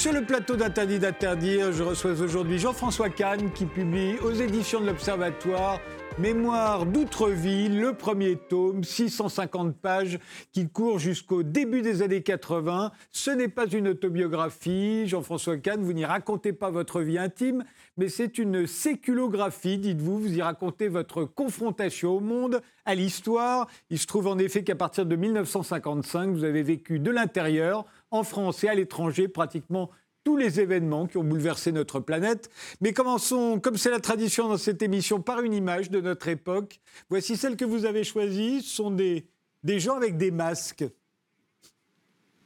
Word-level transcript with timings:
Sur 0.00 0.14
le 0.14 0.24
plateau 0.24 0.56
d'Interdit 0.56 0.98
d'interdire. 0.98 1.72
Je 1.72 1.82
reçois 1.82 2.12
aujourd'hui 2.12 2.58
Jean-François 2.58 3.10
Kahn 3.10 3.52
qui 3.52 3.66
publie 3.66 4.18
aux 4.20 4.32
éditions 4.32 4.80
de 4.80 4.86
l'Observatoire 4.86 5.78
Mémoire 6.18 6.86
d'Outreville, 6.86 7.80
le 7.80 7.94
premier 7.94 8.36
tome, 8.36 8.82
650 8.82 9.76
pages, 9.76 10.18
qui 10.52 10.68
court 10.68 10.98
jusqu'au 10.98 11.42
début 11.42 11.82
des 11.82 12.02
années 12.02 12.22
80. 12.22 12.92
Ce 13.10 13.30
n'est 13.30 13.48
pas 13.48 13.66
une 13.66 13.88
autobiographie, 13.88 15.06
Jean-François 15.06 15.56
Kahn, 15.58 15.82
vous 15.82 15.92
n'y 15.92 16.04
racontez 16.04 16.52
pas 16.52 16.70
votre 16.70 17.00
vie 17.00 17.16
intime, 17.16 17.64
mais 17.96 18.08
c'est 18.08 18.38
une 18.38 18.66
séculographie, 18.66 19.78
dites-vous. 19.78 20.18
Vous 20.18 20.36
y 20.36 20.42
racontez 20.42 20.88
votre 20.88 21.24
confrontation 21.24 22.16
au 22.16 22.20
monde, 22.20 22.60
à 22.84 22.94
l'histoire. 22.94 23.68
Il 23.88 23.98
se 23.98 24.06
trouve 24.06 24.26
en 24.26 24.38
effet 24.38 24.64
qu'à 24.64 24.76
partir 24.76 25.06
de 25.06 25.16
1955, 25.16 26.30
vous 26.30 26.44
avez 26.44 26.62
vécu 26.62 26.98
de 26.98 27.10
l'intérieur, 27.10 27.86
en 28.10 28.22
France 28.22 28.64
et 28.64 28.68
à 28.68 28.74
l'étranger, 28.74 29.28
pratiquement 29.28 29.90
tous 30.24 30.36
les 30.36 30.60
événements 30.60 31.06
qui 31.06 31.16
ont 31.16 31.24
bouleversé 31.24 31.72
notre 31.72 32.00
planète. 32.00 32.50
Mais 32.80 32.92
commençons, 32.92 33.58
comme 33.60 33.76
c'est 33.76 33.90
la 33.90 34.00
tradition 34.00 34.48
dans 34.48 34.58
cette 34.58 34.82
émission, 34.82 35.20
par 35.20 35.40
une 35.40 35.54
image 35.54 35.90
de 35.90 36.00
notre 36.00 36.28
époque. 36.28 36.80
Voici 37.08 37.36
celle 37.36 37.56
que 37.56 37.64
vous 37.64 37.84
avez 37.84 38.04
choisie. 38.04 38.62
Ce 38.62 38.76
sont 38.76 38.90
des, 38.90 39.26
gens 39.64 39.96
avec 39.96 40.16
des 40.16 40.30
masques. 40.30 40.84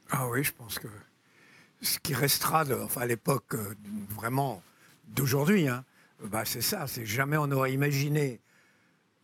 Ah 0.09 0.27
oui, 0.29 0.43
je 0.43 0.53
pense 0.53 0.79
que 0.79 0.87
ce 1.81 1.99
qui 1.99 2.13
restera, 2.13 2.63
enfin, 2.83 3.01
à 3.01 3.05
l'époque 3.05 3.55
euh, 3.55 3.75
vraiment 4.09 4.61
d'aujourd'hui, 5.07 5.67
hein, 5.67 5.83
bah, 6.23 6.45
c'est 6.45 6.61
ça. 6.61 6.87
C'est 6.87 7.05
jamais 7.05 7.37
on 7.37 7.51
aurait 7.51 7.73
imaginé. 7.73 8.39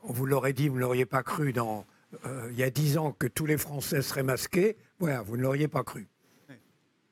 On 0.03 0.11
vous 0.11 0.25
l'aurait 0.25 0.53
dit, 0.53 0.67
vous 0.67 0.75
ne 0.75 0.81
l'auriez 0.81 1.05
pas 1.05 1.23
cru 1.23 1.53
dans, 1.53 1.85
euh, 2.25 2.49
il 2.51 2.57
y 2.57 2.63
a 2.63 2.69
dix 2.69 2.97
ans 2.97 3.11
que 3.11 3.27
tous 3.27 3.45
les 3.45 3.57
Français 3.57 4.01
seraient 4.01 4.23
masqués. 4.23 4.77
Voilà, 4.99 5.21
vous 5.21 5.37
ne 5.37 5.43
l'auriez 5.43 5.67
pas 5.67 5.83
cru. 5.83 6.07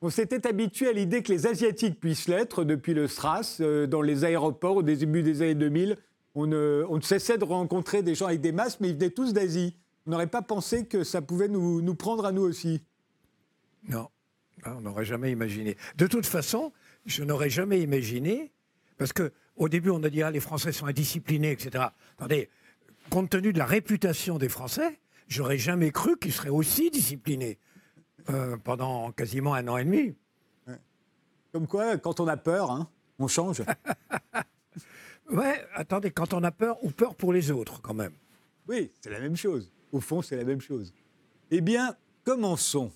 On 0.02 0.08
s'était 0.08 0.46
habitué 0.46 0.88
à 0.88 0.92
l'idée 0.92 1.22
que 1.22 1.30
les 1.30 1.46
Asiatiques 1.46 2.00
puissent 2.00 2.26
l'être 2.26 2.64
depuis 2.64 2.94
le 2.94 3.06
SRAS, 3.06 3.58
euh, 3.60 3.86
dans 3.86 4.00
les 4.00 4.24
aéroports 4.24 4.76
au 4.76 4.82
début 4.82 5.22
des 5.22 5.42
années 5.42 5.54
2000. 5.54 5.98
On 6.34 6.46
ne, 6.46 6.86
on 6.88 7.00
cessait 7.02 7.36
de 7.36 7.44
rencontrer 7.44 8.02
des 8.02 8.14
gens 8.14 8.26
avec 8.26 8.40
des 8.40 8.52
masques, 8.52 8.78
mais 8.80 8.88
ils 8.88 8.94
venaient 8.94 9.10
tous 9.10 9.34
d'Asie. 9.34 9.76
On 10.06 10.12
n'aurait 10.12 10.26
pas 10.26 10.40
pensé 10.40 10.86
que 10.86 11.04
ça 11.04 11.20
pouvait 11.20 11.48
nous, 11.48 11.82
nous 11.82 11.94
prendre 11.94 12.24
à 12.24 12.32
nous 12.32 12.42
aussi. 12.42 12.82
Non, 13.90 14.08
ah, 14.62 14.74
on 14.78 14.80
n'aurait 14.80 15.04
jamais 15.04 15.32
imaginé. 15.32 15.76
De 15.96 16.06
toute 16.06 16.26
façon, 16.26 16.72
je 17.04 17.22
n'aurais 17.22 17.50
jamais 17.50 17.80
imaginé, 17.80 18.52
parce 18.96 19.12
qu'au 19.12 19.68
début 19.68 19.90
on 19.90 20.02
a 20.02 20.08
dit 20.08 20.22
ah, 20.22 20.30
les 20.30 20.40
Français 20.40 20.72
sont 20.72 20.86
indisciplinés, 20.86 21.50
etc. 21.50 21.84
Attendez, 22.18 22.48
compte 23.10 23.28
tenu 23.28 23.52
de 23.52 23.58
la 23.58 23.66
réputation 23.66 24.38
des 24.38 24.48
Français, 24.48 24.98
j'aurais 25.28 25.58
jamais 25.58 25.90
cru 25.90 26.16
qu'ils 26.18 26.32
seraient 26.32 26.48
aussi 26.48 26.90
disciplinés. 26.90 27.58
Euh, 28.28 28.56
pendant 28.58 29.12
quasiment 29.12 29.54
un 29.54 29.66
an 29.68 29.76
et 29.76 29.84
demi. 29.84 30.14
Comme 31.52 31.66
quoi, 31.66 31.96
quand 31.96 32.20
on 32.20 32.28
a 32.28 32.36
peur, 32.36 32.70
hein, 32.70 32.88
on 33.18 33.26
change. 33.26 33.62
ouais, 35.30 35.64
attendez, 35.74 36.10
quand 36.10 36.32
on 36.32 36.44
a 36.44 36.52
peur 36.52 36.76
ou 36.84 36.90
peur 36.90 37.14
pour 37.16 37.32
les 37.32 37.50
autres, 37.50 37.80
quand 37.82 37.94
même. 37.94 38.12
Oui, 38.68 38.92
c'est 39.00 39.10
la 39.10 39.18
même 39.18 39.36
chose. 39.36 39.72
Au 39.90 40.00
fond, 40.00 40.22
c'est 40.22 40.36
la 40.36 40.44
même 40.44 40.60
chose. 40.60 40.92
Eh 41.50 41.60
bien, 41.60 41.96
commençons. 42.24 42.92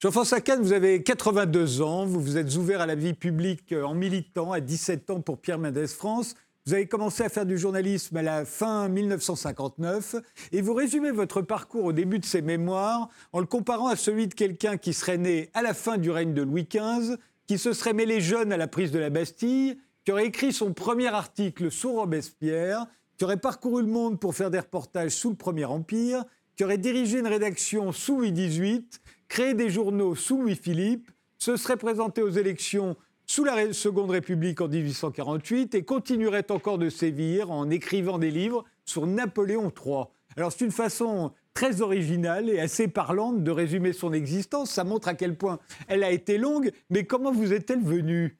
Jean-François 0.00 0.40
Kahn, 0.40 0.60
vous 0.60 0.72
avez 0.72 1.04
82 1.04 1.80
ans, 1.80 2.06
vous 2.06 2.20
vous 2.20 2.36
êtes 2.36 2.56
ouvert 2.56 2.80
à 2.80 2.86
la 2.86 2.96
vie 2.96 3.14
publique 3.14 3.72
en 3.72 3.94
militant 3.94 4.50
à 4.50 4.58
17 4.58 5.10
ans 5.10 5.20
pour 5.20 5.40
Pierre 5.40 5.60
Mendès 5.60 5.86
France. 5.86 6.34
Vous 6.64 6.74
avez 6.74 6.86
commencé 6.86 7.24
à 7.24 7.28
faire 7.28 7.44
du 7.44 7.58
journalisme 7.58 8.16
à 8.18 8.22
la 8.22 8.44
fin 8.44 8.88
1959 8.88 10.14
et 10.52 10.62
vous 10.62 10.74
résumez 10.74 11.10
votre 11.10 11.42
parcours 11.42 11.86
au 11.86 11.92
début 11.92 12.20
de 12.20 12.24
ses 12.24 12.40
mémoires 12.40 13.08
en 13.32 13.40
le 13.40 13.46
comparant 13.46 13.88
à 13.88 13.96
celui 13.96 14.28
de 14.28 14.34
quelqu'un 14.34 14.76
qui 14.76 14.92
serait 14.92 15.18
né 15.18 15.50
à 15.54 15.62
la 15.62 15.74
fin 15.74 15.98
du 15.98 16.08
règne 16.08 16.34
de 16.34 16.42
Louis 16.42 16.68
XV, 16.70 17.16
qui 17.48 17.58
se 17.58 17.72
serait 17.72 17.94
mêlé 17.94 18.20
jeune 18.20 18.52
à 18.52 18.56
la 18.56 18.68
prise 18.68 18.92
de 18.92 19.00
la 19.00 19.10
Bastille, 19.10 19.76
qui 20.04 20.12
aurait 20.12 20.26
écrit 20.26 20.52
son 20.52 20.72
premier 20.72 21.08
article 21.08 21.72
sous 21.72 21.94
Robespierre, 21.94 22.86
qui 23.18 23.24
aurait 23.24 23.38
parcouru 23.38 23.82
le 23.82 23.88
monde 23.88 24.20
pour 24.20 24.36
faire 24.36 24.52
des 24.52 24.60
reportages 24.60 25.10
sous 25.10 25.30
le 25.30 25.36
Premier 25.36 25.64
Empire, 25.64 26.24
qui 26.54 26.62
aurait 26.62 26.78
dirigé 26.78 27.18
une 27.18 27.26
rédaction 27.26 27.90
sous 27.90 28.18
Louis 28.18 28.30
XVIII, 28.30 28.86
créé 29.26 29.54
des 29.54 29.68
journaux 29.68 30.14
sous 30.14 30.40
Louis-Philippe, 30.40 31.10
se 31.38 31.56
serait 31.56 31.76
présenté 31.76 32.22
aux 32.22 32.30
élections 32.30 32.96
sous 33.26 33.44
la 33.44 33.72
Seconde 33.72 34.10
République 34.10 34.60
en 34.60 34.68
1848 34.68 35.74
et 35.74 35.84
continuerait 35.84 36.50
encore 36.50 36.78
de 36.78 36.90
sévir 36.90 37.50
en 37.50 37.70
écrivant 37.70 38.18
des 38.18 38.30
livres 38.30 38.64
sur 38.84 39.06
Napoléon 39.06 39.72
III. 39.84 40.04
Alors 40.36 40.52
c'est 40.52 40.64
une 40.64 40.72
façon 40.72 41.32
très 41.54 41.82
originale 41.82 42.48
et 42.48 42.58
assez 42.58 42.88
parlante 42.88 43.42
de 43.42 43.50
résumer 43.50 43.92
son 43.92 44.12
existence. 44.12 44.70
Ça 44.70 44.84
montre 44.84 45.08
à 45.08 45.14
quel 45.14 45.36
point 45.36 45.58
elle 45.88 46.04
a 46.04 46.10
été 46.10 46.38
longue, 46.38 46.72
mais 46.90 47.04
comment 47.04 47.32
vous 47.32 47.52
est-elle 47.52 47.82
venue? 47.82 48.36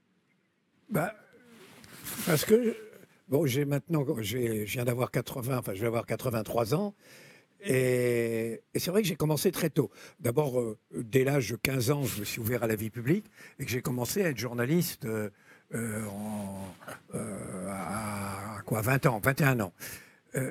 Bah, 0.89 1.15
Parce 2.27 2.45
que, 2.45 2.77
bon, 3.29 3.47
j'ai 3.47 3.65
maintenant, 3.65 4.05
je 4.21 4.65
viens 4.65 4.85
d'avoir 4.85 5.11
80, 5.11 5.59
enfin 5.59 5.73
je 5.75 5.81
vais 5.81 5.87
avoir 5.87 6.07
83 6.07 6.75
ans, 6.75 6.95
et, 7.65 8.63
c'est 8.75 8.91
vrai 8.91 9.03
que 9.03 9.09
j'ai 9.09 9.17
commencé 9.17 9.53
très 9.53 9.71
tôt. 9.71 9.91
D'abord, 10.21 10.61
euh, 10.61 10.79
dès 10.95 11.25
l'âge 11.25 11.51
de 11.51 11.57
15 11.57 11.91
ans, 11.91 12.05
je 12.05 12.21
me 12.21 12.25
suis 12.25 12.41
ouvert 12.41 12.65
à 12.65 12.67
la 12.67 12.77
vie 12.77 12.91
publique 12.91 13.27
et 13.59 13.65
que 13.65 13.71
j'ai 13.71 13.83
commencé 13.83 14.23
à 14.25 14.29
être 14.29 14.39
journaliste 14.39 15.05
euh, 15.05 15.31
euh, 15.75 16.09
à, 17.69 18.59
quoi 18.67 18.81
20 18.83 19.07
ans, 19.07 19.21
21 19.23 19.61
ans. 19.61 19.73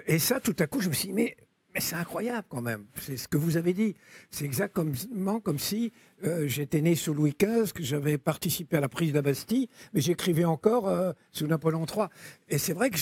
et 0.07 0.19
ça, 0.19 0.39
tout 0.39 0.55
à 0.59 0.67
coup, 0.67 0.79
je 0.79 0.89
me 0.89 0.93
suis 0.93 1.09
dit, 1.09 1.13
mais, 1.13 1.35
mais 1.73 1.81
c'est 1.81 1.95
incroyable 1.95 2.47
quand 2.49 2.61
même. 2.61 2.85
C'est 3.01 3.17
ce 3.17 3.27
que 3.27 3.37
vous 3.37 3.57
avez 3.57 3.73
dit. 3.73 3.95
C'est 4.29 4.45
exactement 4.45 5.39
comme 5.39 5.59
si 5.59 5.91
j'étais 6.45 6.81
né 6.81 6.95
sous 6.95 7.13
Louis 7.13 7.35
XV, 7.39 7.73
que 7.73 7.83
j'avais 7.83 8.17
participé 8.17 8.77
à 8.77 8.79
la 8.79 8.89
prise 8.89 9.09
de 9.09 9.15
la 9.15 9.21
Bastille, 9.21 9.69
mais 9.93 10.01
j'écrivais 10.01 10.45
encore 10.45 10.91
sous 11.31 11.47
Napoléon 11.47 11.85
III. 11.85 12.07
Et 12.49 12.57
c'est 12.57 12.73
vrai 12.73 12.89
que... 12.89 12.97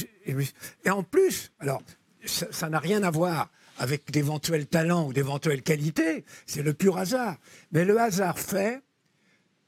Et 0.83 0.89
en 0.89 1.03
plus, 1.03 1.51
alors, 1.59 1.81
ça 2.25 2.69
n'a 2.69 2.79
rien 2.79 3.03
à 3.03 3.11
voir 3.11 3.49
avec 3.79 4.11
d'éventuels 4.11 4.67
talents 4.67 5.07
ou 5.07 5.13
d'éventuelles 5.13 5.63
qualités, 5.63 6.25
c'est 6.45 6.61
le 6.61 6.73
pur 6.73 6.97
hasard. 6.97 7.37
Mais 7.71 7.85
le 7.85 7.99
hasard 7.99 8.37
fait 8.37 8.83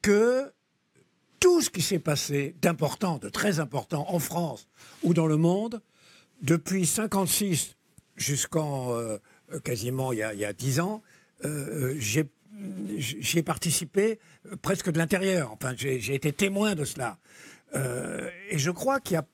que 0.01 0.51
tout 1.39 1.61
ce 1.61 1.69
qui 1.69 1.81
s'est 1.81 1.99
passé 1.99 2.55
d'important, 2.61 3.17
de 3.17 3.29
très 3.29 3.59
important 3.59 4.05
en 4.09 4.19
France 4.19 4.67
ou 5.01 5.13
dans 5.13 5.27
le 5.27 5.37
monde, 5.37 5.81
depuis 6.41 6.85
56 6.85 7.75
jusqu'en 8.15 8.93
euh, 8.93 9.17
quasiment 9.63 10.11
il 10.11 10.19
y, 10.19 10.45
a, 10.45 10.53
10 10.53 10.79
ans, 10.81 11.01
euh, 11.45 11.95
j'ai 11.97 12.29
j'y 12.97 13.39
ai 13.39 13.43
participé 13.43 14.19
presque 14.61 14.91
de 14.91 14.97
l'intérieur. 14.97 15.51
Enfin, 15.51 15.73
j'ai 15.75 16.13
été 16.13 16.31
témoin 16.31 16.75
de 16.75 16.85
cela. 16.85 17.17
Euh, 17.73 18.29
et 18.49 18.59
je 18.59 18.69
crois 18.69 18.99
qu'il 18.99 19.15
y 19.15 19.17
a, 19.17 19.25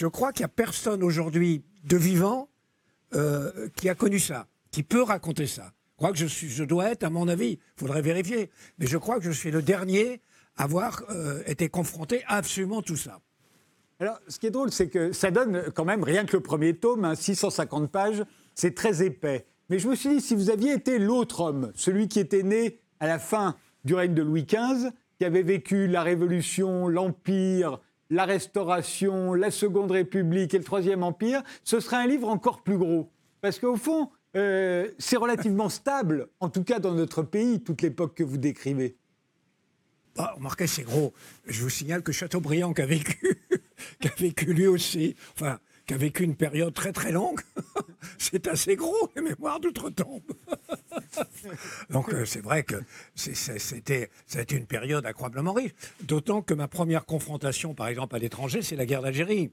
y 0.00 0.42
a 0.42 0.48
personne 0.48 1.04
aujourd'hui 1.04 1.62
de 1.84 1.96
vivant 1.96 2.48
euh, 3.14 3.68
qui 3.76 3.88
a 3.88 3.94
connu 3.94 4.18
ça, 4.18 4.46
qui 4.70 4.82
peut 4.82 5.02
raconter 5.02 5.46
ça. 5.46 5.72
Je 5.92 5.96
crois 5.98 6.12
que 6.12 6.18
je, 6.18 6.64
dois 6.64 6.90
être, 6.90 7.04
à 7.04 7.10
mon 7.10 7.28
avis, 7.28 7.52
il 7.52 7.58
faudrait 7.76 8.02
vérifier, 8.02 8.50
mais 8.78 8.86
je 8.86 8.98
crois 8.98 9.18
que 9.18 9.24
je 9.24 9.30
suis 9.30 9.52
le 9.52 9.62
dernier 9.62 10.20
à 10.56 10.64
avoir 10.64 11.02
euh, 11.10 11.42
été 11.46 11.68
confronté 11.68 12.24
à 12.26 12.36
absolument 12.36 12.82
tout 12.82 12.96
ça. 12.96 13.20
Alors, 14.00 14.18
ce 14.26 14.38
qui 14.38 14.46
est 14.46 14.50
drôle, 14.50 14.72
c'est 14.72 14.88
que 14.88 15.12
ça 15.12 15.30
donne 15.30 15.70
quand 15.74 15.84
même 15.84 16.02
rien 16.02 16.24
que 16.24 16.36
le 16.36 16.42
premier 16.42 16.74
tome, 16.74 17.14
650 17.14 17.82
hein, 17.82 17.86
pages, 17.86 18.24
c'est 18.54 18.74
très 18.74 19.04
épais. 19.04 19.46
Mais 19.70 19.78
je 19.78 19.88
me 19.88 19.94
suis 19.94 20.08
dit, 20.08 20.20
si 20.20 20.34
vous 20.34 20.50
aviez 20.50 20.72
été 20.72 20.98
l'autre 20.98 21.40
homme, 21.40 21.72
celui 21.76 22.08
qui 22.08 22.18
était 22.18 22.42
né 22.42 22.80
à 22.98 23.06
la 23.06 23.18
fin 23.18 23.56
du 23.84 23.94
règne 23.94 24.14
de 24.14 24.22
Louis 24.22 24.44
XV, 24.44 24.90
qui 25.18 25.24
avait 25.24 25.42
vécu 25.42 25.86
la 25.86 26.02
Révolution, 26.02 26.88
l'Empire, 26.88 27.80
la 28.10 28.24
Restauration, 28.24 29.34
la 29.34 29.50
Seconde 29.50 29.90
République 29.90 30.54
et 30.54 30.58
le 30.58 30.64
Troisième 30.64 31.02
Empire, 31.02 31.42
ce 31.64 31.80
serait 31.80 31.96
un 31.96 32.06
livre 32.06 32.28
encore 32.28 32.62
plus 32.62 32.78
gros. 32.78 33.10
Parce 33.40 33.58
qu'au 33.58 33.76
fond, 33.76 34.10
euh, 34.36 34.90
c'est 34.98 35.16
relativement 35.16 35.68
stable, 35.68 36.28
en 36.40 36.48
tout 36.48 36.64
cas 36.64 36.78
dans 36.78 36.94
notre 36.94 37.22
pays, 37.22 37.62
toute 37.62 37.82
l'époque 37.82 38.14
que 38.14 38.24
vous 38.24 38.38
décrivez. 38.38 38.96
Bah, 40.16 40.34
remarquez, 40.36 40.66
c'est 40.66 40.82
gros. 40.82 41.12
Je 41.46 41.62
vous 41.62 41.70
signale 41.70 42.02
que 42.02 42.12
Chateaubriand, 42.12 42.72
a 42.72 42.86
vécu, 42.86 43.40
a 44.04 44.08
vécu 44.18 44.52
lui 44.52 44.66
aussi, 44.66 45.16
enfin, 45.34 45.58
qui 45.86 45.94
a 45.94 45.96
vécu 45.96 46.24
une 46.24 46.36
période 46.36 46.72
très 46.72 46.92
très 46.92 47.12
longue. 47.12 47.40
c'est 48.18 48.46
assez 48.48 48.76
gros, 48.76 49.10
les 49.16 49.22
mémoires 49.22 49.60
d'outre-tombe. 49.60 50.22
Donc 51.90 52.12
euh, 52.12 52.24
c'est 52.24 52.40
vrai 52.40 52.62
que 52.62 52.76
c'était 53.14 54.08
une 54.50 54.66
période 54.66 55.04
incroyablement 55.04 55.52
riche. 55.52 55.72
D'autant 56.02 56.42
que 56.42 56.54
ma 56.54 56.68
première 56.68 57.04
confrontation, 57.04 57.74
par 57.74 57.88
exemple, 57.88 58.16
à 58.16 58.18
l'étranger, 58.18 58.62
c'est 58.62 58.76
la 58.76 58.86
guerre 58.86 59.02
d'Algérie. 59.02 59.50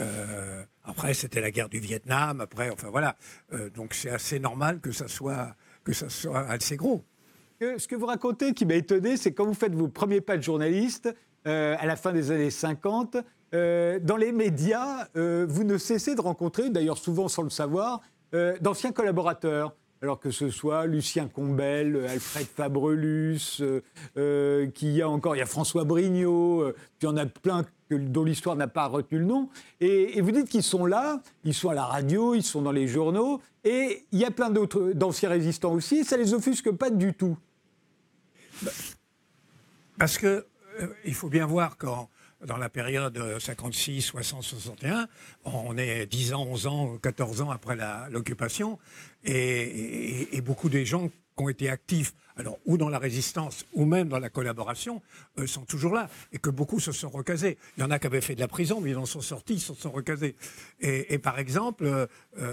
Euh, 0.00 0.64
après, 0.84 1.14
c'était 1.14 1.40
la 1.40 1.50
guerre 1.50 1.68
du 1.68 1.78
Vietnam. 1.78 2.40
Après, 2.40 2.70
enfin 2.70 2.88
voilà. 2.90 3.16
Euh, 3.52 3.70
donc 3.70 3.94
c'est 3.94 4.10
assez 4.10 4.38
normal 4.38 4.80
que 4.80 4.92
ça 4.92 5.08
soit 5.08 5.56
que 5.82 5.92
ça 5.92 6.08
soit 6.08 6.48
assez 6.48 6.76
gros. 6.76 7.04
Ce 7.60 7.88
que 7.88 7.94
vous 7.94 8.06
racontez 8.06 8.52
qui 8.52 8.66
m'a 8.66 8.74
étonné, 8.74 9.16
c'est 9.16 9.32
quand 9.32 9.46
vous 9.46 9.54
faites 9.54 9.74
vos 9.74 9.88
premiers 9.88 10.20
pas 10.20 10.36
de 10.36 10.42
journaliste 10.42 11.14
à 11.46 11.86
la 11.86 11.96
fin 11.96 12.12
des 12.12 12.30
années 12.30 12.50
50, 12.50 13.16
euh, 13.54 14.00
dans 14.00 14.16
les 14.16 14.32
médias, 14.32 15.08
euh, 15.16 15.46
vous 15.48 15.64
ne 15.64 15.78
cessez 15.78 16.14
de 16.14 16.20
rencontrer, 16.20 16.70
d'ailleurs 16.70 16.98
souvent 16.98 17.28
sans 17.28 17.42
le 17.42 17.50
savoir, 17.50 18.00
euh, 18.34 18.56
d'anciens 18.60 18.92
collaborateurs 18.92 19.74
alors 20.02 20.20
que 20.20 20.30
ce 20.30 20.50
soit 20.50 20.84
Lucien 20.84 21.28
Combel, 21.28 22.04
Alfred 22.06 22.46
Fabrelus, 22.46 23.62
qui 24.74 24.92
y 24.92 25.00
a 25.00 25.08
encore, 25.08 25.34
il 25.34 25.38
y 25.38 25.42
a 25.42 25.46
François 25.46 25.84
Brignot, 25.84 26.72
puis 26.74 26.82
il 27.00 27.04
y 27.06 27.08
en 27.08 27.16
a 27.16 27.24
plein 27.24 27.64
dont 27.90 28.22
l'histoire 28.22 28.54
n'a 28.54 28.68
pas 28.68 28.86
retenu 28.86 29.20
le 29.20 29.24
nom. 29.24 29.48
Et, 29.80 30.20
vous 30.20 30.30
dites 30.30 30.50
qu'ils 30.50 30.62
sont 30.62 30.84
là, 30.84 31.22
ils 31.44 31.54
sont 31.54 31.70
à 31.70 31.74
la 31.74 31.84
radio, 31.84 32.34
ils 32.34 32.42
sont 32.42 32.60
dans 32.60 32.72
les 32.72 32.86
journaux, 32.86 33.40
et 33.62 34.04
il 34.12 34.18
y 34.18 34.26
a 34.26 34.30
plein 34.30 34.50
d'autres 34.50 34.92
d'anciens 34.92 35.30
résistants 35.30 35.72
aussi, 35.72 36.00
et 36.00 36.04
ça 36.04 36.18
les 36.18 36.34
offusque 36.34 36.70
pas 36.70 36.90
du 36.90 37.14
tout. 37.14 37.38
Parce 39.96 40.18
que 40.18 40.44
il 41.06 41.14
faut 41.14 41.30
bien 41.30 41.46
voir 41.46 41.78
quand 41.78 42.10
dans 42.44 42.56
la 42.56 42.68
période 42.68 43.38
56, 43.38 44.02
60, 44.02 44.42
61. 44.42 45.08
On 45.44 45.76
est 45.76 46.06
10 46.06 46.34
ans, 46.34 46.46
11 46.46 46.66
ans, 46.66 46.98
14 47.02 47.42
ans 47.42 47.50
après 47.50 47.76
l'occupation. 48.10 48.78
Et, 49.24 50.40
beaucoup 50.44 50.68
des 50.68 50.84
gens 50.84 51.08
qui 51.08 51.14
ont 51.42 51.48
été 51.48 51.68
actifs, 51.70 52.14
alors 52.36 52.58
ou 52.66 52.76
dans 52.76 52.88
la 52.88 52.98
résistance 52.98 53.64
ou 53.72 53.86
même 53.86 54.08
dans 54.08 54.18
la 54.18 54.28
collaboration, 54.28 55.02
euh, 55.38 55.46
sont 55.46 55.64
toujours 55.64 55.94
là. 55.94 56.08
Et 56.32 56.38
que 56.38 56.50
beaucoup 56.50 56.80
se 56.80 56.92
sont 56.92 57.08
recasés. 57.08 57.58
Il 57.76 57.80
y 57.80 57.84
en 57.84 57.90
a 57.90 57.98
qui 57.98 58.06
avaient 58.06 58.20
fait 58.20 58.34
de 58.34 58.40
la 58.40 58.48
prison, 58.48 58.80
mais 58.80 58.90
ils 58.90 58.96
en 58.96 59.06
sont 59.06 59.20
sortis, 59.20 59.54
ils 59.54 59.60
se 59.60 59.74
sont 59.74 59.90
recasés. 59.90 60.36
Et, 60.80 61.18
par 61.18 61.38
exemple, 61.38 61.84
euh, 61.84 62.06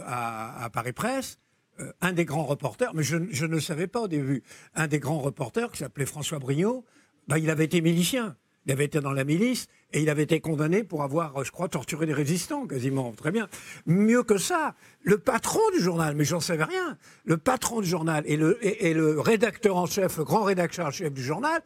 à, 0.05 0.69
Paris 0.73 0.93
Presse, 0.93 1.37
euh, 1.79 1.91
un 2.01 2.13
des 2.13 2.25
grands 2.25 2.45
reporters, 2.45 2.93
mais 2.93 3.03
je, 3.03 3.45
ne 3.45 3.59
savais 3.59 3.87
pas 3.87 4.01
au 4.01 4.07
début, 4.07 4.43
un 4.73 4.87
des 4.87 4.99
grands 4.99 5.19
reporters 5.19 5.71
qui 5.71 5.79
s'appelait 5.79 6.05
François 6.05 6.39
Brignot, 6.39 6.85
bah, 7.27 7.37
il 7.37 7.49
avait 7.49 7.65
été 7.65 7.81
milicien. 7.81 8.35
Il 8.65 8.71
avait 8.71 8.85
été 8.85 8.99
dans 8.99 9.11
la 9.11 9.23
milice 9.23 9.67
et 9.91 10.01
il 10.01 10.09
avait 10.09 10.23
été 10.23 10.39
condamné 10.39 10.83
pour 10.83 11.03
avoir, 11.03 11.43
je 11.43 11.51
crois, 11.51 11.67
torturé 11.67 12.05
des 12.05 12.13
résistants, 12.13 12.67
quasiment. 12.67 13.11
Très 13.11 13.31
bien. 13.31 13.47
Mieux 13.85 14.23
que 14.23 14.37
ça, 14.37 14.75
le 15.01 15.17
patron 15.17 15.61
du 15.73 15.81
journal, 15.81 16.15
mais 16.15 16.25
j'en 16.25 16.39
savais 16.39 16.63
rien, 16.63 16.97
le 17.25 17.37
patron 17.37 17.81
du 17.81 17.87
journal 17.87 18.23
et 18.27 18.37
le, 18.37 19.19
rédacteur 19.19 19.77
en 19.77 19.87
chef, 19.87 20.17
le 20.17 20.23
grand 20.23 20.43
rédacteur 20.43 20.87
en 20.87 20.91
chef 20.91 21.11
du 21.11 21.23
journal, 21.23 21.61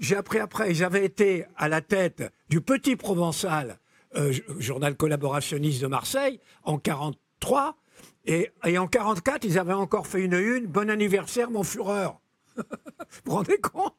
j'ai 0.00 0.16
appris 0.16 0.40
après, 0.40 0.70
ils 0.72 0.82
avaient 0.82 1.04
été 1.04 1.44
à 1.56 1.68
la 1.68 1.80
tête 1.80 2.32
du 2.48 2.60
Petit 2.60 2.96
Provençal, 2.96 3.78
euh, 4.16 4.32
journal 4.58 4.96
collaborationniste 4.96 5.80
de 5.80 5.86
Marseille, 5.86 6.40
en 6.64 6.78
43. 6.78 7.76
Et, 8.24 8.50
et 8.64 8.78
en 8.78 8.86
44, 8.86 9.44
ils 9.44 9.58
avaient 9.58 9.72
encore 9.72 10.06
fait 10.06 10.22
une 10.22 10.34
une, 10.34 10.66
bon 10.66 10.90
anniversaire, 10.90 11.50
mon 11.50 11.62
Fureur. 11.62 12.20
Vous 12.56 12.64
vous 13.24 13.32
rendez 13.32 13.58
compte 13.58 13.94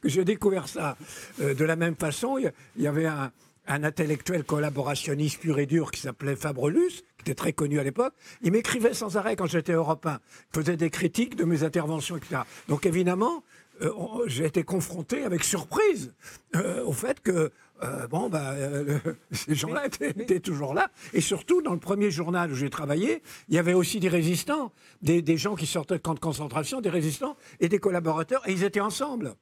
que 0.00 0.08
j'ai 0.08 0.24
découvert 0.24 0.68
ça 0.68 0.96
euh, 1.40 1.54
De 1.54 1.64
la 1.64 1.76
même 1.76 1.96
façon, 1.96 2.38
il 2.38 2.52
y, 2.82 2.86
avait 2.86 3.06
un, 3.06 3.30
intellectuel 3.66 4.44
collaborationniste 4.44 5.40
pur 5.40 5.58
et 5.58 5.66
dur 5.66 5.90
qui 5.90 6.00
s'appelait 6.00 6.36
Fabrelus, 6.36 7.02
qui 7.16 7.22
était 7.22 7.34
très 7.34 7.52
connu 7.52 7.78
à 7.78 7.84
l'époque. 7.84 8.12
Il 8.42 8.52
m'écrivait 8.52 8.94
sans 8.94 9.16
arrêt 9.16 9.36
quand 9.36 9.46
j'étais 9.46 9.72
européen. 9.72 10.20
Il 10.52 10.60
faisait 10.60 10.76
des 10.76 10.90
critiques 10.90 11.36
de 11.36 11.44
mes 11.44 11.62
interventions, 11.62 12.16
etc. 12.16 12.42
Donc 12.68 12.86
évidemment, 12.86 13.42
euh, 13.82 13.90
j'ai 14.26 14.44
été 14.44 14.62
confronté 14.62 15.24
avec 15.24 15.42
surprise 15.42 16.14
euh, 16.54 16.84
au 16.84 16.92
fait 16.92 17.20
que 17.20 17.50
euh, 17.82 18.06
bon, 18.06 18.28
bah, 18.28 18.54
ces 19.32 19.54
gens-là 19.54 19.86
étaient, 19.86 20.40
toujours 20.40 20.74
là. 20.74 20.90
Et 21.12 21.20
surtout, 21.20 21.62
dans 21.62 21.72
le 21.72 21.80
premier 21.80 22.10
journal 22.10 22.52
où 22.52 22.54
j'ai 22.54 22.70
travaillé, 22.70 23.22
il 23.48 23.54
y 23.54 23.58
avait 23.58 23.74
aussi 23.74 24.00
des 24.00 24.08
résistants, 24.08 24.72
des, 25.02 25.36
gens 25.36 25.54
qui 25.54 25.66
sortaient 25.66 25.96
de 25.96 26.02
camps 26.02 26.14
de 26.14 26.20
concentration, 26.20 26.80
des 26.80 26.90
résistants 26.90 27.36
et 27.60 27.68
des 27.68 27.78
collaborateurs, 27.78 28.48
et 28.48 28.52
ils 28.52 28.64
étaient 28.64 28.80
ensemble. 28.80 29.34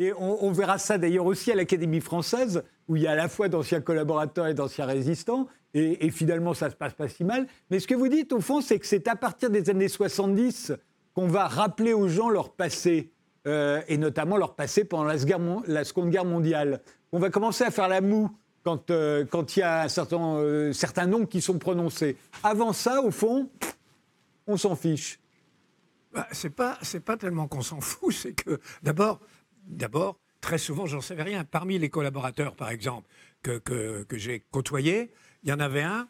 Et 0.00 0.12
on, 0.16 0.52
verra 0.52 0.78
ça 0.78 0.96
d'ailleurs 0.96 1.26
aussi 1.26 1.50
à 1.50 1.56
l'Académie 1.56 2.00
française, 2.00 2.62
où 2.86 2.94
il 2.94 3.02
y 3.02 3.08
a 3.08 3.12
à 3.12 3.16
la 3.16 3.28
fois 3.28 3.48
d'anciens 3.48 3.80
collaborateurs 3.80 4.46
et 4.46 4.54
d'anciens 4.54 4.86
résistants, 4.86 5.48
et, 5.74 6.06
et, 6.06 6.10
finalement 6.10 6.54
ça 6.54 6.70
se 6.70 6.76
passe 6.76 6.94
pas 6.94 7.08
si 7.08 7.24
mal. 7.24 7.48
Mais 7.70 7.80
ce 7.80 7.88
que 7.88 7.96
vous 7.96 8.06
dites, 8.06 8.32
au 8.32 8.40
fond, 8.40 8.60
c'est 8.60 8.78
que 8.78 8.86
c'est 8.86 9.08
à 9.08 9.16
partir 9.16 9.50
des 9.50 9.70
années 9.70 9.88
70 9.88 10.72
qu'on 11.14 11.26
va 11.26 11.48
rappeler 11.48 11.94
aux 11.94 12.06
gens 12.06 12.30
leur 12.30 12.52
passé. 12.52 13.12
Euh, 13.48 13.80
et 13.88 13.96
notamment 13.96 14.36
leur 14.36 14.56
passé 14.56 14.84
pendant 14.84 15.04
la, 15.04 15.16
Seconde 15.16 16.10
Guerre 16.10 16.24
mondiale. 16.24 16.82
On 17.12 17.18
va 17.18 17.30
commencer 17.30 17.64
à 17.64 17.70
faire 17.70 17.88
la 17.88 18.00
moue 18.00 18.30
quand 18.64 18.90
euh, 18.90 19.24
il 19.32 19.58
y 19.58 19.62
a 19.62 19.86
euh, 19.86 20.72
certains 20.72 21.06
noms 21.06 21.26
qui 21.26 21.40
sont 21.40 21.58
prononcés. 21.58 22.16
Avant 22.42 22.72
ça, 22.72 23.00
au 23.02 23.10
fond, 23.10 23.50
on 24.46 24.56
s'en 24.56 24.76
fiche. 24.76 25.20
Bah, 26.12 26.28
c'est 26.32 26.50
pas 26.50 27.16
tellement 27.18 27.48
qu'on 27.48 27.62
s'en 27.62 27.80
fout, 27.80 28.14
c'est 28.14 28.32
que 28.32 28.60
d'abord 28.82 29.20
d'abord 29.66 30.18
très 30.40 30.58
souvent 30.58 30.86
j'en 30.86 31.00
savais 31.00 31.22
rien. 31.22 31.44
Parmi 31.44 31.78
les 31.78 31.90
collaborateurs, 31.90 32.56
par 32.56 32.70
exemple, 32.70 33.08
que, 33.42 34.04
j'ai 34.12 34.40
côtoyés, 34.50 35.12
il 35.42 35.50
y 35.50 35.52
en 35.52 35.60
avait 35.60 35.82
un. 35.82 36.08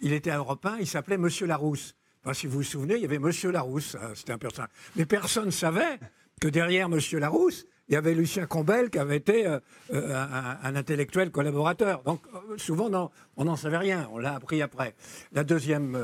il 0.00 0.12
était 0.12 0.30
1, 0.30 0.44
il 0.80 0.86
s'appelait 0.86 1.18
Monsieur 1.18 1.46
Larousse 1.46 1.94
si 2.32 2.46
vous 2.46 2.58
vous 2.58 2.62
souvenez, 2.62 2.94
il 2.94 3.02
y 3.02 3.04
avait 3.04 3.18
Monsieur 3.18 3.50
Larousse, 3.50 3.96
hein, 4.00 4.12
c'était 4.14 4.32
un 4.32 4.38
personnage. 4.38 4.70
Mais 4.96 5.06
personne 5.06 5.46
ne 5.46 5.50
savait 5.50 5.98
que 6.40 6.48
derrière 6.48 6.88
Monsieur 6.88 7.18
Larousse, 7.18 7.66
il 7.90 7.94
y 7.94 7.96
avait 7.96 8.14
Lucien 8.14 8.46
Combel 8.46 8.88
qui 8.88 8.98
avait 8.98 9.16
été 9.16 9.46
euh, 9.46 9.58
euh, 9.92 10.24
un, 10.62 10.76
intellectuel 10.76 11.32
collaborateur. 11.32 12.02
Donc 12.04 12.20
euh, 12.32 12.56
souvent, 12.56 13.10
on 13.36 13.44
n'en 13.44 13.56
savait 13.56 13.78
rien, 13.78 14.08
on 14.12 14.18
l'a 14.18 14.36
appris 14.36 14.62
après. 14.62 14.94
La 15.32 15.42
deuxième 15.42 15.98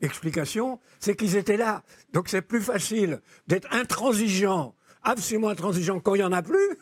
explication, 0.00 0.80
c'est 0.98 1.14
qu'ils 1.14 1.36
étaient 1.36 1.56
là. 1.56 1.84
Donc 2.12 2.28
c'est 2.28 2.42
plus 2.42 2.60
facile 2.60 3.20
d'être 3.46 3.68
intransigeant 3.72 4.74
absolument 5.08 5.50
intransigeant 5.50 6.00
quand 6.00 6.16
il 6.16 6.18
n'y 6.18 6.24
en 6.24 6.32
a 6.32 6.42
plus 6.42 6.78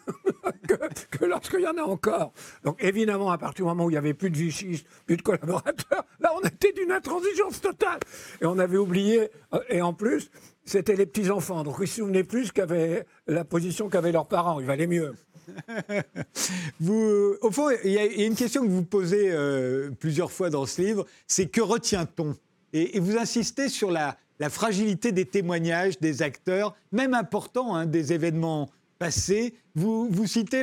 que, 1.11 1.26
lorsqu'il 1.26 1.61
y 1.61 1.67
en 1.67 1.76
a 1.76 1.82
encore. 1.82 2.32
Donc 2.62 2.82
évidemment, 2.82 3.31
à 3.31 3.37
partir 3.37 3.67
du 3.67 3.69
moment 3.69 3.85
où 3.85 3.91
il 3.91 3.93
n'y 3.93 3.99
avait 3.99 4.15
plus 4.15 4.31
de 4.31 4.38
vichistes, 4.38 4.87
plus 5.05 5.19
de 5.19 5.23
collaborateurs, 5.23 6.06
là 6.21 6.32
on 6.35 6.41
était 6.41 6.73
d'une 6.73 6.91
intransigeance 6.91 7.61
totale. 7.61 8.00
Et 8.41 8.47
on 8.47 8.59
avait 8.59 8.79
oublié, 8.79 9.29
et 9.69 9.82
en 9.82 9.93
plus, 9.93 10.31
c'était 10.64 10.96
les 10.96 11.06
petits-enfants. 11.06 11.62
Donc 11.62 11.76
ils 11.81 11.88
se 11.88 11.96
souvenaient 11.96 12.25
plus 12.25 12.52
qu'avaient 12.52 13.06
la 13.26 13.44
position 13.44 13.88
qu'avaient 13.88 14.12
leurs 14.12 14.26
parents. 14.26 14.61
Il 14.61 14.66
valait 14.66 14.87
mieux. 14.87 15.14
au 16.88 17.50
fond, 17.50 17.71
il 17.85 17.90
y, 17.90 17.99
a 17.99 18.04
une 18.04 18.35
question 18.35 18.62
que 18.62 18.71
vous 18.71 18.85
posez 18.85 19.30
euh, 19.30 19.90
plusieurs 19.99 20.33
fois 20.33 20.50
dans 20.50 20.66
ce 20.66 20.80
livre, 20.80 21.06
c'est 21.26 21.47
que 21.47 21.61
retient-on? 21.61 22.35
Et, 22.73 22.99
vous 22.99 23.16
insistez 23.16 23.68
sur 23.68 23.90
la, 23.90 24.16
fragilité 24.50 25.12
des 25.12 25.25
témoignages 25.25 25.99
des 26.00 26.23
acteurs, 26.23 26.75
même 26.92 27.14
importants, 27.14 27.76
hein, 27.76 27.87
des 27.87 28.12
événements 28.12 28.68
passés. 28.99 29.54
Vous, 29.75 30.09
vous 30.11 30.26
citez. 30.26 30.62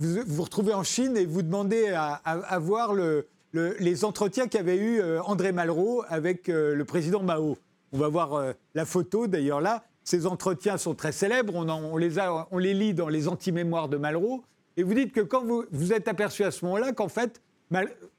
Vous 0.00 0.42
retrouvez 0.42 0.74
en 0.74 0.82
Chine 0.82 1.16
et 1.16 1.24
vous 1.24 1.42
demandez 1.42 1.88
à, 1.94 2.58
voir 2.58 2.92
le, 2.92 3.26
les 3.52 4.04
entretiens 4.04 4.48
qu'avait 4.48 4.76
eu 4.76 5.00
euh, 5.00 5.22
André 5.22 5.52
Malraux 5.52 6.02
avec 6.08 6.48
euh, 6.48 6.74
le 6.74 6.84
président 6.84 7.22
Mao. 7.22 7.56
On 7.94 7.98
va 7.98 8.08
voir 8.08 8.34
euh, 8.34 8.52
la 8.74 8.84
photo 8.84 9.28
d'ailleurs 9.28 9.60
là. 9.60 9.84
Ces 10.02 10.26
entretiens 10.26 10.76
sont 10.78 10.94
très 10.94 11.12
célèbres. 11.12 11.54
On, 11.54 11.96
les 11.96 12.18
on 12.50 12.58
les 12.58 12.74
lit 12.74 12.92
dans 12.92 13.08
les 13.08 13.28
anti-mémoires 13.28 13.88
de 13.88 13.96
Malraux. 13.96 14.44
Et 14.76 14.82
vous 14.82 14.94
dites 14.94 15.12
que 15.12 15.20
quand 15.20 15.44
vous 15.44 15.64
vous 15.70 15.92
êtes 15.92 16.08
aperçu 16.08 16.42
à 16.42 16.50
ce 16.50 16.64
moment-là 16.64 16.92
qu'en 16.92 17.08
fait, 17.08 17.40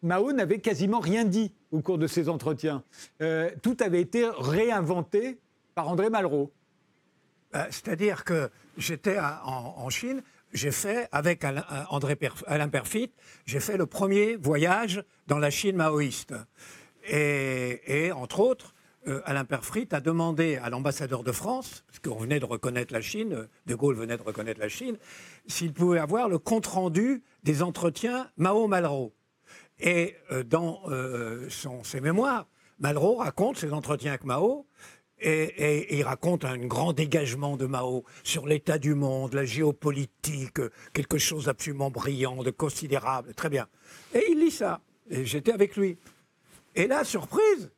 Mao 0.02 0.32
n'avait 0.32 0.60
quasiment 0.60 1.00
rien 1.02 1.26
dit 1.26 1.52
au 1.72 1.82
cours 1.82 1.98
de 1.98 2.08
ces 2.08 2.30
entretiens. 2.30 2.84
Euh, 3.22 3.52
tout 3.62 3.76
avait 3.82 4.00
été 4.00 4.26
réinventé 4.38 5.40
par 5.76 5.90
André 5.90 6.10
Malraux. 6.10 6.54
Euh, 7.54 7.66
c'est-à-dire 7.70 8.24
que 8.24 8.50
j'étais 8.78 9.18
en, 9.20 9.90
Chine, 9.90 10.24
j'ai 10.54 10.72
fait, 10.72 11.10
avec 11.12 11.44
Alain, 11.44 11.66
André 11.90 12.18
Alain 12.48 12.70
Perfit, 12.70 13.12
j'ai 13.46 13.60
fait 13.60 13.76
le 13.76 13.86
premier 13.86 14.38
voyage 14.38 15.04
dans 15.28 15.38
la 15.38 15.50
Chine 15.50 15.76
maoïste. 15.76 16.34
Et, 17.08 18.12
entre 18.14 18.40
autres, 18.40 18.75
Alain 19.26 19.46
Perfit 19.46 19.88
a 19.92 20.02
demandé 20.02 20.58
à 20.58 20.70
l'ambassadeur 20.70 21.24
de 21.24 21.32
France, 21.32 21.84
parce 21.88 22.00
qu'on 22.00 22.20
venait 22.20 22.40
de 22.40 22.46
reconnaître 22.46 22.94
la 22.94 23.02
Chine, 23.02 23.48
De 23.66 23.76
Gaulle 23.76 23.96
venait 23.96 24.18
de 24.18 24.24
reconnaître 24.24 24.60
la 24.60 24.70
Chine, 24.70 24.98
s'il 25.48 25.74
pouvait 25.74 26.00
avoir 26.00 26.30
le 26.30 26.40
compte-rendu 26.40 27.24
des 27.44 27.62
entretiens 27.62 28.30
Mao-Malraux. 28.38 29.14
Et 29.80 30.16
euh, 30.32 30.44
dans 30.44 30.82
euh, 30.88 31.50
ses 31.84 32.02
mémoires, 32.02 32.48
Malraux 32.80 33.16
raconte 33.16 33.58
ses 33.58 33.74
entretiens 33.74 34.12
avec 34.12 34.26
Mao. 34.26 34.68
Et, 35.18 35.98
il 35.98 36.04
raconte 36.04 36.44
un 36.44 36.58
grand 36.58 36.92
dégagement 36.92 37.56
de 37.56 37.66
Mao 37.66 38.04
sur 38.24 38.46
l'état 38.46 38.78
du 38.78 38.96
monde, 38.96 39.34
la 39.34 39.46
géopolitique, 39.46 40.60
quelque 40.92 41.18
chose 41.18 41.46
d'absolument 41.46 41.90
brillant, 41.90 42.44
de 42.44 42.52
considérable. 42.52 43.34
Très 43.34 43.50
bien. 43.50 43.68
Et 44.14 44.26
il 44.32 44.40
lit 44.40 44.52
ça. 44.52 44.82
Et 45.10 45.26
j'étais 45.26 45.54
avec 45.54 45.78
lui. 45.78 45.98
Et 46.76 46.88
là, 46.88 47.06
surprise, 47.06 47.72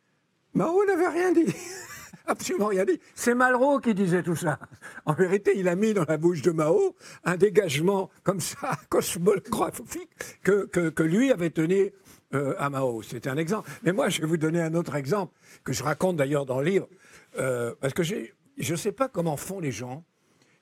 Mao 0.57 0.83
n'avait 0.85 1.07
rien 1.07 1.31
dit. 1.31 1.45
absolument 2.25 2.67
rien 2.67 2.83
dit. 2.83 2.99
C'est 3.13 3.35
Malraux 3.35 3.79
qui 3.79 3.93
disait 3.93 4.23
tout 4.23 4.35
ça. 4.35 4.57
En 5.05 5.13
vérité, 5.13 5.53
il 5.55 5.67
a 5.67 5.75
mis 5.75 5.93
dans 5.93 6.05
la 6.07 6.17
bouche 6.17 6.41
de 6.41 6.49
Mao 6.49 6.95
un 7.23 7.37
dégagement 7.37 8.09
comme 8.23 8.39
ça, 8.39 8.71
cosmographique, 8.89 10.09
que, 10.43 10.65
que, 10.65 11.03
lui 11.03 11.31
avait 11.31 11.51
tenu 11.51 11.91
euh, 12.33 12.55
à 12.57 12.71
Mao. 12.71 13.03
C'était 13.03 13.29
un 13.29 13.37
exemple. 13.37 13.69
Mais 13.83 13.93
moi, 13.93 14.09
je 14.09 14.19
vais 14.19 14.27
vous 14.27 14.37
donner 14.37 14.59
un 14.59 14.73
autre 14.73 14.95
exemple, 14.95 15.31
que 15.63 15.73
je 15.73 15.83
raconte 15.83 16.17
d'ailleurs 16.17 16.47
dans 16.47 16.59
le 16.59 16.65
livre, 16.65 16.89
euh, 17.37 17.75
parce 17.79 17.93
que 17.93 18.01
je 18.01 18.25
ne 18.57 18.75
sais 18.75 18.91
pas 18.91 19.07
comment 19.07 19.37
font 19.37 19.59
les 19.59 19.71
gens 19.71 20.03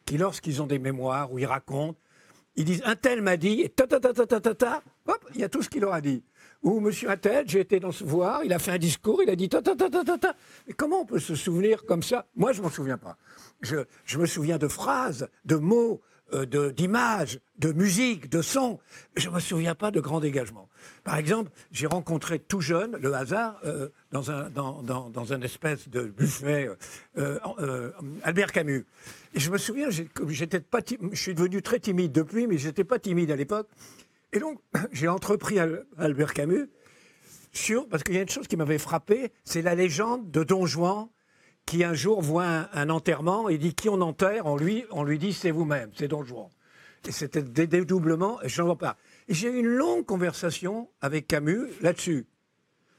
qui, 0.05 0.17
lorsqu'ils 0.17 0.61
ont 0.61 0.67
des 0.67 0.77
mémoires 0.77 1.31
où 1.31 1.39
ils 1.39 1.45
racontent, 1.45 1.97
ils 2.57 2.65
disent 2.65 2.83
un 2.85 2.97
tel 2.97 3.21
m'a 3.21 3.37
dit, 3.37 3.61
et 3.61 3.69
ta 3.69 3.87
ta 3.87 4.01
ta 4.01 4.13
ta 4.13 4.25
ta 4.25 4.41
ta 4.41 4.55
ta, 4.55 4.83
hop, 5.07 5.25
il 5.33 5.41
y 5.41 5.43
a 5.45 5.49
tout 5.49 5.61
ce 5.61 5.69
qu'il 5.69 5.81
leur 5.81 5.93
a 5.93 6.01
dit. 6.01 6.21
Où 6.65 6.79
Monsieur 6.79 7.11
Attel, 7.11 7.47
j'ai 7.47 7.59
été 7.59 7.79
dans 7.79 7.91
ce 7.91 8.03
voir, 8.03 8.43
il 8.43 8.51
a 8.51 8.57
fait 8.57 8.71
un 8.71 8.79
discours, 8.79 9.21
il 9.21 9.29
a 9.29 9.35
dit 9.35 9.47
ta 9.47 9.61
ta 9.61 9.75
ta 9.75 9.87
ta 9.87 10.03
ta 10.03 10.17
ta. 10.17 10.35
Mais 10.67 10.73
comment 10.73 11.01
on 11.01 11.05
peut 11.05 11.19
se 11.19 11.35
souvenir 11.35 11.85
comme 11.85 12.01
ça? 12.01 12.25
Moi, 12.35 12.53
je 12.53 12.61
m'en 12.63 12.71
souviens 12.71 12.97
pas. 12.97 13.17
Je, 13.61 14.17
me 14.17 14.25
souviens 14.25 14.57
de 14.57 14.67
phrases, 14.67 15.29
de 15.45 15.57
mots, 15.57 16.01
euh, 16.33 16.71
d'images, 16.71 17.39
de, 17.59 17.71
musique, 17.71 18.31
de 18.31 18.41
sons. 18.41 18.79
Je 19.15 19.29
me 19.29 19.39
souviens 19.39 19.75
pas 19.75 19.91
de 19.91 19.99
grands 19.99 20.19
dégagements. 20.19 20.67
Par 21.03 21.17
exemple, 21.17 21.51
j'ai 21.71 21.85
rencontré 21.85 22.39
tout 22.39 22.61
jeune, 22.61 22.97
le 22.97 23.13
hasard, 23.13 23.59
euh, 23.63 23.89
dans, 24.11 24.31
un, 24.31 24.49
dans, 24.49 24.81
dans, 24.81 25.33
un 25.33 25.41
espèce 25.41 25.87
de 25.87 26.05
buffet, 26.05 26.67
euh, 27.19 27.91
Albert 28.23 28.51
Camus. 28.51 28.87
Et 29.35 29.39
je 29.39 29.51
me 29.51 29.59
souviens, 29.59 29.89
j'étais 30.29 30.61
pas, 30.61 30.79
je 31.11 31.15
suis 31.15 31.35
devenu 31.35 31.61
très 31.61 31.79
timide 31.79 32.11
depuis, 32.11 32.47
mais 32.47 32.57
j'étais 32.57 32.83
pas 32.83 32.97
timide 32.97 33.29
à 33.29 33.35
l'époque. 33.35 33.67
Et 34.35 34.39
donc, 34.39 34.59
j'ai 34.91 35.07
entrepris 35.07 35.57
Al- 35.57 35.85
Albert 35.97 36.33
Camus 36.33 36.69
sur, 37.53 37.87
parce 37.87 38.03
qu'il 38.03 38.15
y 38.15 38.17
a 38.19 38.21
une 38.21 38.29
chose 38.29 38.47
qui 38.47 38.57
m'avait 38.57 38.77
frappé, 38.77 39.31
c'est 39.45 39.61
la 39.61 39.75
légende 39.75 40.29
de 40.29 40.43
Don 40.43 40.65
Juan 40.65 41.07
qui 41.65 41.83
un 41.83 41.93
jour 41.95 42.21
voit 42.21 42.69
un, 42.73 42.89
enterrement 42.89 43.49
et 43.49 43.57
dit 43.57 43.73
qui 43.73 43.89
on 43.89 44.01
enterre, 44.01 44.45
on 44.45 44.57
lui, 44.57 44.85
on 44.91 45.03
lui 45.03 45.17
dit 45.17 45.33
c'est 45.33 45.49
vous-même, 45.51 45.89
c'est 45.95 46.07
Don 46.07 46.23
Juan. 46.23 46.49
Et 47.07 47.11
c'était 47.11 47.41
des 47.41 47.65
dédoublements, 47.65 48.41
et 48.41 48.49
je 48.49 48.61
n'en 48.61 48.67
vois 48.67 48.77
pas. 48.77 48.97
Et 49.27 49.33
j'ai 49.33 49.49
eu 49.49 49.59
une 49.59 49.67
longue 49.67 50.05
conversation 50.05 50.89
avec 51.01 51.27
Camus 51.27 51.67
là-dessus. 51.81 52.27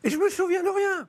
Et 0.04 0.10
je 0.10 0.16
me 0.16 0.28
souviens 0.30 0.62
de 0.62 0.68
rien. 0.68 1.08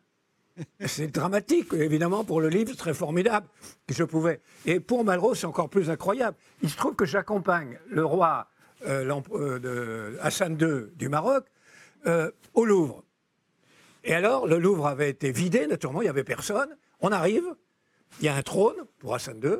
C'est 0.86 1.08
dramatique, 1.08 1.74
évidemment, 1.74 2.24
pour 2.24 2.42
le 2.42 2.50
livre, 2.50 2.72
c'est 2.72 2.78
très 2.78 2.94
formidable 2.94 3.48
que 3.88 3.94
je 3.94 4.04
pouvais. 4.04 4.42
Et 4.66 4.80
pour 4.80 5.04
Malraux, 5.04 5.36
c'est 5.36 5.46
encore 5.46 5.70
plus 5.70 5.90
incroyable. 5.90 6.36
Il 6.64 6.70
se 6.70 6.78
trouve 6.78 6.96
que 6.96 7.06
j'accompagne 7.06 7.80
le 7.90 8.04
roi 8.04 8.48
de 8.86 10.18
Hassan 10.22 10.58
II 10.60 10.96
du 10.96 11.10
Maroc 11.10 11.46
euh, 12.06 12.32
au 12.54 12.66
Louvre. 12.66 13.04
Et 14.04 14.14
alors, 14.14 14.48
le 14.48 14.58
Louvre 14.58 14.88
avait 14.88 15.10
été 15.10 15.32
vidé, 15.32 15.68
naturellement, 15.68 16.02
il 16.02 16.06
n'y 16.06 16.10
avait 16.10 16.24
personne. 16.24 16.70
On 17.02 17.12
arrive, 17.12 17.44
il 18.20 18.26
y 18.26 18.30
a 18.30 18.36
un 18.36 18.42
trône 18.42 18.78
pour 19.00 19.14
Hassan 19.14 19.38
II, 19.44 19.58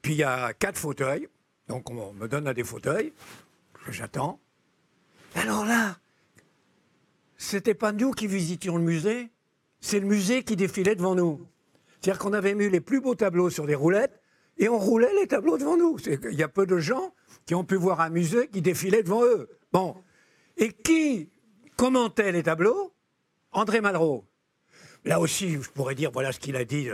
puis 0.00 0.12
il 0.12 0.18
y 0.18 0.22
a 0.22 0.52
quatre 0.54 0.78
fauteuils. 0.78 1.28
Donc, 1.68 1.90
on 1.90 2.12
me 2.12 2.28
donne 2.28 2.52
des 2.52 2.64
fauteuils, 2.64 3.12
j'attends. 3.90 4.38
Alors 5.34 5.64
là, 5.64 5.96
c'était 7.36 7.74
pas 7.74 7.92
nous 7.92 8.12
qui 8.12 8.26
visitions 8.26 8.76
le 8.76 8.84
musée, 8.84 9.30
c'est 9.80 9.98
le 9.98 10.06
musée 10.06 10.44
qui 10.44 10.54
défilait 10.54 10.94
devant 10.94 11.14
nous. 11.14 11.44
C'est-à-dire 12.00 12.20
qu'on 12.20 12.32
avait 12.32 12.54
mis 12.54 12.68
les 12.68 12.80
plus 12.80 13.00
beaux 13.00 13.14
tableaux 13.14 13.50
sur 13.50 13.66
des 13.66 13.74
roulettes 13.74 14.21
et 14.58 14.68
on 14.68 14.78
roulait 14.78 15.14
les 15.20 15.26
tableaux 15.26 15.58
devant 15.58 15.76
nous. 15.76 15.96
Qu'il 15.96 16.34
y 16.34 16.42
a 16.42 16.48
peu 16.48 16.66
de 16.66 16.78
gens 16.78 17.14
qui 17.46 17.54
ont 17.54 17.64
pu 17.64 17.76
voir 17.76 18.00
un 18.00 18.10
musée 18.10 18.48
qui 18.48 18.62
défilait 18.62 19.02
devant 19.02 19.24
eux. 19.24 19.48
Bon. 19.72 19.96
Et 20.56 20.72
qui 20.72 21.30
commentait 21.76 22.32
les 22.32 22.42
tableaux? 22.42 22.92
André 23.52 23.80
Malraux. 23.80 24.24
Là 25.04 25.20
aussi, 25.20 25.60
je 25.60 25.70
pourrais 25.70 25.94
dire, 25.94 26.10
voilà 26.12 26.32
ce 26.32 26.38
qu'il 26.38 26.56
a 26.56 26.64
dit. 26.64 26.88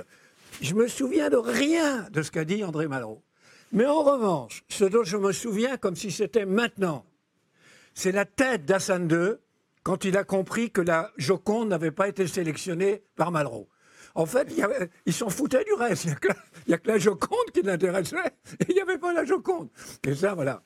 Je 0.60 0.74
me 0.74 0.88
souviens 0.88 1.30
de 1.30 1.36
rien 1.36 2.08
de 2.10 2.22
ce 2.22 2.30
qu'a 2.30 2.44
dit 2.44 2.64
André 2.64 2.88
Malraux. 2.88 3.22
Mais 3.72 3.86
en 3.86 4.02
revanche, 4.02 4.64
ce 4.68 4.84
dont 4.84 5.04
je 5.04 5.16
me 5.16 5.32
souviens 5.32 5.76
comme 5.76 5.94
si 5.94 6.10
c'était 6.10 6.46
maintenant, 6.46 7.04
c'est 7.94 8.12
la 8.12 8.24
tête 8.24 8.64
d'Hassan 8.64 9.08
II 9.10 9.34
quand 9.82 10.04
il 10.04 10.16
a 10.16 10.24
compris 10.24 10.70
que 10.70 10.80
la 10.80 11.12
Joconde 11.16 11.68
n'avait 11.68 11.90
pas 11.90 12.08
été 12.08 12.26
sélectionnée 12.26 13.02
par 13.16 13.30
Malraux. 13.30 13.68
En 14.18 14.26
fait, 14.26 14.48
il 14.50 14.58
y 14.58 14.62
avait- 14.62 14.90
ils 15.06 15.12
s'en 15.12 15.28
foutaient 15.30 15.62
du 15.62 15.72
reste. 15.75 16.04
Il 16.04 16.08
n'y 16.08 16.12
a, 16.14 16.16
que 16.16 16.28
la- 16.28 16.34
il 16.66 16.70
y 16.72 16.75
a 16.75 16.78
que 16.78 16.88
la 16.88 16.98
Joconde 16.98 17.50
qui 17.54 17.62
l'intéressait 17.62 18.16
et 18.58 18.66
il 18.68 18.75
n'y 18.75 18.80
avait 18.80 18.98
pas 18.98 19.12
la 19.12 19.25
Joconde. 19.25 19.68
Et 20.06 20.14
ça, 20.14 20.34
voilà. 20.34 20.62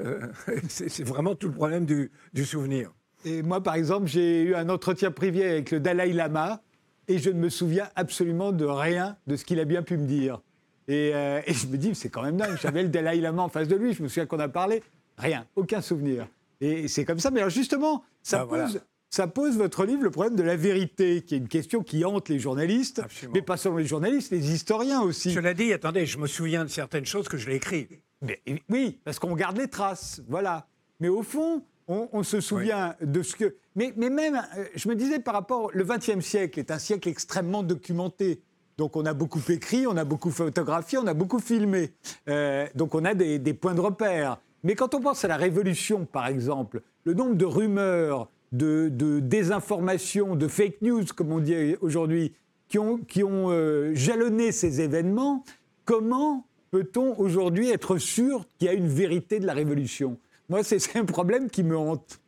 Euh, 0.00 0.26
c'est 0.68 1.04
vraiment 1.04 1.34
tout 1.34 1.48
le 1.48 1.52
problème 1.54 1.84
du, 1.84 2.10
du 2.32 2.44
souvenir. 2.46 2.92
Et 3.26 3.42
moi, 3.42 3.62
par 3.62 3.74
exemple, 3.74 4.06
j'ai 4.06 4.42
eu 4.42 4.54
un 4.54 4.70
entretien 4.70 5.10
privé 5.10 5.44
avec 5.48 5.70
le 5.70 5.80
Dalai 5.80 6.14
Lama 6.14 6.62
et 7.06 7.18
je 7.18 7.28
ne 7.28 7.38
me 7.38 7.50
souviens 7.50 7.90
absolument 7.94 8.52
de 8.52 8.64
rien 8.64 9.18
de 9.26 9.36
ce 9.36 9.44
qu'il 9.44 9.60
a 9.60 9.66
bien 9.66 9.82
pu 9.82 9.98
me 9.98 10.06
dire. 10.06 10.40
Et, 10.88 11.12
euh, 11.14 11.40
et 11.46 11.52
je 11.52 11.66
me 11.66 11.76
dis, 11.76 11.94
c'est 11.94 12.08
quand 12.08 12.22
même 12.22 12.38
dingue. 12.38 12.56
J'avais 12.62 12.82
le 12.82 12.88
Dalai 12.88 13.20
Lama 13.20 13.42
en 13.42 13.48
face 13.50 13.68
de 13.68 13.76
lui, 13.76 13.92
je 13.92 14.02
me 14.02 14.08
souviens 14.08 14.24
qu'on 14.26 14.40
a 14.40 14.48
parlé. 14.48 14.82
Rien, 15.18 15.46
aucun 15.56 15.82
souvenir. 15.82 16.26
Et 16.62 16.88
c'est 16.88 17.04
comme 17.04 17.18
ça. 17.18 17.30
Mais 17.30 17.40
alors 17.40 17.50
justement, 17.50 18.02
ça, 18.22 18.40
Ah, 18.40 18.44
voilà. 18.46 18.68
Ça 19.14 19.28
pose 19.28 19.56
votre 19.56 19.84
livre 19.84 20.02
le 20.02 20.10
problème 20.10 20.34
de 20.34 20.42
la 20.42 20.56
vérité, 20.56 21.22
qui 21.22 21.36
est 21.36 21.38
une 21.38 21.46
question 21.46 21.84
qui 21.84 22.04
hante 22.04 22.28
les 22.28 22.40
journalistes, 22.40 22.98
Absolument. 22.98 23.34
mais 23.36 23.42
pas 23.42 23.56
seulement 23.56 23.78
les 23.78 23.86
journalistes, 23.86 24.32
les 24.32 24.52
historiens 24.52 25.02
aussi. 25.02 25.32
Cela 25.32 25.54
dit, 25.54 25.72
attendez, 25.72 26.04
je 26.04 26.18
me 26.18 26.26
souviens 26.26 26.64
de 26.64 26.68
certaines 26.68 27.06
choses 27.06 27.28
que 27.28 27.36
je 27.36 27.48
l'ai 27.48 27.54
écrites. 27.54 27.90
Mais, 28.22 28.42
oui, 28.68 28.98
parce 29.04 29.20
qu'on 29.20 29.36
garde 29.36 29.56
les 29.56 29.68
traces, 29.68 30.20
voilà. 30.28 30.66
Mais 30.98 31.06
au 31.06 31.22
fond, 31.22 31.62
on, 31.86 32.08
on 32.12 32.24
se 32.24 32.40
souvient 32.40 32.96
de 33.00 33.22
ce 33.22 33.36
que. 33.36 33.54
Mais, 33.76 33.92
mais 33.96 34.10
même, 34.10 34.42
euh, 34.56 34.64
je 34.74 34.88
me 34.88 34.96
disais 34.96 35.20
par 35.20 35.34
rapport. 35.34 35.70
Le 35.72 35.84
XXe 35.84 36.18
siècle 36.18 36.58
est 36.58 36.72
un 36.72 36.80
siècle 36.80 37.08
extrêmement 37.08 37.62
documenté. 37.62 38.42
Donc 38.78 38.96
on 38.96 39.06
a 39.06 39.14
beaucoup 39.14 39.42
écrit, 39.48 39.86
on 39.86 39.96
a 39.96 40.04
beaucoup 40.04 40.32
photographié, 40.32 40.98
on 40.98 41.06
a 41.06 41.14
beaucoup 41.14 41.38
filmé. 41.38 41.92
Euh, 42.28 42.66
donc 42.74 42.96
on 42.96 43.04
a 43.04 43.14
des, 43.14 43.38
des 43.38 43.54
points 43.54 43.74
de 43.74 43.80
repère. 43.80 44.40
Mais 44.64 44.74
quand 44.74 44.92
on 44.94 45.00
pense 45.00 45.24
à 45.24 45.28
la 45.28 45.36
Révolution, 45.36 46.04
par 46.04 46.26
exemple, 46.26 46.82
le 47.04 47.14
nombre 47.14 47.36
de 47.36 47.44
rumeurs, 47.44 48.28
de, 48.54 49.20
désinformations, 49.20 50.36
de 50.36 50.48
fake 50.48 50.80
news, 50.82 51.04
comme 51.14 51.32
on 51.32 51.40
dit 51.40 51.76
aujourd'hui, 51.80 52.32
qui 52.68 52.78
ont, 52.78 53.50
euh, 53.50 53.92
jalonné 53.94 54.52
ces 54.52 54.80
événements, 54.80 55.44
comment 55.84 56.46
peut-on 56.70 57.18
aujourd'hui 57.18 57.70
être 57.70 57.98
sûr 57.98 58.46
qu'il 58.58 58.66
y 58.66 58.70
a 58.70 58.74
une 58.74 58.88
vérité 58.88 59.38
de 59.38 59.46
la 59.46 59.52
Révolution? 59.54 60.18
Moi, 60.48 60.62
c'est 60.62 60.96
un 60.96 61.04
problème 61.04 61.50
qui 61.50 61.62
me 61.62 61.76
hante. 61.76 62.20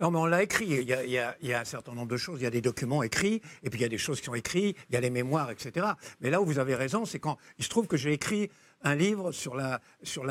Non, 0.00 0.10
mais 0.10 0.18
on 0.18 0.26
l'a 0.26 0.42
écrit. 0.42 0.66
Il 0.66 0.82
y 0.82 0.92
a- 0.92 1.04
il 1.40 1.48
y 1.48 1.52
a 1.54 1.60
un 1.60 1.64
certain 1.64 1.94
nombre 1.94 2.08
de 2.08 2.16
choses. 2.18 2.40
Il 2.40 2.44
y 2.44 2.46
a 2.46 2.50
des 2.50 2.60
documents 2.60 3.02
écrits, 3.02 3.40
et 3.62 3.70
puis 3.70 3.78
il 3.80 3.82
y 3.82 3.86
a 3.86 3.88
des 3.88 3.96
choses 3.98 4.18
qui 4.20 4.26
sont 4.26 4.34
écrites, 4.34 4.76
il 4.90 4.94
y 4.94 4.96
a 4.96 5.00
les 5.00 5.08
mémoires, 5.10 5.50
etc. 5.50 5.86
Mais 6.20 6.28
là 6.28 6.42
où 6.42 6.44
vous 6.44 6.58
avez 6.58 6.74
raison, 6.74 7.06
c'est 7.06 7.18
quand 7.18 7.38
il 7.58 7.64
se 7.64 7.70
trouve 7.70 7.86
que 7.86 7.96
j'ai 7.96 8.12
écrit 8.12 8.50
un 8.86 8.94
livre 8.94 9.32
sur 9.32 9.56
la, 9.56 9.80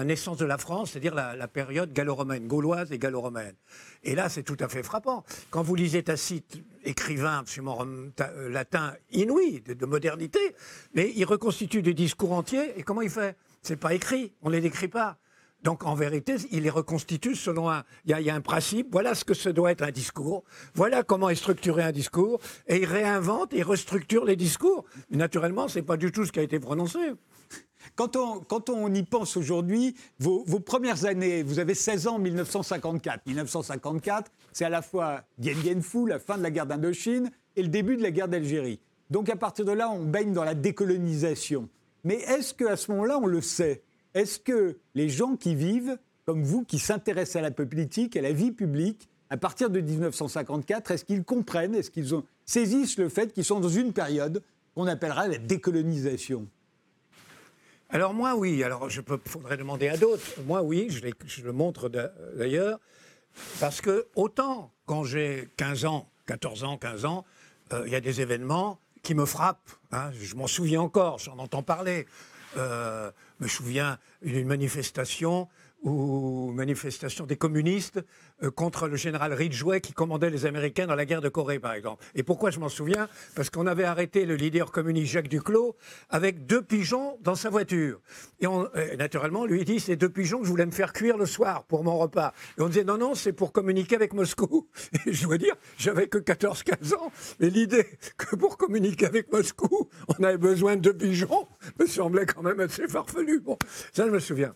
naissance 0.05 0.37
de 0.37 0.45
la 0.45 0.57
France, 0.57 0.91
c'est-à-dire 0.91 1.13
la, 1.13 1.47
période 1.47 1.91
gallo-romaine, 1.91 2.47
gauloise 2.47 2.91
et 2.91 2.97
gallo-romaine. 2.97 3.55
Et 4.03 4.15
là, 4.15 4.29
c'est 4.29 4.43
tout 4.43 4.57
à 4.59 4.69
fait 4.69 4.81
frappant. 4.81 5.23
Quand 5.49 5.61
vous 5.61 5.75
lisez 5.75 6.03
Tacite, 6.03 6.63
écrivain 6.83 7.39
absolument 7.39 7.85
euh, 7.85 8.49
latin 8.49 8.93
inouï, 9.11 9.61
de, 9.61 9.73
de 9.73 9.85
modernité, 9.85 10.39
mais 10.93 11.11
il 11.15 11.25
reconstitue 11.25 11.81
des 11.81 11.93
discours 11.93 12.31
entiers, 12.31 12.79
et 12.79 12.83
comment 12.83 13.01
il 13.01 13.09
fait? 13.09 13.35
C'est 13.61 13.75
pas 13.75 13.93
écrit, 13.93 14.31
on 14.41 14.49
ne 14.49 14.55
les 14.55 14.61
décrit 14.61 14.87
pas. 14.87 15.17
Donc 15.63 15.83
en 15.83 15.95
vérité, 15.95 16.35
il 16.51 16.61
les 16.61 16.69
reconstitue 16.69 17.35
selon 17.35 17.71
un. 17.71 17.83
Il 18.05 18.17
y, 18.17 18.29
a, 18.29 18.35
un 18.35 18.41
principe. 18.41 18.89
Voilà 18.91 19.15
ce 19.15 19.25
que 19.25 19.33
ce 19.33 19.49
doit 19.49 19.71
être 19.71 19.81
un 19.81 19.89
discours. 19.89 20.43
Voilà 20.75 21.01
comment 21.01 21.27
est 21.27 21.35
structuré 21.35 21.81
un 21.81 21.91
discours. 21.91 22.39
Et 22.67 22.77
il 22.77 22.85
réinvente 22.85 23.51
et 23.51 23.63
restructure 23.63 24.25
les 24.25 24.35
discours. 24.35 24.85
Mais 25.09 25.17
naturellement, 25.17 25.67
c'est 25.67 25.81
pas 25.81 25.97
du 25.97 26.11
tout 26.11 26.23
ce 26.23 26.31
qui 26.31 26.39
a 26.39 26.43
été 26.43 26.59
prononcé. 26.59 26.99
Quand 27.95 28.17
on, 28.17 28.39
quand 28.39 28.69
on 28.69 28.93
y 28.93 29.03
pense 29.03 29.37
aujourd'hui, 29.37 29.95
vos, 30.19 30.43
premières 30.59 31.05
années, 31.05 31.43
vous 31.43 31.59
avez 31.59 31.73
16 31.73 32.07
ans 32.07 32.15
en 32.15 32.19
1954. 32.19 33.25
1954, 33.25 34.31
c'est 34.51 34.65
à 34.65 34.69
la 34.69 34.81
fois 34.81 35.23
Dien 35.37 35.53
Bien 35.55 35.79
Phu, 35.81 36.07
la 36.07 36.19
fin 36.19 36.37
de 36.37 36.43
la 36.43 36.51
guerre 36.51 36.65
d'Indochine, 36.65 37.31
et 37.55 37.61
le 37.61 37.69
début 37.69 37.95
de 37.95 38.03
la 38.03 38.11
guerre 38.11 38.27
d'Algérie. 38.27 38.79
Donc 39.09 39.29
à 39.29 39.37
partir 39.37 39.63
de 39.63 39.71
là, 39.71 39.89
on 39.89 40.03
baigne 40.03 40.33
dans 40.33 40.43
la 40.43 40.55
décolonisation. 40.55 41.69
Mais 42.03 42.15
est-ce 42.15 42.53
qu'à 42.53 42.75
ce 42.75 42.91
moment-là, 42.91 43.17
on 43.21 43.27
le 43.27 43.41
sait? 43.41 43.81
Est-ce 44.13 44.39
que 44.39 44.77
les 44.93 45.07
gens 45.07 45.37
qui 45.37 45.55
vivent, 45.55 45.97
comme 46.25 46.43
vous, 46.43 46.63
qui 46.63 46.79
s'intéressent 46.79 47.37
à 47.37 47.41
la 47.41 47.51
politique, 47.51 48.17
à 48.17 48.21
la 48.21 48.33
vie 48.33 48.51
publique, 48.51 49.07
à 49.29 49.37
partir 49.37 49.69
de 49.69 49.79
1954, 49.79 50.91
est-ce 50.91 51.05
qu'ils 51.05 51.23
comprennent, 51.23 51.75
est-ce 51.75 51.91
qu'ils 51.91 52.11
saisissent 52.45 52.97
le 52.97 53.09
fait 53.09 53.33
qu'ils 53.33 53.45
sont 53.45 53.59
dans 53.59 53.69
une 53.69 53.93
période 53.93 54.43
qu'on 54.75 54.87
appellera 54.87 55.27
la 55.27 55.37
décolonisation? 55.37 56.47
Alors 57.89 58.13
moi, 58.13 58.35
oui. 58.35 58.63
Alors 58.63 58.89
je 58.89 59.01
peux, 59.01 59.19
faudrait 59.25 59.57
demander 59.57 59.87
à 59.87 59.97
d'autres. 59.97 60.23
Moi, 60.45 60.61
oui. 60.61 60.87
Je, 60.89 61.43
le 61.43 61.51
montre 61.51 61.89
d'a- 61.89 62.11
d'ailleurs 62.35 62.79
parce 63.59 63.81
que 63.81 64.07
autant 64.15 64.71
quand 64.85 65.03
j'ai 65.03 65.49
15 65.57 65.85
ans, 65.85 66.09
14 66.27 66.63
ans, 66.63 66.77
15 66.77 67.05
ans, 67.05 67.25
euh, 67.73 67.83
il 67.85 67.91
y 67.91 67.95
a 67.95 68.01
des 68.01 68.21
événements 68.21 68.79
qui 69.03 69.13
me 69.15 69.25
frappent. 69.25 69.69
hein. 69.91 70.11
Je 70.13 70.35
m'en 70.35 70.47
souviens 70.47 70.81
encore. 70.81 71.19
J'en 71.19 71.37
entends 71.37 71.63
parler. 71.63 72.05
Euh, 72.57 73.11
je 73.39 73.43
me 73.43 73.49
souviens 73.49 73.97
d'une 74.21 74.47
manifestation 74.47 75.47
ou 75.83 76.51
manifestation 76.53 77.25
des 77.25 77.35
communistes 77.35 77.99
contre 78.55 78.87
le 78.87 78.95
général 78.95 79.33
Ridgway 79.33 79.81
qui 79.81 79.93
commandait 79.93 80.29
les 80.29 80.45
Américains 80.45 80.87
dans 80.87 80.95
la 80.95 81.05
guerre 81.05 81.21
de 81.21 81.29
Corée, 81.29 81.59
par 81.59 81.73
exemple. 81.73 82.03
Et 82.15 82.23
pourquoi 82.23 82.51
je 82.51 82.59
m'en 82.59 82.69
souviens? 82.69 83.07
Parce 83.35 83.49
qu'on 83.49 83.67
avait 83.67 83.83
arrêté 83.83 84.25
le 84.25 84.35
leader 84.35 84.71
communiste 84.71 85.11
Jacques 85.11 85.27
Duclos 85.27 85.75
avec 86.09 86.45
deux 86.45 86.61
pigeons 86.61 87.17
dans 87.21 87.35
sa 87.35 87.49
voiture. 87.49 87.99
Et 88.39 88.47
on, 88.47 88.67
euh, 88.75 88.95
naturellement, 88.97 89.45
lui 89.45 89.63
dit 89.63 89.79
c'est 89.79 89.95
deux 89.95 90.09
pigeons 90.09 90.39
que 90.39 90.45
je 90.45 90.49
voulais 90.49 90.65
me 90.65 90.71
faire 90.71 90.93
cuire 90.93 91.17
le 91.17 91.25
soir 91.25 91.63
pour 91.63 91.83
mon 91.83 91.97
repas. 91.97 92.33
Et 92.57 92.61
on 92.61 92.67
disait 92.67 92.83
non, 92.83 92.97
non, 92.97 93.15
c'est 93.15 93.33
pour 93.33 93.51
communiquer 93.51 93.95
avec 93.95 94.13
Moscou. 94.13 94.67
Et 95.05 95.13
je 95.13 95.23
dois 95.23 95.37
dire, 95.37 95.55
j'avais 95.77 96.07
que 96.07 96.17
14-15 96.17 96.95
ans, 96.95 97.11
mais 97.39 97.49
l'idée 97.49 97.85
que 98.17 98.35
pour 98.35 98.57
communiquer 98.57 99.05
avec 99.05 99.31
Moscou, 99.31 99.89
on 100.19 100.23
avait 100.23 100.37
besoin 100.37 100.75
de 100.75 100.81
deux 100.81 100.97
pigeons 100.97 101.47
me 101.79 101.85
semblait 101.85 102.25
quand 102.25 102.41
même 102.41 102.59
assez 102.59 102.87
farfelu. 102.87 103.39
Bon, 103.39 103.57
ça 103.93 104.05
je 104.05 104.11
me 104.11 104.19
souviens. 104.19 104.53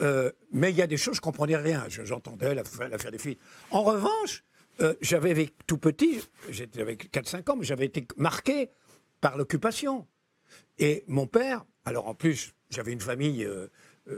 Euh, 0.00 0.30
mais 0.52 0.70
il 0.70 0.76
y 0.76 0.82
a 0.82 0.86
des 0.86 0.96
choses, 0.96 1.16
je 1.16 1.20
comprenais 1.20 1.56
rien. 1.56 1.84
Je- 1.88 2.04
J'entendais 2.04 2.54
la- 2.54 2.62
l'affaire 2.88 3.10
des 3.10 3.18
filles. 3.18 3.38
En 3.70 3.82
revanche, 3.82 4.44
euh, 4.80 4.94
j'avais 5.00 5.50
tout 5.66 5.78
petit, 5.78 6.20
j'avais 6.48 6.96
4-5 6.96 7.48
ans, 7.50 7.56
mais 7.56 7.64
j'avais 7.64 7.86
été 7.86 8.06
marqué 8.16 8.70
par 9.20 9.36
l'occupation. 9.36 10.06
Et 10.78 11.04
mon 11.06 11.26
père, 11.26 11.64
alors 11.84 12.08
en 12.08 12.14
plus, 12.14 12.54
j'avais 12.70 12.92
une 12.92 13.00
famille 13.00 13.44
euh, 13.44 13.68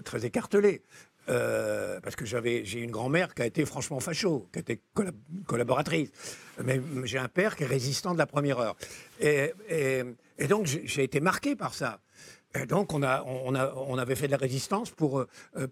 très 0.05 0.25
écartelée. 0.25 0.83
parce 1.27 2.17
que 2.17 2.25
j'ai 2.25 2.81
une 2.81 2.91
grand-mère 2.91 3.33
qui 3.35 3.43
a 3.43 3.47
été 3.47 3.65
franchement 3.65 4.01
facho, 4.01 4.49
qui 4.53 4.59
a 4.59 4.61
été 4.63 4.83
collaboratrice. 5.47 6.11
Mais 6.65 6.81
j'ai 7.05 7.19
un 7.19 7.29
père 7.29 7.55
qui 7.57 7.63
est 7.63 7.67
résistant 7.67 8.13
de 8.13 8.19
la 8.19 8.27
première 8.27 8.59
heure. 8.59 8.77
Et 9.21 9.53
donc 10.49 10.67
j'ai 10.67 11.05
été 11.05 11.21
marqué 11.21 11.55
par 11.57 11.75
ça. 11.75 12.01
Et 12.55 12.67
donc, 12.67 12.93
on, 12.93 13.03
avait 13.03 14.15
fait 14.15 14.27
de 14.27 14.33
la 14.33 14.37
résistance 14.37 14.91
pour, 14.91 15.21
euh, 15.21 15.27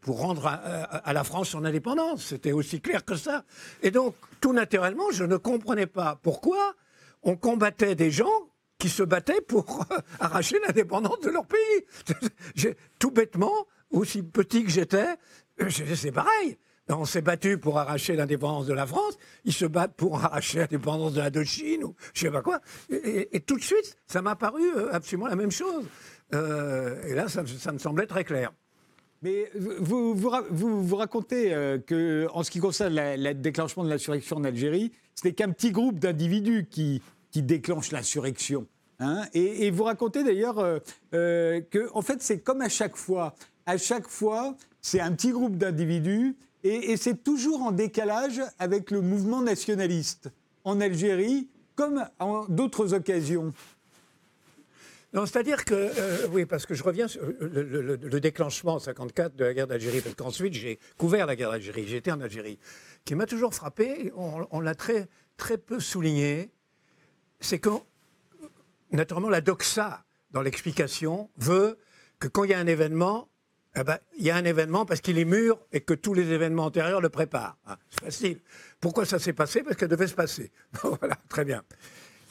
rendre 0.06 0.46
à, 0.46 1.12
la 1.12 1.24
France 1.24 1.50
son 1.50 1.64
indépendance. 1.64 2.24
C'était 2.24 2.52
aussi 2.52 2.80
clair 2.80 3.04
que 3.04 3.16
ça. 3.16 3.44
Et 3.82 3.90
donc, 3.90 4.14
tout 4.40 4.52
naturellement, 4.52 5.10
je 5.12 5.24
ne 5.24 5.36
comprenais 5.36 5.86
pas 5.86 6.18
pourquoi 6.22 6.74
on 7.22 7.36
combattait 7.36 7.94
des 7.94 8.10
gens 8.10 8.32
qui 8.78 8.88
se 8.88 9.02
battaient 9.02 9.42
pour 9.42 9.84
arracher 10.20 10.58
l'indépendance 10.66 11.20
de 11.20 11.30
leur 11.30 11.44
pays. 11.46 12.74
tout 12.98 13.10
bêtement, 13.10 13.66
aussi 13.90 14.22
petit 14.22 14.64
que 14.64 14.70
j'étais, 14.70 15.16
c'est 15.68 16.12
pareil. 16.12 16.56
On 16.92 17.04
s'est 17.04 17.22
battu 17.22 17.56
pour 17.56 17.78
arracher 17.78 18.16
l'indépendance 18.16 18.66
de 18.66 18.72
la 18.72 18.86
France, 18.86 19.16
ils 19.44 19.52
se 19.52 19.64
battent 19.64 19.94
pour 19.94 20.16
arracher 20.24 20.58
l'indépendance 20.58 21.12
de 21.12 21.20
la 21.20 21.44
Chine 21.44 21.84
ou 21.84 21.94
je 22.14 22.20
sais 22.20 22.30
pas 22.30 22.42
quoi. 22.42 22.60
Et, 22.90 23.40
tout 23.40 23.56
de 23.56 23.62
suite, 23.62 23.96
ça 24.06 24.22
m'a 24.22 24.34
paru 24.34 24.62
euh, 24.76 24.92
absolument 24.92 25.28
la 25.28 25.36
même 25.36 25.52
chose. 25.52 25.84
Euh, 26.34 27.02
et 27.06 27.14
là, 27.14 27.28
ça, 27.28 27.42
me 27.42 27.78
semblait 27.78 28.06
très 28.06 28.24
clair. 28.24 28.52
Mais 29.22 29.50
vous 29.54 30.14
vous, 30.14 30.82
vous, 30.82 30.96
racontez 30.96 31.52
euh, 31.52 31.78
que, 31.78 32.26
en 32.32 32.42
ce 32.42 32.50
qui 32.50 32.58
concerne 32.58 32.94
le 32.94 33.32
déclenchement 33.34 33.84
de 33.84 33.90
l'insurrection 33.90 34.36
en 34.38 34.44
Algérie, 34.44 34.92
n'est 35.24 35.32
qu'un 35.32 35.50
petit 35.50 35.70
groupe 35.70 35.98
d'individus 35.98 36.66
qui, 36.70 37.02
qui 37.30 37.42
déclenche 37.42 37.92
l'insurrection. 37.92 38.66
Hein 38.98 39.24
et, 39.34 39.70
vous 39.70 39.84
racontez 39.84 40.24
d'ailleurs 40.24 40.58
euh, 41.14 41.60
que, 41.70 41.90
en 41.92 42.02
fait, 42.02 42.22
c'est 42.22 42.40
comme 42.40 42.60
à 42.62 42.68
chaque 42.68 42.96
fois. 42.96 43.34
À 43.66 43.76
chaque 43.76 44.08
fois, 44.08 44.56
c'est 44.80 45.00
un 45.00 45.12
petit 45.12 45.30
groupe 45.30 45.56
d'individus 45.56 46.36
et, 46.64 46.92
et 46.92 46.96
c'est 46.96 47.22
toujours 47.22 47.62
en 47.62 47.72
décalage 47.72 48.40
avec 48.58 48.90
le 48.90 49.00
mouvement 49.00 49.42
nationaliste 49.42 50.30
en 50.64 50.80
Algérie, 50.80 51.48
comme 51.74 52.04
en 52.18 52.44
d'autres 52.46 52.94
occasions. 52.94 53.52
Non, 55.12 55.26
c'est-à-dire 55.26 55.64
que, 55.64 55.74
euh, 55.74 56.28
oui, 56.30 56.46
parce 56.46 56.66
que 56.66 56.74
je 56.74 56.84
reviens 56.84 57.08
sur 57.08 57.22
le, 57.40 58.20
déclenchement 58.20 58.74
en 58.74 58.78
54 58.78 59.34
de 59.34 59.44
la 59.44 59.54
guerre 59.54 59.66
d'Algérie, 59.66 60.00
parce 60.00 60.14
qu'ensuite 60.14 60.54
j'ai 60.54 60.78
couvert 60.98 61.26
la 61.26 61.34
guerre 61.34 61.50
d'Algérie, 61.50 61.86
j'étais 61.88 62.12
en 62.12 62.20
Algérie, 62.20 62.60
qui 63.04 63.16
m'a 63.16 63.26
toujours 63.26 63.52
frappé, 63.52 64.12
on, 64.14 64.60
l'a 64.60 64.74
très, 64.76 65.08
très 65.36 65.58
peu 65.58 65.80
souligné, 65.80 66.52
c'est 67.40 67.58
que, 67.58 67.70
naturellement, 68.92 69.30
la 69.30 69.40
doxa 69.40 70.04
dans 70.30 70.42
l'explication 70.42 71.28
veut 71.36 71.78
que 72.20 72.28
quand 72.28 72.44
il 72.44 72.50
y 72.50 72.54
a 72.54 72.60
un 72.60 72.68
événement, 72.68 73.28
eh 73.74 73.82
ben, 73.82 73.98
il 74.16 74.24
y 74.24 74.30
a 74.30 74.36
un 74.36 74.44
événement 74.44 74.86
parce 74.86 75.00
qu'il 75.00 75.18
est 75.18 75.24
mûr 75.24 75.58
et 75.72 75.80
que 75.80 75.94
tous 75.94 76.14
les 76.14 76.30
événements 76.30 76.66
antérieurs 76.66 77.00
le 77.00 77.08
préparent. 77.08 77.56
Ah, 77.66 77.78
c'est 77.88 78.00
facile. 78.00 78.40
Pourquoi 78.80 79.04
ça 79.06 79.18
s'est 79.18 79.32
passé? 79.32 79.62
Parce 79.62 79.76
qu'elle 79.76 79.88
devait 79.88 80.08
se 80.08 80.14
passer. 80.14 80.52
voilà, 80.82 81.16
très 81.28 81.44
bien. 81.44 81.62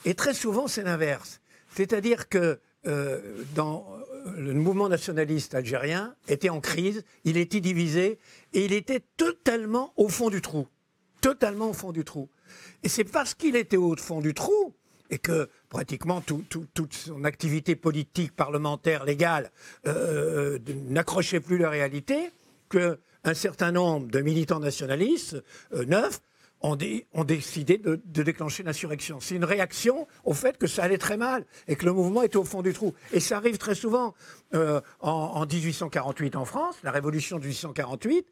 Et 0.05 0.13
très 0.15 0.33
souvent, 0.33 0.67
c'est 0.67 0.83
l'inverse. 0.83 1.41
C'est-à-dire 1.69 2.29
que 2.29 2.59
euh, 2.87 3.43
dans 3.55 3.85
euh, 4.27 4.31
le 4.37 4.53
mouvement 4.53 4.87
nationaliste 4.87 5.53
algérien 5.53 6.15
était 6.29 6.49
en 6.49 6.61
crise, 6.61 7.03
il 7.25 7.35
était 7.35 7.59
divisé 7.59 8.19
et 8.53 8.63
il 8.63 8.71
était 8.71 9.01
totalement 9.17 9.93
au 9.97 10.07
fond 10.07 10.29
du 10.29 10.41
trou. 10.41 10.67
Totalement 11.21 11.71
au 11.71 11.73
fond 11.73 11.91
du 11.91 12.05
trou. 12.05 12.29
Et 12.83 12.89
c'est 12.89 13.03
parce 13.03 13.33
qu'il 13.33 13.57
était 13.57 13.77
au 13.77 13.95
fond 13.97 14.21
du 14.21 14.33
trou 14.33 14.73
et 15.09 15.17
que 15.17 15.49
pratiquement 15.67 16.21
toute 16.21 16.93
son 16.93 17.23
activité 17.25 17.75
politique, 17.75 18.35
parlementaire, 18.35 19.03
légale 19.03 19.51
euh, 19.85 20.59
n'accrochait 20.87 21.39
plus 21.41 21.57
la 21.57 21.69
réalité, 21.69 22.31
qu'un 22.69 23.33
certain 23.33 23.71
nombre 23.71 24.07
de 24.07 24.21
militants 24.21 24.59
nationalistes, 24.59 25.43
neufs, 25.73 26.21
ont, 26.61 27.23
décidé 27.23 27.77
de, 27.77 27.99
déclencher 28.05 28.63
l'insurrection. 28.63 29.19
C'est 29.19 29.35
une 29.35 29.45
réaction 29.45 30.07
au 30.23 30.33
fait 30.33 30.57
que 30.57 30.67
ça 30.67 30.83
allait 30.83 30.97
très 30.97 31.17
mal 31.17 31.45
et 31.67 31.75
que 31.75 31.85
le 31.85 31.93
mouvement 31.93 32.21
était 32.23 32.37
au 32.37 32.43
fond 32.43 32.61
du 32.61 32.73
trou. 32.73 32.93
Et 33.13 33.19
ça 33.19 33.37
arrive 33.37 33.57
très 33.57 33.75
souvent. 33.75 34.13
Euh, 34.53 34.81
en, 34.99 35.45
1848 35.45 36.35
en 36.35 36.45
France, 36.45 36.75
la 36.83 36.91
révolution 36.91 37.37
de 37.37 37.43
1848, 37.43 38.27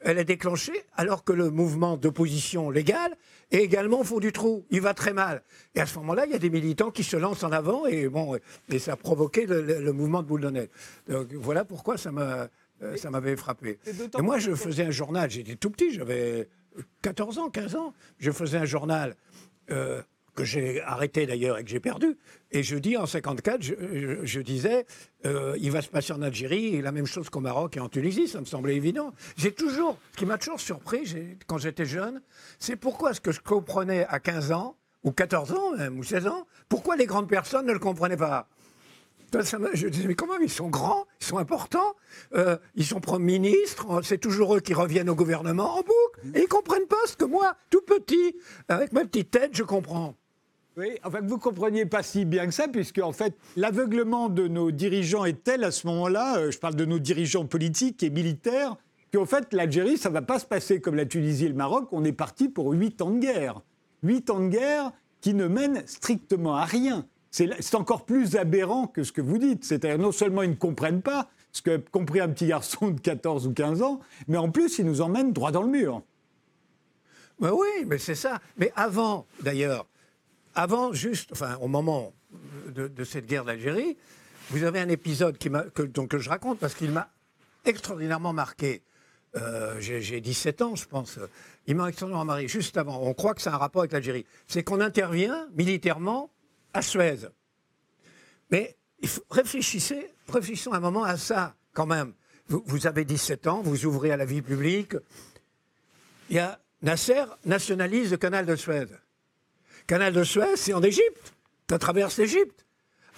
elle 0.00 0.18
est 0.18 0.24
déclenchée 0.24 0.84
alors 0.96 1.24
que 1.24 1.32
le 1.32 1.50
mouvement 1.50 1.96
d'opposition 1.96 2.70
légale 2.70 3.16
est 3.50 3.58
également 3.58 4.00
au 4.00 4.04
fond 4.04 4.18
du 4.18 4.32
trou. 4.32 4.64
Il 4.70 4.80
va 4.80 4.94
très 4.94 5.12
mal. 5.12 5.42
Et 5.74 5.80
à 5.80 5.86
ce 5.86 5.98
moment-là, 5.98 6.26
il 6.26 6.32
y 6.32 6.34
a 6.34 6.38
des 6.38 6.50
militants 6.50 6.90
qui 6.90 7.04
se 7.04 7.16
lancent 7.16 7.44
en 7.44 7.52
avant 7.52 7.86
et, 7.86 8.08
bon, 8.08 8.38
et 8.68 8.78
ça 8.78 8.92
a 8.92 8.96
provoqué 8.96 9.46
le, 9.46 9.92
mouvement 9.92 10.22
de 10.22 10.28
boule 10.28 10.40
de 10.40 10.50
neige. 10.50 10.68
Donc 11.08 11.32
voilà 11.34 11.64
pourquoi 11.64 11.98
ça 11.98 12.10
m'a... 12.10 12.48
Euh, 12.82 12.96
ça 12.96 13.10
m'avait 13.10 13.36
frappé. 13.36 13.78
Et 14.18 14.22
moi, 14.22 14.38
je 14.38 14.54
faisais 14.54 14.84
un 14.84 14.90
journal, 14.90 15.30
j'étais 15.30 15.54
tout 15.54 15.68
petit, 15.68 15.92
j'avais 15.92 16.48
14 17.02 17.38
ans, 17.38 17.50
15 17.50 17.76
ans, 17.76 17.94
je 18.18 18.30
faisais 18.30 18.58
un 18.58 18.64
journal 18.64 19.16
euh, 19.70 20.02
que 20.34 20.44
j'ai 20.44 20.80
arrêté 20.82 21.26
d'ailleurs 21.26 21.58
et 21.58 21.64
que 21.64 21.70
j'ai 21.70 21.80
perdu. 21.80 22.16
Et 22.50 22.62
je 22.62 22.76
dis 22.76 22.96
en 22.96 23.06
54, 23.06 23.62
je, 23.62 24.40
disais, 24.40 24.86
euh, 25.26 25.56
il 25.60 25.70
va 25.70 25.82
se 25.82 25.88
passer 25.88 26.12
en 26.12 26.22
Algérie 26.22 26.80
la 26.80 26.92
même 26.92 27.06
chose 27.06 27.28
qu'au 27.30 27.40
Maroc 27.40 27.76
et 27.76 27.80
en 27.80 27.88
Tunisie, 27.88 28.28
ça 28.28 28.40
me 28.40 28.44
semblait 28.44 28.76
évident. 28.76 29.12
J'ai 29.36 29.52
toujours, 29.52 29.98
ce 30.12 30.18
qui 30.18 30.26
m'a 30.26 30.38
toujours 30.38 30.60
surpris 30.60 31.36
quand 31.46 31.58
j'étais 31.58 31.86
jeune, 31.86 32.22
c'est 32.58 32.76
pourquoi 32.76 33.14
ce 33.14 33.20
que 33.20 33.32
je 33.32 33.40
comprenais 33.40 34.06
à 34.06 34.20
15 34.20 34.52
ans, 34.52 34.76
ou 35.02 35.12
14 35.12 35.52
ans 35.52 35.76
même, 35.76 35.98
ou 35.98 36.04
16 36.04 36.26
ans, 36.26 36.46
pourquoi 36.68 36.96
les 36.96 37.06
grandes 37.06 37.28
personnes 37.28 37.66
ne 37.66 37.72
le 37.72 37.78
comprenaient 37.78 38.16
pas? 38.16 38.48
Je 39.74 39.88
disais, 39.88 40.08
mais 40.08 40.14
comment 40.14 40.38
ils 40.38 40.50
sont 40.50 40.68
grands, 40.68 41.06
ils 41.20 41.26
sont 41.26 41.38
importants, 41.38 41.94
euh, 42.34 42.56
ils 42.74 42.84
sont 42.84 43.00
premiers 43.00 43.38
ministres, 43.38 44.00
c'est 44.02 44.18
toujours 44.18 44.56
eux 44.56 44.60
qui 44.60 44.74
reviennent 44.74 45.10
au 45.10 45.14
gouvernement 45.14 45.78
en 45.78 45.82
boucle, 45.82 46.20
et 46.34 46.42
ils 46.42 46.48
comprennent 46.48 46.86
pas 46.86 46.96
ce 47.06 47.16
que 47.16 47.24
moi, 47.24 47.54
tout 47.70 47.82
petit, 47.82 48.36
avec 48.68 48.92
ma 48.92 49.04
petite 49.04 49.30
tête, 49.30 49.50
je 49.52 49.62
comprends. 49.62 50.14
Oui, 50.76 50.98
enfin, 51.04 51.20
vous 51.20 51.34
ne 51.34 51.40
compreniez 51.40 51.84
pas 51.84 52.02
si 52.02 52.24
bien 52.24 52.46
que 52.46 52.54
ça, 52.54 52.68
puisque 52.68 52.98
en 52.98 53.12
fait, 53.12 53.34
l'aveuglement 53.56 54.28
de 54.28 54.48
nos 54.48 54.70
dirigeants 54.70 55.24
est 55.24 55.42
tel 55.42 55.64
à 55.64 55.70
ce 55.70 55.86
moment-là, 55.88 56.38
euh, 56.38 56.50
je 56.50 56.58
parle 56.58 56.76
de 56.76 56.84
nos 56.84 56.98
dirigeants 56.98 57.44
politiques 57.44 58.02
et 58.02 58.10
militaires, 58.10 58.76
qu'en 59.12 59.26
fait, 59.26 59.52
l'Algérie, 59.52 59.98
ça 59.98 60.08
ne 60.08 60.14
va 60.14 60.22
pas 60.22 60.38
se 60.38 60.46
passer 60.46 60.80
comme 60.80 60.94
la 60.94 61.06
Tunisie 61.06 61.46
et 61.46 61.48
le 61.48 61.54
Maroc, 61.54 61.88
on 61.92 62.04
est 62.04 62.12
parti 62.12 62.48
pour 62.48 62.70
huit 62.72 63.02
ans 63.02 63.10
de 63.10 63.18
guerre. 63.18 63.60
Huit 64.02 64.30
ans 64.30 64.40
de 64.40 64.48
guerre 64.48 64.92
qui 65.20 65.34
ne 65.34 65.46
mènent 65.46 65.82
strictement 65.86 66.56
à 66.56 66.64
rien 66.64 67.06
c'est 67.30 67.74
encore 67.74 68.04
plus 68.04 68.36
aberrant 68.36 68.86
que 68.86 69.04
ce 69.04 69.12
que 69.12 69.20
vous 69.20 69.38
dites. 69.38 69.64
C'est-à-dire 69.64 69.98
non 69.98 70.12
seulement 70.12 70.42
ils 70.42 70.50
ne 70.50 70.54
comprennent 70.54 71.02
pas 71.02 71.28
ce 71.52 71.62
que 71.62 71.76
compris 71.76 72.20
un 72.20 72.28
petit 72.28 72.46
garçon 72.46 72.90
de 72.90 73.00
14 73.00 73.46
ou 73.46 73.52
15 73.52 73.82
ans, 73.82 74.00
mais 74.28 74.36
en 74.36 74.50
plus 74.50 74.78
ils 74.78 74.86
nous 74.86 75.00
emmènent 75.00 75.32
droit 75.32 75.52
dans 75.52 75.62
le 75.62 75.68
mur. 75.68 76.02
oui, 77.40 77.84
mais 77.86 77.98
c'est 77.98 78.14
ça. 78.14 78.40
Mais 78.56 78.72
avant, 78.76 79.26
d'ailleurs, 79.42 79.86
avant 80.54 80.92
juste, 80.92 81.30
enfin 81.32 81.56
au 81.60 81.68
moment 81.68 82.12
de, 82.74 83.04
cette 83.04 83.26
guerre 83.26 83.44
d'Algérie, 83.44 83.96
vous 84.50 84.64
avez 84.64 84.80
un 84.80 84.88
épisode 84.88 85.38
qui 85.38 85.48
que, 85.74 85.82
donc, 85.82 86.08
que 86.08 86.18
je 86.18 86.28
raconte 86.28 86.58
parce 86.58 86.74
qu'il 86.74 86.90
m'a 86.90 87.10
extraordinairement 87.64 88.32
marqué. 88.32 88.82
Euh, 89.36 89.76
j'ai 89.80 90.20
17 90.20 90.62
ans, 90.62 90.74
je 90.74 90.86
pense. 90.86 91.20
Il 91.68 91.76
m'a 91.76 91.88
extraordinairement 91.88 92.32
marqué 92.32 92.48
juste 92.48 92.76
avant. 92.76 93.00
On 93.02 93.14
croit 93.14 93.34
que 93.34 93.42
c'est 93.42 93.50
un 93.50 93.56
rapport 93.56 93.82
avec 93.82 93.92
l'Algérie. 93.92 94.26
C'est 94.48 94.64
qu'on 94.64 94.80
intervient 94.80 95.46
militairement 95.54 96.30
à 96.72 96.82
Suez. 96.82 97.28
Mais 98.50 98.76
réfléchissez, 99.30 100.12
réfléchissons 100.28 100.72
un 100.72 100.80
moment 100.80 101.04
à 101.04 101.16
ça, 101.16 101.54
quand 101.72 101.86
même. 101.86 102.14
Vous, 102.48 102.86
avez 102.86 103.04
17 103.04 103.46
ans, 103.46 103.62
vous 103.62 103.86
ouvrez 103.86 104.10
à 104.10 104.16
la 104.16 104.24
vie 104.24 104.42
publique. 104.42 104.94
Il 106.28 106.36
y 106.36 106.38
a 106.40 106.60
Nasser 106.82 107.24
nationalise 107.44 108.10
le 108.10 108.16
canal 108.16 108.44
de 108.44 108.56
Suez. 108.56 108.86
Canal 109.86 110.12
de 110.12 110.24
Suez, 110.24 110.56
c'est 110.56 110.72
en 110.72 110.82
Égypte. 110.82 111.34
Ça 111.68 111.78
traverse 111.78 112.18
l'Égypte. 112.18 112.66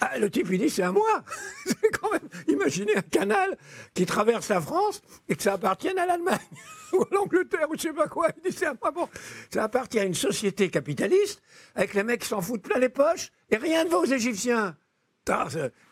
Ah, 0.05 0.19
le 0.19 0.29
type 0.29 0.49
lui 0.49 0.57
dit 0.57 0.69
c'est 0.69 0.83
à 0.83 0.91
moi. 0.91 1.23
imaginez 2.49 2.97
un 2.97 3.01
canal 3.01 3.57
qui 3.93 4.05
traverse 4.05 4.49
la 4.49 4.59
France 4.59 5.01
et 5.29 5.35
que 5.35 5.41
ça 5.41 5.53
appartienne 5.53 5.97
à 5.97 6.05
l'Allemagne 6.05 6.37
ou 6.93 7.03
à 7.03 7.07
l'Angleterre 7.11 7.67
ou 7.69 7.77
je 7.77 7.83
sais 7.83 7.93
pas 7.93 8.09
quoi. 8.09 8.27
Il 8.35 8.51
dit 8.51 8.57
c'est 8.57 8.65
à 8.65 8.73
moi. 8.81 8.91
Bon, 8.91 9.07
ça 9.49 9.63
appartient 9.63 9.99
à 9.99 10.03
une 10.03 10.13
société 10.13 10.69
capitaliste 10.69 11.41
avec 11.75 11.93
les 11.93 12.03
mecs 12.03 12.19
qui 12.19 12.27
s'en 12.27 12.41
foutent 12.41 12.63
plein 12.63 12.79
les 12.79 12.89
poches 12.89 13.31
et 13.49 13.55
rien 13.55 13.85
ne 13.85 13.89
va 13.89 13.99
aux 13.99 14.05
Égyptiens. 14.05 14.75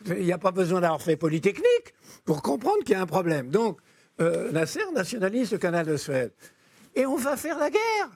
Il 0.08 0.26
n'y 0.26 0.34
a 0.34 0.38
pas 0.38 0.52
besoin 0.52 0.82
d'avoir 0.82 1.02
fait 1.02 1.16
Polytechnique 1.16 1.94
pour 2.26 2.42
comprendre 2.42 2.80
qu'il 2.80 2.92
y 2.92 2.96
a 2.96 3.02
un 3.02 3.06
problème. 3.06 3.50
Donc, 3.50 3.80
euh, 4.20 4.52
Nasser 4.52 4.82
nationalise 4.94 5.54
le 5.54 5.58
canal 5.58 5.86
de 5.86 5.96
Suède. 5.96 6.34
Et 6.96 7.06
on 7.06 7.16
va 7.16 7.38
faire 7.38 7.58
la 7.58 7.70
guerre. 7.70 8.10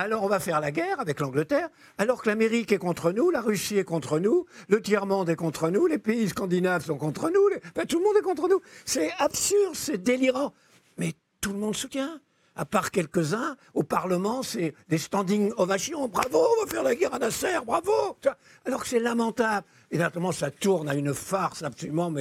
Alors 0.00 0.22
on 0.24 0.28
va 0.28 0.40
faire 0.40 0.60
la 0.60 0.70
guerre 0.70 1.00
avec 1.00 1.20
l'Angleterre, 1.20 1.68
alors 1.98 2.22
que 2.22 2.28
l'Amérique 2.28 2.72
est 2.72 2.78
contre 2.78 3.12
nous, 3.12 3.30
la 3.30 3.40
Russie 3.40 3.78
est 3.78 3.84
contre 3.84 4.18
nous, 4.18 4.46
le 4.68 4.82
tiers-monde 4.82 5.28
est 5.28 5.36
contre 5.36 5.70
nous, 5.70 5.86
les 5.86 5.98
pays 5.98 6.28
scandinaves 6.28 6.84
sont 6.84 6.96
contre 6.96 7.30
nous, 7.30 7.48
tout 7.86 7.98
le 7.98 8.04
monde 8.04 8.16
est 8.18 8.22
contre 8.22 8.48
nous. 8.48 8.60
C'est 8.84 9.12
absurde, 9.18 9.74
c'est 9.74 10.02
délirant. 10.02 10.52
Mais 10.98 11.12
tout 11.40 11.52
le 11.52 11.58
monde 11.58 11.76
soutient. 11.76 12.20
à 12.56 12.64
part 12.64 12.90
quelques-uns, 12.90 13.56
au 13.74 13.82
Parlement, 13.82 14.42
c'est 14.42 14.74
des 14.88 14.98
standing 14.98 15.52
ovations. 15.56 16.08
Bravo, 16.08 16.38
on 16.38 16.64
va 16.64 16.70
faire 16.70 16.82
la 16.82 16.94
guerre 16.94 17.14
à 17.14 17.18
Nasser, 17.18 17.58
bravo. 17.64 18.16
Alors 18.64 18.82
que 18.82 18.88
c'est 18.88 19.00
lamentable. 19.00 19.66
Et 19.90 19.98
naturellement, 19.98 20.32
ça 20.32 20.50
tourne 20.50 20.88
à 20.88 20.94
une 20.94 21.14
farce 21.14 21.62
absolument 21.62 22.12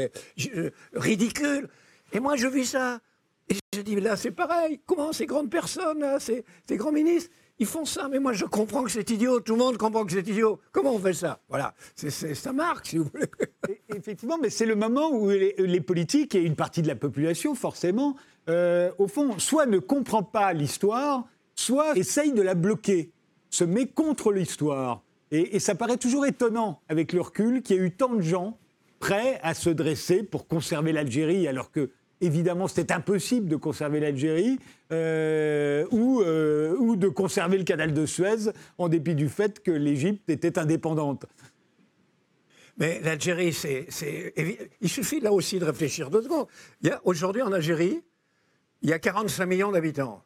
ridicule. 0.93 1.69
Et 2.12 2.19
moi, 2.19 2.36
je 2.36 2.47
vis 2.47 2.65
ça. 2.65 2.99
Et 3.49 3.55
je 3.73 3.81
dis, 3.81 3.99
là, 3.99 4.15
c'est 4.15 4.31
pareil. 4.31 4.79
Comment 4.86 5.13
ces 5.13 5.25
grandes 5.25 5.49
personnes, 5.49 5.99
là, 5.99 6.19
ces 6.19 6.43
grands 6.71 6.91
ministres, 6.91 7.31
ils 7.59 7.65
font 7.65 7.85
ça, 7.85 8.07
mais 8.09 8.19
moi 8.19 8.33
je 8.33 8.45
comprends 8.45 8.83
que 8.83 8.91
c'est 8.91 9.09
idiot, 9.09 9.39
tout 9.39 9.53
le 9.53 9.59
monde 9.59 9.77
comprend 9.77 10.05
que 10.05 10.11
c'est 10.11 10.27
idiot. 10.27 10.59
Comment 10.71 10.95
on 10.95 10.99
fait 10.99 11.13
ça? 11.13 11.39
Voilà, 11.49 11.73
c'est, 11.95 12.09
ça 12.09 12.53
marque, 12.53 12.87
si 12.87 12.97
vous 12.97 13.05
voulez. 13.13 13.27
Effectivement, 13.95 14.37
mais 14.41 14.49
c'est 14.49 14.65
le 14.65 14.75
moment 14.75 15.11
où 15.11 15.29
les, 15.29 15.81
politiques 15.81 16.35
et 16.35 16.41
une 16.41 16.55
partie 16.55 16.81
de 16.81 16.87
la 16.87 16.95
population, 16.95 17.53
forcément, 17.55 18.15
euh, 18.49 18.91
au 18.97 19.07
fond, 19.07 19.37
soit 19.39 19.65
ne 19.65 19.79
comprend 19.79 20.23
pas 20.23 20.53
l'histoire, 20.53 21.25
soit 21.55 21.95
essaye 21.95 22.33
de 22.33 22.41
la 22.41 22.55
bloquer, 22.55 23.11
se 23.49 23.63
met 23.63 23.85
contre 23.85 24.31
l'histoire. 24.31 25.03
Et, 25.31 25.55
et 25.55 25.59
ça 25.59 25.75
paraît 25.75 25.97
toujours 25.97 26.25
étonnant, 26.25 26.81
avec 26.89 27.13
le 27.13 27.21
recul, 27.21 27.61
qu'il 27.61 27.77
y 27.77 27.79
ait 27.79 27.83
eu 27.83 27.91
tant 27.91 28.13
de 28.13 28.21
gens 28.21 28.57
prêts 28.99 29.39
à 29.43 29.53
se 29.53 29.69
dresser 29.69 30.23
pour 30.23 30.47
conserver 30.47 30.91
l'Algérie, 30.91 31.47
alors 31.47 31.71
que 31.71 31.91
évidemment, 32.23 32.67
c'était 32.67 32.93
impossible 32.93 33.47
de 33.47 33.55
conserver 33.55 33.99
l'Algérie 33.99 34.59
euh, 34.93 35.86
ou, 35.91 36.21
euh, 36.21 36.75
ou 36.77 36.95
de 36.95 37.08
conserver 37.08 37.58
le 37.58 37.63
canal 37.63 37.93
de 37.93 38.06
Suez, 38.06 38.51
en 38.77 38.89
dépit 38.89 39.15
du 39.15 39.27
fait 39.27 39.62
que 39.62 39.71
l'Égypte 39.71 40.29
était 40.29 40.60
indépendante. 40.60 41.25
Mais 42.77 42.99
l'Algérie, 43.01 43.53
c'est, 43.53 43.88
il 44.82 44.89
suffit 44.89 45.19
là 45.19 45.32
aussi 45.32 45.60
de 45.60 45.65
réfléchir 45.65 46.10
deux 46.10 46.21
secondes. 46.21 46.47
Aujourd'hui, 47.03 47.41
en 47.41 47.51
Algérie, 47.51 48.01
il 48.82 48.89
y 48.89 48.93
a 48.93 48.99
45 48.99 49.45
millions 49.45 49.71
d'habitants. 49.71 50.23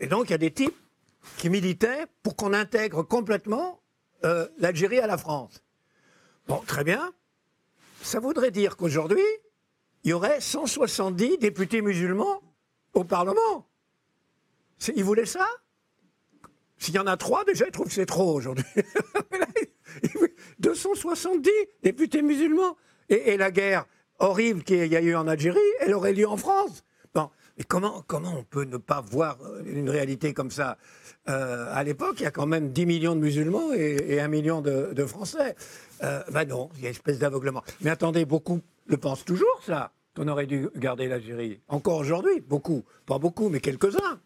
Et 0.00 0.06
donc, 0.06 0.28
il 0.28 0.32
y 0.32 0.34
a 0.34 0.38
des 0.38 0.50
types 0.52 0.76
qui 1.36 1.50
militaient 1.50 2.06
pour 2.22 2.36
qu'on 2.36 2.52
intègre 2.52 3.02
complètement 3.02 3.80
euh, 4.24 4.48
l'Algérie 4.58 4.98
à 4.98 5.06
la 5.06 5.18
France. 5.18 5.62
Bon, 6.46 6.62
très 6.66 6.84
bien. 6.84 7.12
Ça 8.02 8.20
voudrait 8.20 8.50
dire 8.50 8.76
qu'aujourd'hui, 8.76 9.24
il 10.04 10.10
y 10.10 10.12
aurait 10.12 10.40
170 10.40 11.38
députés 11.38 11.82
musulmans 11.82 12.40
au 12.94 13.04
Parlement. 13.04 13.66
Ils 14.94 15.04
voulaient 15.04 15.26
ça? 15.26 15.46
S'il 16.78 16.94
y 16.94 16.98
en 16.98 17.06
a 17.06 17.16
trois, 17.16 17.44
déjà, 17.44 17.66
ils 17.66 17.72
trouvent 17.72 17.88
que 17.88 17.92
c'est 17.92 18.06
trop 18.06 18.34
aujourd'hui. 18.34 18.64
270 20.60 21.50
députés 21.82 22.22
musulmans. 22.22 22.76
Et, 23.08 23.36
la 23.36 23.50
guerre 23.50 23.86
horrible 24.18 24.62
qu'il 24.62 24.86
y 24.86 24.96
a 24.96 25.00
eu 25.00 25.14
en 25.14 25.26
Algérie, 25.26 25.58
elle 25.80 25.94
aurait 25.94 26.12
lieu 26.12 26.28
en 26.28 26.36
France. 26.36 26.84
Mais 27.58 27.64
comment, 27.64 28.04
comment 28.06 28.36
on 28.38 28.44
peut 28.44 28.62
ne 28.62 28.76
pas 28.76 29.00
voir 29.00 29.36
une 29.66 29.90
réalité 29.90 30.32
comme 30.32 30.52
ça? 30.52 30.78
Euh, 31.28 31.66
À 31.74 31.82
l'époque, 31.82 32.20
il 32.20 32.22
y 32.22 32.26
a 32.26 32.30
quand 32.30 32.46
même 32.46 32.70
10 32.70 32.86
millions 32.86 33.16
de 33.16 33.20
musulmans 33.20 33.72
et, 33.72 34.20
1 34.20 34.28
million 34.28 34.60
de, 34.60 35.06
Français. 35.06 35.56
Euh, 36.04 36.22
ben 36.30 36.44
non, 36.44 36.70
il 36.76 36.82
y 36.82 36.86
a 36.86 36.88
une 36.90 36.94
espèce 36.94 37.18
d'aveuglement. 37.18 37.64
Mais 37.80 37.90
attendez, 37.90 38.24
beaucoup 38.24 38.60
le 38.86 38.96
pensent 38.96 39.24
toujours, 39.24 39.60
ça, 39.66 39.90
qu'on 40.18 40.28
aurait 40.28 40.46
dû 40.46 40.68
garder 40.76 41.06
l'Algérie. 41.06 41.60
Encore 41.68 41.98
aujourd'hui, 41.98 42.40
beaucoup. 42.40 42.82
Pas 43.06 43.18
beaucoup, 43.18 43.48
mais 43.48 43.60
quelques-uns. 43.60 44.20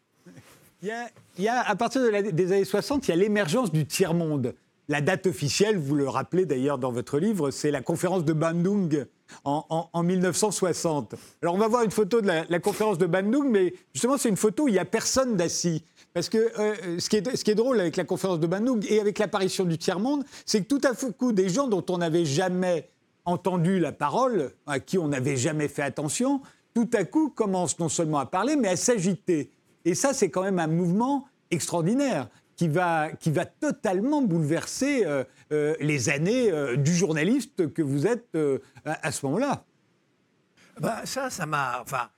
Il 0.82 0.92
y, 1.38 1.48
a, 1.48 1.60
à 1.60 1.76
partir 1.76 2.02
des 2.32 2.52
années 2.52 2.64
60, 2.64 3.06
il 3.06 3.10
y 3.10 3.14
a 3.14 3.16
l'émergence 3.16 3.70
du 3.70 3.86
tiers-monde. 3.86 4.54
La 4.88 5.00
date 5.00 5.28
officielle, 5.28 5.78
vous 5.78 5.94
le 5.94 6.08
rappelez 6.08 6.44
d'ailleurs 6.44 6.78
dans 6.78 6.90
votre 6.90 7.20
livre, 7.20 7.52
c'est 7.52 7.70
la 7.70 7.82
conférence 7.82 8.24
de 8.24 8.32
Bandung 8.32 9.06
en, 9.44 10.02
1960. 10.02 11.14
Alors 11.40 11.54
on 11.54 11.58
va 11.58 11.68
voir 11.68 11.84
une 11.84 11.92
photo 11.92 12.20
de 12.20 12.26
la, 12.26 12.58
conférence 12.58 12.98
de 12.98 13.06
Bandung, 13.06 13.48
mais 13.48 13.74
justement 13.94 14.18
c'est 14.18 14.28
une 14.28 14.36
photo 14.36 14.64
où 14.64 14.68
il 14.68 14.72
n'y 14.72 14.80
a 14.80 14.84
personne 14.84 15.36
d'assis. 15.36 15.84
Parce 16.14 16.28
que 16.28 16.38
euh, 16.58 16.98
ce, 16.98 17.08
qui 17.08 17.16
est, 17.16 17.54
drôle 17.54 17.80
avec 17.80 17.96
la 17.96 18.04
conférence 18.04 18.40
de 18.40 18.46
Bandung 18.46 18.84
et 18.88 19.00
avec 19.00 19.18
l'apparition 19.18 19.64
du 19.64 19.78
tiers-monde, 19.78 20.24
c'est 20.44 20.62
que 20.62 20.66
tout 20.66 20.80
à 20.84 20.94
coup, 21.12 21.32
des 21.32 21.48
gens 21.48 21.68
dont 21.68 21.84
on 21.88 21.98
n'avait 21.98 22.24
jamais 22.24 22.90
entendu 23.24 23.78
la 23.78 23.92
parole, 23.92 24.52
à 24.66 24.80
qui 24.80 24.98
on 24.98 25.08
n'avait 25.08 25.36
jamais 25.36 25.68
fait 25.68 25.82
attention, 25.82 26.40
tout 26.74 26.90
à 26.94 27.04
coup 27.04 27.30
commencent 27.30 27.78
non 27.78 27.88
seulement 27.88 28.18
à 28.18 28.26
parler, 28.26 28.56
mais 28.56 28.68
à 28.68 28.76
s'agiter. 28.76 29.50
Et 29.84 29.94
ça, 29.94 30.12
c'est 30.12 30.30
quand 30.30 30.42
même 30.42 30.58
un 30.58 30.66
mouvement 30.66 31.26
extraordinaire 31.50 32.28
qui 32.56 32.68
va, 32.68 33.10
qui 33.12 33.30
va 33.30 33.44
totalement 33.44 34.22
bouleverser 34.22 35.04
euh, 35.04 35.24
euh, 35.52 35.74
les 35.80 36.08
années 36.08 36.50
euh, 36.50 36.76
du 36.76 36.94
journaliste 36.94 37.72
que 37.72 37.82
vous 37.82 38.06
êtes 38.06 38.36
à, 38.84 39.12
ce 39.12 39.26
moment-là. 39.26 39.64
Bah, 40.80 41.02
ça, 41.04 41.28
ça 41.28 41.44
m'a, 41.44 41.82
enfin, 41.82 42.08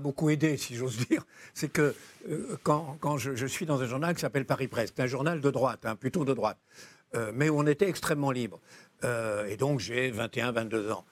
beaucoup 0.00 0.28
aidé, 0.28 0.56
si 0.56 0.74
j'ose 0.74 1.06
dire. 1.08 1.24
C'est 1.54 1.68
que 1.68 1.94
quand, 2.62 2.96
quand 3.00 3.16
je, 3.16 3.46
suis 3.46 3.64
dans 3.64 3.80
un 3.80 3.86
journal 3.86 4.14
qui 4.14 4.20
s'appelle 4.20 4.44
Paris 4.44 4.68
Presse, 4.68 4.92
c'est 4.94 5.02
un 5.02 5.06
journal 5.06 5.40
de 5.40 5.50
droite, 5.50 5.80
hein, 5.84 5.96
plutôt 5.96 6.24
de 6.24 6.34
droite, 6.34 6.58
mais 7.32 7.48
où 7.48 7.58
on 7.58 7.66
était 7.66 7.88
extrêmement 7.88 8.30
libre. 8.30 8.60
Et 9.02 9.56
donc 9.56 9.80
j'ai 9.80 10.10
21, 10.10 10.52
22 10.52 10.90
ans. 10.90 11.04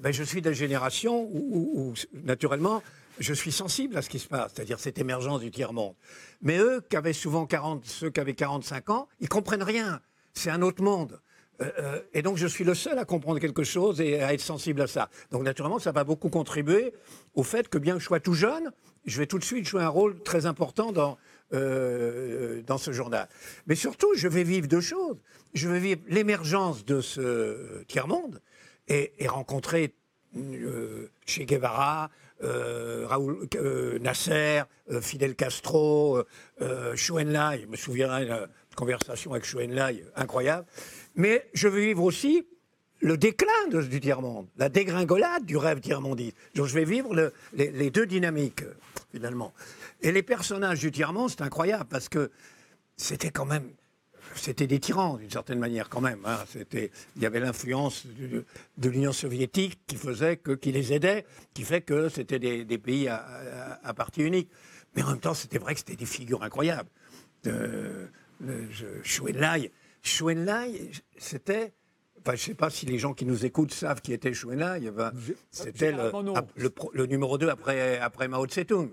Ben, 0.00 0.12
je 0.12 0.22
suis 0.22 0.40
de 0.40 0.48
la 0.48 0.54
génération 0.54 1.28
où, 1.32 1.92
naturellement, 2.24 2.82
je 3.18 3.32
suis 3.32 3.52
sensible 3.52 3.96
à 3.96 4.02
ce 4.02 4.08
qui 4.08 4.18
se 4.18 4.28
passe, 4.28 4.52
c'est-à-dire 4.54 4.78
cette 4.78 4.98
émergence 4.98 5.40
du 5.40 5.50
tiers-monde. 5.50 5.94
Mais 6.40 6.58
eux, 6.58 6.82
qui 6.88 6.96
avaient 6.96 7.12
souvent 7.12 7.46
40, 7.46 7.84
ceux 7.84 8.10
qui 8.10 8.20
avaient 8.20 8.34
45 8.34 8.90
ans, 8.90 9.08
ils 9.20 9.28
comprennent 9.28 9.62
rien. 9.62 10.00
C'est 10.34 10.50
un 10.50 10.62
autre 10.62 10.82
monde. 10.82 11.20
Euh, 11.60 11.70
euh, 11.78 12.00
et 12.14 12.22
donc, 12.22 12.36
je 12.36 12.46
suis 12.46 12.64
le 12.64 12.74
seul 12.74 12.98
à 12.98 13.04
comprendre 13.04 13.38
quelque 13.38 13.64
chose 13.64 14.00
et 14.00 14.20
à 14.20 14.32
être 14.32 14.40
sensible 14.40 14.80
à 14.80 14.86
ça. 14.86 15.10
Donc, 15.30 15.42
naturellement, 15.42 15.78
ça 15.78 15.92
va 15.92 16.04
beaucoup 16.04 16.30
contribuer 16.30 16.92
au 17.34 17.42
fait 17.42 17.68
que, 17.68 17.78
bien 17.78 17.94
que 17.94 18.00
je 18.00 18.06
sois 18.06 18.20
tout 18.20 18.34
jeune, 18.34 18.72
je 19.04 19.18
vais 19.18 19.26
tout 19.26 19.38
de 19.38 19.44
suite 19.44 19.66
jouer 19.66 19.82
un 19.82 19.88
rôle 19.88 20.22
très 20.22 20.46
important 20.46 20.92
dans, 20.92 21.18
euh, 21.52 22.62
dans 22.62 22.78
ce 22.78 22.92
journal. 22.92 23.28
Mais 23.66 23.74
surtout, 23.74 24.14
je 24.14 24.28
vais 24.28 24.44
vivre 24.44 24.68
deux 24.68 24.80
choses. 24.80 25.18
Je 25.54 25.68
vais 25.68 25.78
vivre 25.78 26.00
l'émergence 26.08 26.84
de 26.84 27.00
ce 27.00 27.82
tiers-monde 27.84 28.40
et, 28.88 29.12
rencontrer 29.28 29.94
Che 30.34 31.42
Guevara, 31.42 32.10
euh, 32.42 33.06
Raoul, 33.06 33.48
euh, 33.56 33.98
Nasser, 33.98 34.62
euh, 34.90 35.00
Fidel 35.00 35.34
Castro, 35.34 36.22
euh, 36.60 36.96
Chou 36.96 37.18
Enlai, 37.18 37.60
je 37.62 37.66
me 37.66 37.76
souviens 37.76 38.20
d'une 38.20 38.48
conversation 38.74 39.32
avec 39.32 39.44
Chou 39.44 39.60
Enlai 39.60 40.04
incroyable. 40.16 40.66
Mais 41.14 41.46
je 41.52 41.68
veux 41.68 41.80
vivre 41.80 42.02
aussi 42.02 42.46
le 43.02 43.16
déclin 43.16 43.68
du 43.68 44.00
tiers-monde, 44.00 44.46
la 44.56 44.68
dégringolade 44.68 45.44
du 45.44 45.56
rêve 45.56 45.80
tiers-mondiste. 45.80 46.36
Donc 46.54 46.66
je 46.66 46.74
vais 46.74 46.84
vivre 46.84 47.32
les, 47.52 47.90
deux 47.90 48.06
dynamiques, 48.06 48.62
finalement. 49.10 49.52
Et 50.00 50.12
les 50.12 50.22
personnages 50.22 50.80
du 50.80 50.92
tiers-monde, 50.92 51.28
c'est 51.30 51.42
incroyable, 51.42 51.86
parce 51.90 52.08
que 52.08 52.30
c'était 52.96 53.30
quand 53.30 53.44
même 53.44 53.68
c'était 54.34 54.66
des 54.66 54.80
tyrans 54.80 55.16
d'une 55.16 55.30
certaine 55.30 55.58
manière 55.58 55.90
quand 55.90 56.00
même. 56.00 56.20
Hein. 56.24 56.38
C'était, 56.48 56.90
il 57.16 57.22
y 57.22 57.26
avait 57.26 57.40
l'influence 57.40 58.06
de, 58.06 58.88
l'Union 58.88 59.12
soviétique 59.12 59.78
qui 59.86 59.96
faisait 59.96 60.38
que, 60.38 60.52
qui 60.52 60.72
les 60.72 60.94
aidait, 60.94 61.26
qui 61.52 61.64
fait 61.64 61.82
que 61.82 62.08
c'était 62.08 62.38
des, 62.38 62.78
pays 62.78 63.08
à, 63.08 63.92
partie 63.94 64.22
unique. 64.22 64.48
Mais 64.96 65.02
en 65.02 65.10
même 65.10 65.20
temps, 65.20 65.34
c'était 65.34 65.58
vrai 65.58 65.74
que 65.74 65.80
c'était 65.80 65.96
des 65.96 66.06
figures 66.06 66.42
incroyables. 66.42 66.88
Euh, 67.46 68.06
Chou 69.02 69.28
Enlai, 69.28 70.90
c'était 71.18 71.74
Enfin, 72.24 72.36
je 72.36 72.42
ne 72.42 72.46
sais 72.46 72.54
pas 72.54 72.70
si 72.70 72.86
les 72.86 72.98
gens 72.98 73.14
qui 73.14 73.24
nous 73.24 73.44
écoutent 73.44 73.74
savent 73.74 74.00
qui 74.00 74.12
était 74.12 74.32
Chou 74.32 74.52
Enlai. 74.52 74.92
C'était 75.50 75.92
le, 75.92 77.06
numéro 77.06 77.36
2 77.36 77.48
après, 77.48 77.98
après 77.98 78.28
Mao 78.28 78.46
Tse-tung. 78.46 78.90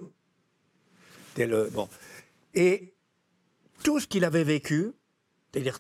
Le, 1.38 1.70
bon. 1.70 1.88
Et 2.54 2.94
tout 3.84 4.00
ce 4.00 4.08
qu'il 4.08 4.26
avait 4.26 4.44
vécu, 4.44 4.92
c'est-à-dire 5.52 5.80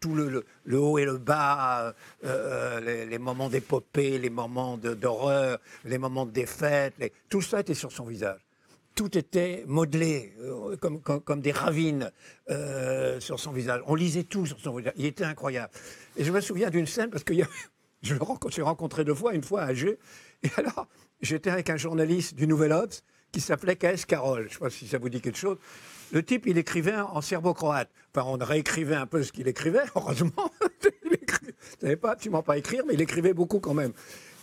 tout, 0.00 0.14
le, 0.14 0.44
haut 0.78 0.98
et 0.98 1.04
le 1.04 1.18
bas, 1.18 1.82
euh, 1.82 1.92
euh, 2.24 3.06
les, 3.06 3.18
moments 3.18 3.48
d'épopée, 3.48 4.18
les 4.18 4.30
moments 4.30 4.76
d'horreur, 4.76 5.58
les 5.84 5.98
moments 5.98 6.26
de 6.26 6.32
défaite, 6.32 6.94
tout 7.28 7.42
ça 7.42 7.60
était 7.60 7.74
sur 7.74 7.92
son 7.92 8.04
visage. 8.04 8.40
Tout 8.98 9.16
était 9.16 9.62
modelé 9.68 10.34
euh, 10.40 10.76
comme, 10.76 11.00
comme, 11.00 11.40
des 11.40 11.52
ravines 11.52 12.10
sur 13.20 13.38
son 13.38 13.52
visage. 13.52 13.80
On 13.86 13.94
lisait 13.94 14.24
tout 14.24 14.44
sur 14.44 14.58
son 14.58 14.74
visage. 14.74 14.92
Il 14.96 15.04
était 15.06 15.22
incroyable. 15.22 15.72
Et 16.16 16.24
je 16.24 16.32
me 16.32 16.40
souviens 16.40 16.68
d'une 16.68 16.86
scène 16.86 17.08
parce 17.08 17.22
que 17.22 17.32
je 18.02 18.14
l'ai 18.14 18.62
rencontré 18.62 19.04
deux 19.04 19.14
fois, 19.14 19.34
une 19.34 19.44
fois 19.44 19.62
à 19.62 19.66
Alger. 19.66 20.00
Et 20.42 20.50
alors, 20.56 20.88
j'étais 21.20 21.50
avec 21.50 21.70
un 21.70 21.76
journaliste 21.76 22.34
du 22.34 22.48
Nouvel 22.48 22.72
Obs 22.72 23.04
qui 23.30 23.40
s'appelait 23.40 23.76
K.S. 23.76 24.04
Carole. 24.04 24.42
Je 24.42 24.46
ne 24.46 24.52
sais 24.52 24.58
pas 24.58 24.70
si 24.70 24.88
ça 24.88 24.98
vous 24.98 25.08
dit 25.08 25.20
quelque 25.20 25.38
chose. 25.38 25.58
Le 26.10 26.24
type, 26.24 26.46
il 26.46 26.58
écrivait 26.58 26.96
en 26.96 27.20
serbo-croate. 27.20 27.90
Enfin, 28.12 28.26
on 28.26 28.44
réécrivait 28.44 28.96
un 28.96 29.06
peu 29.06 29.22
ce 29.22 29.30
qu'il 29.30 29.46
écrivait, 29.46 29.84
heureusement. 29.94 30.50
il 30.82 31.18
savait 31.80 31.96
pas 31.96 32.12
absolument 32.12 32.42
pas 32.42 32.58
écrire, 32.58 32.82
mais 32.86 32.94
il 32.94 33.00
écrivait 33.00 33.34
beaucoup 33.34 33.60
quand 33.60 33.74
même. 33.74 33.92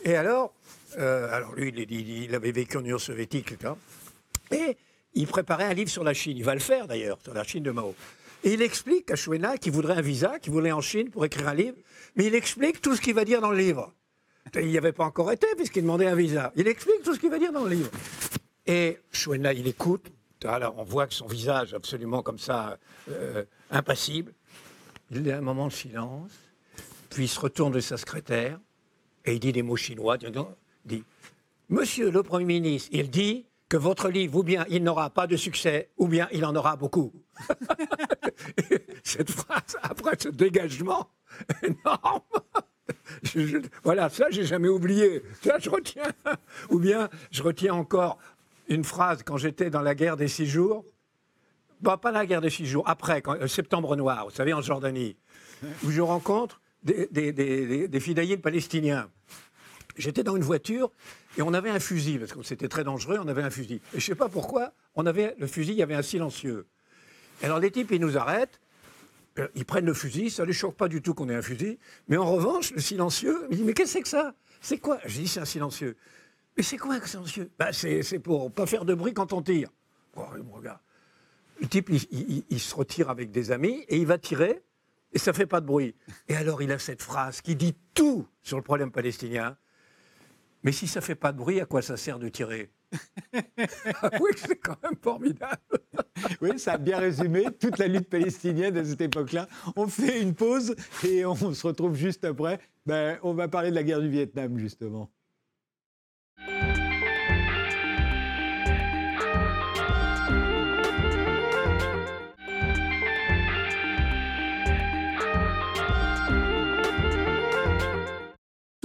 Et 0.04 0.16
alors, 0.16 0.54
euh, 1.00 1.34
alors 1.34 1.56
lui, 1.56 1.74
il, 1.76 1.92
il, 1.92 2.36
avait 2.36 2.52
vécu 2.52 2.78
en 2.78 2.82
Union 2.82 3.00
soviétique, 3.00 3.52
etc. 3.52 3.74
Et 4.52 4.78
il 5.14 5.28
préparait 5.28 5.66
un 5.66 5.74
livre 5.74 5.90
sur 5.90 6.04
la 6.04 6.14
Chine. 6.14 6.38
Il 6.38 6.44
va 6.44 6.54
le 6.54 6.60
faire 6.60 6.88
d'ailleurs, 6.88 7.18
sur 7.24 7.34
la 7.34 7.44
Chine 7.44 7.64
de 7.64 7.72
Mao. 7.72 7.96
Et 8.44 8.54
il 8.54 8.62
explique 8.62 9.10
à 9.10 9.16
Chouena 9.16 9.58
qu'il 9.58 9.72
voudrait 9.72 9.96
un 9.96 10.02
visa, 10.02 10.40
qu'il 10.40 10.54
voulait 10.54 10.72
en 10.72 10.82
Chine 10.82 11.10
pour 11.10 11.26
écrire 11.26 11.48
un 11.48 11.56
livre. 11.56 11.78
Mais 12.16 12.26
il 12.26 12.36
explique 12.36 12.82
tout 12.82 12.96
ce 12.96 13.02
qu'il 13.02 13.16
va 13.16 13.26
dire 13.26 13.42
dans 13.42 13.52
le 13.52 13.58
livre. 13.58 13.94
Il 14.54 14.68
n'y 14.68 14.78
avait 14.78 14.92
pas 14.92 15.06
encore 15.06 15.32
été 15.32 15.48
puisqu'il 15.58 15.82
demandait 15.82 16.06
un 16.06 16.16
visa. 16.16 16.52
Il 16.56 16.68
explique 16.68 17.02
tout 17.04 17.16
ce 17.16 17.20
qu'il 17.20 17.32
va 17.32 17.40
dire 17.40 17.52
dans 17.52 17.64
le 17.64 17.72
livre. 17.72 17.90
Et 18.68 19.00
Chouena, 19.12 19.54
il 19.54 19.68
écoute, 19.68 20.12
Alors, 20.44 20.76
on 20.78 20.84
voit 20.84 21.08
que 21.08 21.14
son 21.14 21.26
visage, 21.26 21.74
absolument 21.74 22.22
comme 22.22 22.38
ça, 22.38 22.78
euh, 23.10 23.44
impassible. 23.72 24.34
Il 25.12 25.30
a 25.32 25.38
un 25.38 25.42
moment 25.42 25.68
de 25.68 25.74
silence, 25.74 26.32
puis 27.10 27.24
il 27.24 27.28
se 27.28 27.40
retourne 27.40 27.74
de 27.74 27.80
sa 27.80 27.98
secrétaire 27.98 28.60
et 29.24 29.34
il 29.34 29.40
dit 29.40 29.52
des 29.52 29.64
mots 29.64 29.76
chinois. 29.76 30.18
Il 30.22 30.32
dit 30.86 31.04
Monsieur 31.70 32.12
le 32.12 32.22
Premier 32.22 32.46
ministre, 32.46 32.90
il 32.92 33.10
dit 33.10 33.46
que 33.70 33.78
votre 33.78 34.10
livre, 34.10 34.38
ou 34.38 34.44
bien 34.44 34.66
il 34.70 34.84
n'aura 34.84 35.10
pas 35.10 35.28
de 35.28 35.36
succès, 35.36 35.90
ou 35.98 36.08
bien 36.08 36.28
il 36.32 36.46
en 36.46 36.56
aura 36.56 36.76
beaucoup. 36.76 37.14
Cette 39.04 39.32
phrase, 39.32 39.78
après 39.82 40.16
ce 40.20 40.30
dégagement 40.30 41.10
énorme, 41.64 42.22
voilà, 43.84 44.10
ça, 44.10 44.28
j'ai 44.30 44.46
jamais 44.46 44.68
oublié. 44.68 45.24
Ça, 45.42 45.58
je 45.60 45.70
retiens. 45.70 46.12
Ou 46.70 46.80
bien, 46.80 47.10
je 47.32 47.44
retiens 47.44 47.74
encore 47.74 48.18
une 48.68 48.84
phrase 48.84 49.24
quand 49.24 49.38
j'étais 49.38 49.70
dans 49.70 49.82
la 49.82 49.96
guerre 49.96 50.18
des 50.18 50.28
six 50.28 50.46
jours. 50.46 50.86
Bah, 51.82 51.98
pas 51.98 52.12
la 52.12 52.26
guerre 52.26 52.42
des 52.42 52.50
six 52.50 52.66
jours, 52.66 52.84
après, 52.88 53.22
euh, 53.28 53.48
Septembre 53.48 53.96
Noir, 53.96 54.26
vous 54.26 54.32
savez, 54.32 54.54
en 54.54 54.62
Jordanie, 54.62 55.18
où 55.84 55.92
je 55.92 56.02
rencontre 56.02 56.62
des, 56.84 57.08
des, 57.12 57.32
des, 57.34 58.38
palestiniens. 58.38 59.10
J'étais 59.98 60.24
dans 60.24 60.36
une 60.36 60.44
voiture 60.44 60.92
et 61.38 61.42
on 61.42 61.54
avait 61.54 61.70
un 61.70 61.80
fusil, 61.80 62.18
parce 62.20 62.34
que 62.34 62.44
c'était 62.44 62.68
très 62.68 62.84
dangereux, 62.84 63.18
on 63.22 63.28
avait 63.28 63.44
un 63.44 63.50
fusil. 63.50 63.76
Et 63.76 63.82
je 63.94 63.96
ne 63.98 64.02
sais 64.02 64.16
pas 64.16 64.30
pourquoi, 64.30 64.74
on 64.96 65.06
avait 65.06 65.36
le 65.38 65.48
fusil, 65.48 65.72
il 65.72 65.78
y 65.78 65.84
avait 65.84 65.96
un 65.96 66.02
silencieux. 66.02 66.68
alors 67.44 67.60
les 67.60 67.72
types, 67.72 67.92
ils 67.92 68.02
nous 68.02 68.18
arrêtent, 68.18 68.60
euh, 69.40 69.48
ils 69.56 69.66
prennent 69.66 69.86
le 69.86 69.94
fusil, 69.94 70.30
ça 70.30 70.44
ne 70.44 70.48
les 70.48 70.54
choque 70.54 70.76
pas 70.76 70.88
du 70.88 71.02
tout 71.02 71.14
qu'on 71.14 71.30
ait 71.30 71.36
un 71.36 71.42
fusil, 71.42 71.78
mais 72.08 72.18
en 72.18 72.26
revanche, 72.26 72.72
le 72.72 72.82
silencieux, 72.82 73.48
il 73.52 73.58
dit, 73.58 73.64
mais 73.64 73.74
qu'est-ce 73.74 73.94
que 73.94 74.00
c'est 74.00 74.02
que 74.04 74.08
ça? 74.08 74.34
C'est 74.62 74.78
quoi? 74.78 75.00
J'ai 75.06 75.22
dit, 75.22 75.28
c'est 75.28 75.42
un 75.42 75.46
silencieux. 75.46 75.98
Mais 76.56 76.64
c'est 76.64 76.78
quoi 76.78 76.96
un 76.96 77.06
silencieux? 77.06 77.52
Bah, 77.60 77.74
C'est 77.74 78.20
pour 78.20 78.52
pas 78.52 78.66
faire 78.66 78.86
de 78.86 78.94
bruit 78.94 79.14
quand 79.14 79.34
on 79.34 79.42
tire. 79.42 79.70
Oh, 80.16 80.24
il. 80.38 80.44
Le 81.62 81.68
type, 81.68 81.90
il, 81.90 82.60
se 82.60 82.76
retire 82.76 83.10
avec 83.10 83.32
des 83.32 83.52
amis 83.52 83.86
et 83.88 83.98
il 83.98 84.06
va 84.06 84.18
tirer 84.18 84.62
et 85.14 85.20
ça 85.20 85.32
fait 85.32 85.46
pas 85.46 85.62
de 85.62 85.66
bruit. 85.66 85.96
Et 86.28 86.36
alors 86.36 86.62
il 86.62 86.72
a 86.72 86.80
cette 86.80 87.02
phrase 87.02 87.40
qui 87.42 87.56
dit 87.56 87.76
tout 87.94 88.28
sur 88.42 88.58
le 88.58 88.64
problème 88.64 88.92
palestinien. 88.92 89.56
Mais 90.66 90.72
si 90.72 90.88
ça 90.88 91.00
fait 91.00 91.14
pas 91.14 91.32
de 91.32 91.38
bruit, 91.38 91.62
à 91.62 91.66
quoi 91.66 91.84
ça 91.84 91.96
sert 91.96 92.18
de 92.18 92.28
tirer? 92.28 92.72
Ah 94.02 94.10
Oui, 94.20 94.32
c'est 94.36 94.58
quand 94.58 94.82
même 94.82 94.96
formidable. 95.02 95.62
oui, 96.42 96.58
ça 96.58 96.74
a 96.74 96.78
bien 96.78 96.98
résumé 96.98 97.46
toute 97.60 97.78
la 97.78 97.88
lutte 97.88 98.10
palestinienne 98.10 98.76
à 98.78 98.84
cette 98.84 99.02
époque-là. 99.02 99.48
On 99.76 99.88
fait 99.88 100.22
une 100.22 100.34
pause 100.34 100.76
et 101.08 101.24
on 101.26 101.36
se 101.36 101.68
retrouve 101.68 101.96
juste 101.96 102.26
après. 102.26 102.60
Ben, 102.86 103.20
on 103.22 103.34
va 103.34 103.48
parler 103.48 103.70
de 103.70 103.76
la 103.76 103.84
guerre 103.84 104.02
du 104.02 104.10
Vietnam, 104.10 104.58
justement. 104.58 105.12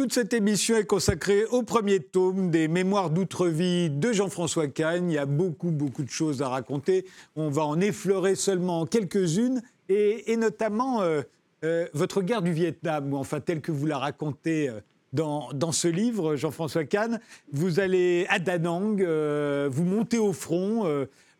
Toute 0.00 0.14
cette 0.14 0.32
émission 0.32 0.78
est 0.78 0.86
consacrée 0.86 1.44
au 1.44 1.62
premier 1.62 2.00
tome 2.00 2.50
des 2.50 2.68
Mémoires 2.68 3.10
d'outre-vie 3.10 3.90
de 3.90 4.14
Jean-François 4.14 4.66
Cagne. 4.66 5.10
Il 5.10 5.14
y 5.16 5.18
a 5.18 5.26
beaucoup, 5.26 5.70
beaucoup 5.70 6.04
de 6.04 6.08
choses 6.08 6.40
à 6.40 6.48
raconter. 6.48 7.04
On 7.36 7.50
va 7.50 7.66
en 7.66 7.78
effleurer 7.82 8.34
seulement 8.34 8.86
quelques-unes, 8.86 9.60
et, 9.90 10.34
notamment 10.38 11.02
euh, 11.02 11.20
euh, 11.64 11.86
votre 11.92 12.22
guerre 12.22 12.40
du 12.40 12.50
Vietnam, 12.50 13.12
ou 13.12 13.18
enfin 13.18 13.40
telle 13.40 13.60
que 13.60 13.72
vous 13.72 13.84
la 13.84 13.98
racontez 13.98 14.70
euh, 14.70 14.80
dans, 15.12 15.52
dans, 15.52 15.70
ce 15.70 15.86
livre, 15.86 16.34
Jean-François 16.34 16.84
Kahn. 16.84 17.20
Vous 17.52 17.78
allez 17.78 18.24
à 18.30 18.38
Da 18.38 18.58
Nang, 18.58 18.96
vous 18.96 19.84
montez 19.84 20.16
au 20.16 20.32
front. 20.32 20.86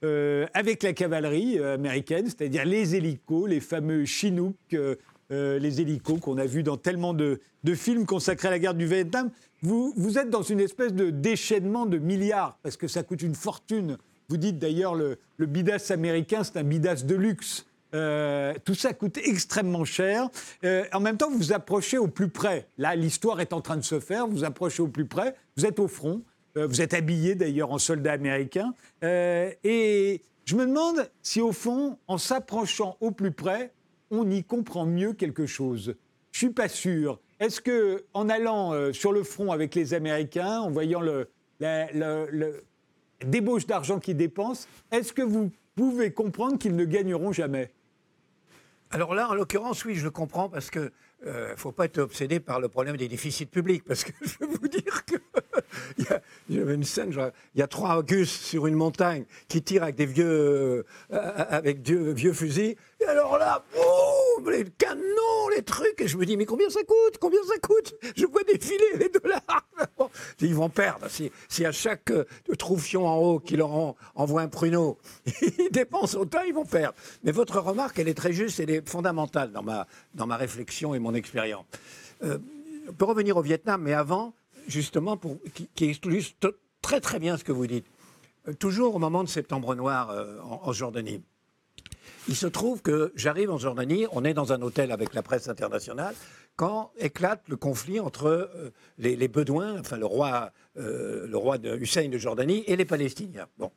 avec 0.02 0.82
la 0.82 0.92
cavalerie 0.92 1.58
américaine, 1.58 2.26
c'est-à-dire 2.26 2.66
les 2.66 2.94
hélicos, 2.94 3.48
les 3.48 3.60
fameux 3.60 4.04
Chinook, 4.04 4.54
euh, 4.74 4.96
les 5.30 5.80
hélicos 5.80 6.18
qu'on 6.20 6.38
a 6.38 6.46
vus 6.46 6.62
dans 6.62 6.76
tellement 6.76 7.14
de, 7.14 7.40
films 7.74 8.04
consacrés 8.04 8.48
à 8.48 8.50
la 8.50 8.58
guerre 8.58 8.74
du 8.74 8.86
Vietnam. 8.86 9.30
Vous, 9.62 9.92
vous 9.96 10.18
êtes 10.18 10.30
dans 10.30 10.42
une 10.42 10.60
espèce 10.60 10.92
de 10.92 11.10
déchaînement 11.10 11.86
de 11.86 11.98
milliards, 11.98 12.58
parce 12.62 12.76
que 12.76 12.88
ça 12.88 13.02
coûte 13.02 13.22
une 13.22 13.34
fortune. 13.34 13.98
Vous 14.28 14.36
dites 14.36 14.58
d'ailleurs 14.58 14.94
le, 14.94 15.18
le 15.36 15.46
bidas 15.46 15.90
américain, 15.90 16.42
c'est 16.44 16.56
un 16.56 16.64
bidas 16.64 17.02
de 17.04 17.14
luxe. 17.14 17.66
Euh, 17.94 18.54
tout 18.64 18.74
ça 18.74 18.92
coûte 18.92 19.18
extrêmement 19.18 19.84
cher. 19.84 20.28
Euh, 20.64 20.84
en 20.92 21.00
même 21.00 21.16
temps, 21.16 21.30
vous 21.30 21.38
vous 21.38 21.52
approchez 21.52 21.98
au 21.98 22.08
plus 22.08 22.28
près. 22.28 22.68
Là, 22.78 22.94
l'histoire 22.94 23.40
est 23.40 23.52
en 23.52 23.60
train 23.60 23.76
de 23.76 23.82
se 23.82 24.00
faire. 24.00 24.26
Vous 24.26 24.44
approchez 24.44 24.82
au 24.82 24.88
plus 24.88 25.06
près. 25.06 25.34
Vous 25.56 25.66
êtes 25.66 25.78
au 25.78 25.88
front. 25.88 26.22
vous 26.56 26.82
êtes 26.82 26.94
habillé 26.94 27.34
d'ailleurs 27.34 27.70
en 27.70 27.78
soldat 27.78 28.12
américain. 28.12 28.74
et 29.02 30.22
je 30.44 30.56
me 30.56 30.66
demande 30.66 31.08
si, 31.22 31.40
au 31.40 31.52
fond, 31.52 31.96
en 32.08 32.18
s'approchant 32.18 32.96
au 33.00 33.12
plus 33.12 33.30
près, 33.30 33.72
on 34.10 34.28
y 34.30 34.44
comprend 34.44 34.86
mieux 34.86 35.12
quelque 35.12 35.46
chose. 35.46 35.94
Je 36.32 36.38
suis 36.38 36.50
pas 36.50 36.68
sûr. 36.68 37.20
Est-ce 37.38 37.60
que, 37.60 38.04
en 38.14 38.28
allant 38.28 38.72
euh, 38.72 38.92
sur 38.92 39.12
le 39.12 39.22
front 39.22 39.52
avec 39.52 39.74
les 39.74 39.94
Américains, 39.94 40.60
en 40.60 40.70
voyant 40.70 41.00
le 41.00 41.28
débauche 43.24 43.66
d'argent 43.66 43.98
qu'ils 43.98 44.16
dépensent, 44.16 44.68
est-ce 44.90 45.12
que 45.12 45.22
vous 45.22 45.50
pouvez 45.74 46.12
comprendre 46.12 46.58
qu'ils 46.58 46.76
ne 46.76 46.84
gagneront 46.84 47.32
jamais? 47.32 47.72
Alors 48.90 49.14
là, 49.14 49.28
en 49.28 49.34
l'occurrence, 49.34 49.84
oui, 49.84 49.94
je 49.94 50.04
le 50.04 50.10
comprends 50.10 50.48
parce 50.48 50.70
que 50.70 50.92
ne 51.24 51.30
euh, 51.30 51.56
faut 51.56 51.72
pas 51.72 51.84
être 51.84 51.98
obsédé 51.98 52.40
par 52.40 52.60
le 52.60 52.68
problème 52.68 52.96
des 52.96 53.08
déficits 53.08 53.46
publics. 53.46 53.84
Parce 53.84 54.04
que 54.04 54.12
je 54.22 54.38
vais 54.38 54.46
vous 54.46 54.68
dire 54.68 55.04
que 55.04 55.16
il 56.48 56.56
y 56.56 56.60
avait 56.60 56.74
une 56.74 56.84
scène, 56.84 57.12
il 57.54 57.60
y 57.60 57.62
a 57.62 57.66
trois 57.66 58.02
Gus 58.02 58.30
sur 58.30 58.66
une 58.66 58.74
montagne 58.74 59.24
qui 59.48 59.62
tirent 59.62 59.82
avec 59.82 59.96
des 59.96 60.06
vieux, 60.06 60.84
euh, 61.12 61.60
vieux 62.14 62.32
fusils. 62.32 62.76
Et 63.00 63.04
alors 63.06 63.38
là, 63.38 63.64
boum, 63.72 64.09
les 64.48 64.64
canons, 64.64 65.48
les 65.54 65.62
trucs. 65.62 66.00
Et 66.00 66.08
je 66.08 66.16
me 66.16 66.24
dis, 66.24 66.36
mais 66.36 66.46
combien 66.46 66.70
ça 66.70 66.80
coûte? 66.82 67.18
Combien 67.20 67.42
ça 67.44 67.58
coûte? 67.58 67.94
Je 68.16 68.26
vois 68.26 68.42
défiler 68.44 68.96
les 68.98 69.08
dollars. 69.08 69.68
Ils 70.40 70.54
vont 70.54 70.68
perdre. 70.68 71.08
Si, 71.08 71.30
si 71.48 71.64
à 71.64 71.72
chaque 71.72 72.10
euh, 72.10 72.24
troufion 72.58 73.06
en 73.06 73.16
haut 73.16 73.40
qui 73.40 73.56
leur 73.56 73.96
envoie 74.14 74.42
un 74.42 74.48
pruneau, 74.48 74.98
ils 75.42 75.70
dépensent 75.70 76.18
autant, 76.18 76.42
ils 76.46 76.54
vont 76.54 76.64
perdre. 76.64 76.94
Mais 77.22 77.32
votre 77.32 77.60
remarque, 77.60 77.98
elle 77.98 78.08
est 78.08 78.14
très 78.14 78.32
juste, 78.32 78.60
elle 78.60 78.70
est 78.70 78.88
fondamentale 78.88 79.52
dans 79.52 79.62
ma, 79.62 79.86
dans 80.14 80.26
ma 80.26 80.36
réflexion 80.36 80.94
et 80.94 80.98
mon 80.98 81.14
expérience. 81.14 81.66
Euh, 82.22 82.38
on 82.88 82.92
peut 82.92 83.04
revenir 83.04 83.36
au 83.36 83.42
Vietnam, 83.42 83.82
mais 83.82 83.92
avant, 83.92 84.34
justement, 84.66 85.16
pour, 85.16 85.38
qui, 85.54 85.68
qui 85.74 85.86
illustre 85.86 86.56
très 86.82 87.00
très 87.00 87.18
bien 87.18 87.36
ce 87.36 87.44
que 87.44 87.52
vous 87.52 87.66
dites. 87.66 87.86
Euh, 88.48 88.54
toujours 88.54 88.94
au 88.94 88.98
moment 88.98 89.22
de 89.22 89.28
Septembre 89.28 89.74
Noir 89.74 90.10
euh, 90.10 90.38
en, 90.40 90.72
Jordanie. 90.72 91.22
Il 92.28 92.36
se 92.36 92.46
trouve 92.46 92.82
que 92.82 93.12
j'arrive 93.16 93.50
en 93.50 93.58
Jordanie, 93.58 94.06
on 94.12 94.24
est 94.24 94.34
dans 94.34 94.52
un 94.52 94.62
hôtel 94.62 94.92
avec 94.92 95.14
la 95.14 95.22
presse 95.22 95.48
internationale, 95.48 96.14
quand 96.56 96.92
éclate 96.98 97.42
le 97.48 97.56
conflit 97.56 97.98
entre 97.98 98.26
euh, 98.26 98.70
les, 98.98 99.16
les, 99.16 99.28
Bedouins, 99.28 99.80
enfin 99.80 99.96
le 99.96 100.06
roi, 100.06 100.52
le 100.76 101.34
roi 101.34 101.58
de 101.58 101.76
Hussein 101.76 102.08
de 102.08 102.18
Jordanie, 102.18 102.64
et 102.66 102.76
les 102.76 102.84
Palestiniens. 102.84 103.46
Bon. 103.58 103.70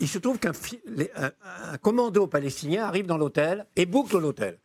il 0.00 0.08
se 0.08 0.18
trouve 0.18 0.38
qu'un 0.38 0.52
un 1.16 1.78
commando 1.78 2.26
palestinien 2.26 2.84
arrive 2.84 3.06
dans 3.06 3.18
l'hôtel 3.18 3.66
et 3.76 3.86
boucle 3.86 4.18
l'hôtel. 4.18 4.58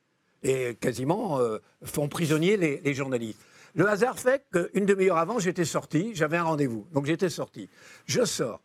Et 0.43 0.75
quasiment 0.75 1.39
font 1.83 2.09
prisonnier 2.09 2.57
les, 2.57 2.93
journalistes. 2.93 3.39
Le 3.75 3.87
hasard 3.87 4.19
fait 4.19 4.45
qu'une 4.51 4.85
demi-heure 4.85 5.17
avant, 5.17 5.39
j'étais 5.39 5.65
sorti, 5.65 6.11
j'avais 6.13 6.37
un 6.37 6.43
rendez-vous. 6.43 6.85
Donc 6.93 7.05
j'étais 7.05 7.29
sorti. 7.29 7.69
Je 8.05 8.23
sors. 8.23 8.61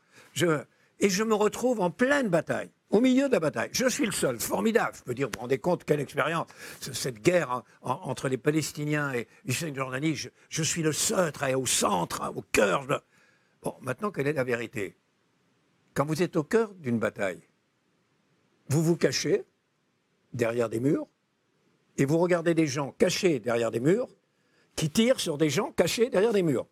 Et 1.00 1.08
je 1.08 1.22
me 1.22 1.34
retrouve 1.34 1.80
en 1.80 1.90
pleine 1.90 2.28
bataille, 2.28 2.70
au 2.90 3.00
milieu 3.00 3.28
de 3.28 3.32
la 3.32 3.40
bataille. 3.40 3.70
Je 3.72 3.88
suis 3.88 4.06
le 4.06 4.12
seul, 4.12 4.40
formidable. 4.40 4.92
Je 4.96 5.02
peux 5.02 5.14
dire, 5.14 5.28
vous 5.28 5.32
vous 5.34 5.40
rendez 5.40 5.58
compte 5.58 5.84
quelle 5.84 6.00
expérience, 6.00 6.46
cette 6.80 7.20
guerre 7.20 7.62
entre 7.82 8.28
les 8.28 8.38
Palestiniens 8.38 9.12
et 9.12 9.28
Hussein 9.44 9.72
Jordanie. 9.74 10.16
Je, 10.48 10.62
suis 10.62 10.82
le 10.82 10.92
seul, 10.92 11.32
au 11.56 11.66
centre, 11.66 12.32
au 12.34 12.42
cœur. 12.52 12.86
Bon, 13.62 13.74
maintenant, 13.80 14.10
quelle 14.10 14.26
est 14.26 14.32
la 14.32 14.44
vérité? 14.44 14.96
Quand 15.94 16.06
vous 16.06 16.22
êtes 16.22 16.36
au 16.36 16.44
cœur 16.44 16.72
d'une 16.74 16.98
bataille, 16.98 17.42
vous 18.68 18.82
vous 18.82 18.96
cachez 18.96 19.44
derrière 20.32 20.68
des 20.68 20.80
murs 20.80 21.06
et 21.96 22.04
vous 22.04 22.18
regardez 22.18 22.54
des 22.54 22.66
gens 22.66 22.92
cachés 22.92 23.40
derrière 23.40 23.70
des 23.70 23.80
murs 23.80 24.08
qui 24.76 24.90
tirent 24.90 25.18
sur 25.18 25.38
des 25.38 25.50
gens 25.50 25.72
cachés 25.72 26.08
derrière 26.08 26.32
des 26.32 26.42
murs. 26.42 26.66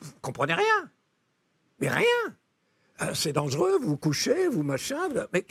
Vous 0.00 0.12
comprenez 0.20 0.54
rien? 0.54 0.90
Mais 1.78 1.88
rien. 1.88 2.36
Euh, 3.02 3.14
c'est 3.14 3.32
dangereux, 3.32 3.78
vous 3.80 3.96
couchez, 3.96 4.48
vous 4.48 4.62
machin. 4.62 5.08
Mais 5.32 5.44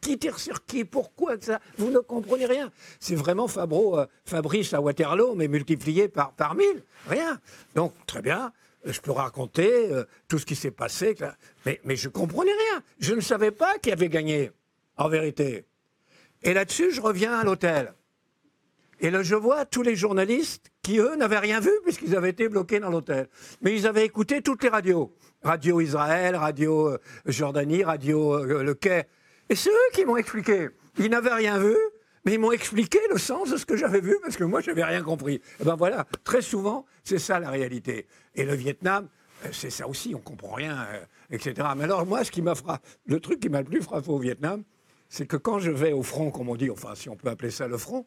qui 0.00 0.18
tire 0.18 0.38
sur 0.38 0.64
qui 0.64 0.84
Pourquoi 0.84 1.40
ça 1.40 1.60
Vous 1.78 1.90
ne 1.90 2.00
comprenez 2.00 2.46
rien. 2.46 2.70
C'est 3.00 3.14
vraiment 3.14 3.48
Fabro, 3.48 3.98
euh, 3.98 4.06
Fabrice 4.24 4.74
à 4.74 4.80
Waterloo, 4.80 5.34
mais 5.34 5.48
multiplié 5.48 6.08
par, 6.08 6.54
mille. 6.54 6.82
Rien. 7.08 7.40
Donc, 7.74 7.94
très 8.06 8.20
bien. 8.20 8.52
Je 8.84 9.00
peux 9.00 9.12
raconter 9.12 9.92
euh, 9.92 10.04
tout 10.28 10.38
ce 10.38 10.46
qui 10.46 10.56
s'est 10.56 10.72
passé. 10.72 11.16
Mais, 11.64 11.80
mais 11.84 11.96
je 11.96 12.08
ne 12.08 12.12
comprenais 12.12 12.52
rien. 12.52 12.82
Je 12.98 13.14
ne 13.14 13.20
savais 13.20 13.52
pas 13.52 13.78
qui 13.78 13.92
avait 13.92 14.08
gagné, 14.08 14.50
en 14.96 15.08
vérité. 15.08 15.64
Et 16.42 16.52
là-dessus, 16.52 16.90
je 16.90 17.00
reviens 17.00 17.38
à 17.38 17.44
l'hôtel. 17.44 17.94
Et 19.00 19.10
là, 19.10 19.22
je 19.22 19.36
vois 19.36 19.64
tous 19.64 19.82
les 19.82 19.96
journalistes 19.96 20.71
qui 20.82 20.98
eux 20.98 21.14
n'avaient 21.16 21.38
rien 21.38 21.60
vu 21.60 21.70
puisqu'ils 21.84 22.16
avaient 22.16 22.30
été 22.30 22.48
bloqués 22.48 22.80
dans 22.80 22.90
l'hôtel. 22.90 23.28
Mais 23.62 23.74
ils 23.74 23.86
avaient 23.86 24.04
écouté 24.04 24.42
toutes 24.42 24.62
les 24.64 24.68
radios. 24.68 25.14
Radio 25.42 25.80
Israël, 25.80 26.36
Radio 26.36 26.88
euh, 26.88 26.98
Jordanie, 27.26 27.84
Radio 27.84 28.34
euh, 28.34 28.62
Le 28.62 28.74
Quai. 28.74 29.04
Et 29.48 29.54
c'est 29.54 29.70
eux 29.70 29.90
qui 29.92 30.04
m'ont 30.04 30.16
expliqué. 30.16 30.68
Ils 30.98 31.08
n'avaient 31.08 31.34
rien 31.34 31.58
vu, 31.58 31.76
mais 32.24 32.34
ils 32.34 32.38
m'ont 32.38 32.52
expliqué 32.52 32.98
le 33.10 33.18
sens 33.18 33.50
de 33.50 33.56
ce 33.56 33.64
que 33.64 33.76
j'avais 33.76 34.00
vu 34.00 34.16
parce 34.22 34.36
que 34.36 34.44
moi, 34.44 34.60
je 34.60 34.70
n'avais 34.70 34.84
rien 34.84 35.02
compris. 35.02 35.34
Et 35.34 35.42
eh 35.60 35.64
ben 35.64 35.76
voilà, 35.76 36.06
très 36.24 36.42
souvent, 36.42 36.84
c'est 37.04 37.18
ça 37.18 37.38
la 37.38 37.50
réalité. 37.50 38.06
Et 38.34 38.44
le 38.44 38.54
Vietnam, 38.54 39.08
euh, 39.44 39.48
c'est 39.52 39.70
ça 39.70 39.86
aussi, 39.86 40.14
on 40.14 40.20
comprend 40.20 40.54
rien, 40.54 40.86
etc. 41.30 41.68
Mais 41.76 41.84
alors, 41.84 42.04
moi, 42.06 42.24
ce 42.24 42.30
qui 42.32 42.42
m'a 42.42 42.56
frappé, 42.56 42.86
le 43.06 43.20
truc 43.20 43.40
qui 43.40 43.48
m'a 43.48 43.60
le 43.60 43.66
plus 43.68 43.82
frappé 43.82 44.10
au 44.10 44.18
Vietnam, 44.18 44.64
c'est 45.08 45.26
que 45.26 45.36
quand 45.36 45.60
je 45.60 45.70
vais 45.70 45.92
au 45.92 46.02
front, 46.02 46.30
comme 46.30 46.48
on 46.48 46.56
dit, 46.56 46.70
enfin, 46.70 46.94
si 46.94 47.08
on 47.08 47.16
peut 47.16 47.28
appeler 47.28 47.50
ça 47.50 47.68
le 47.68 47.78
front, 47.78 48.04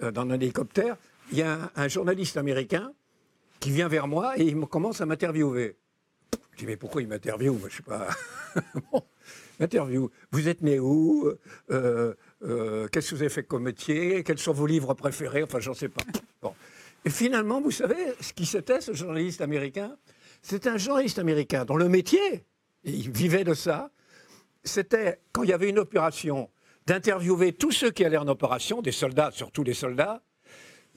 dans 0.00 0.22
un 0.22 0.30
hélicoptère, 0.30 0.96
il 1.32 1.38
y 1.38 1.42
a 1.42 1.70
un, 1.76 1.88
journaliste 1.88 2.36
américain 2.36 2.92
qui 3.58 3.70
vient 3.70 3.88
vers 3.88 4.08
moi 4.08 4.38
et 4.38 4.44
il 4.44 4.58
commence 4.66 5.00
à 5.00 5.06
m'interviewer. 5.06 5.76
Je 6.52 6.58
dis, 6.58 6.66
mais 6.66 6.76
pourquoi 6.76 7.02
il 7.02 7.08
m'interviewe? 7.08 7.58
Je 7.60 7.64
ne 7.64 7.70
sais 7.70 7.82
pas. 7.82 8.08
bon, 8.92 9.02
interview. 9.60 10.10
Vous 10.30 10.48
êtes 10.48 10.62
né 10.62 10.78
où? 10.78 11.30
Euh, 11.70 12.14
euh, 12.42 12.88
Qu'est-ce 12.88 13.10
que 13.10 13.14
vous 13.16 13.22
avez 13.22 13.30
fait 13.30 13.44
comme 13.44 13.64
métier? 13.64 14.24
Quels 14.24 14.38
sont 14.38 14.52
vos 14.52 14.66
livres 14.66 14.94
préférés? 14.94 15.42
Enfin, 15.42 15.60
j'en 15.60 15.74
sais 15.74 15.88
pas. 15.88 16.02
Bon. 16.42 16.54
Et 17.04 17.10
finalement, 17.10 17.60
vous 17.60 17.70
savez 17.70 17.96
ce 18.20 18.32
qui 18.32 18.46
c'était, 18.46 18.80
ce 18.80 18.92
journaliste 18.92 19.40
américain? 19.40 19.96
C'était 20.42 20.68
un 20.68 20.78
journaliste 20.78 21.18
américain 21.18 21.64
dont 21.64 21.76
le 21.76 21.88
métier, 21.88 22.44
il 22.84 23.10
vivait 23.10 23.44
de 23.44 23.54
ça, 23.54 23.90
c'était, 24.64 25.20
quand 25.32 25.42
il 25.42 25.50
y 25.50 25.52
avait 25.52 25.68
une 25.68 25.78
opération, 25.78 26.50
d'interviewer 26.86 27.52
tous 27.52 27.72
ceux 27.72 27.90
qui 27.90 28.04
allaient 28.04 28.16
en 28.16 28.28
opération, 28.28 28.82
des 28.82 28.92
soldats, 28.92 29.30
surtout 29.32 29.64
des 29.64 29.74
soldats, 29.74 30.22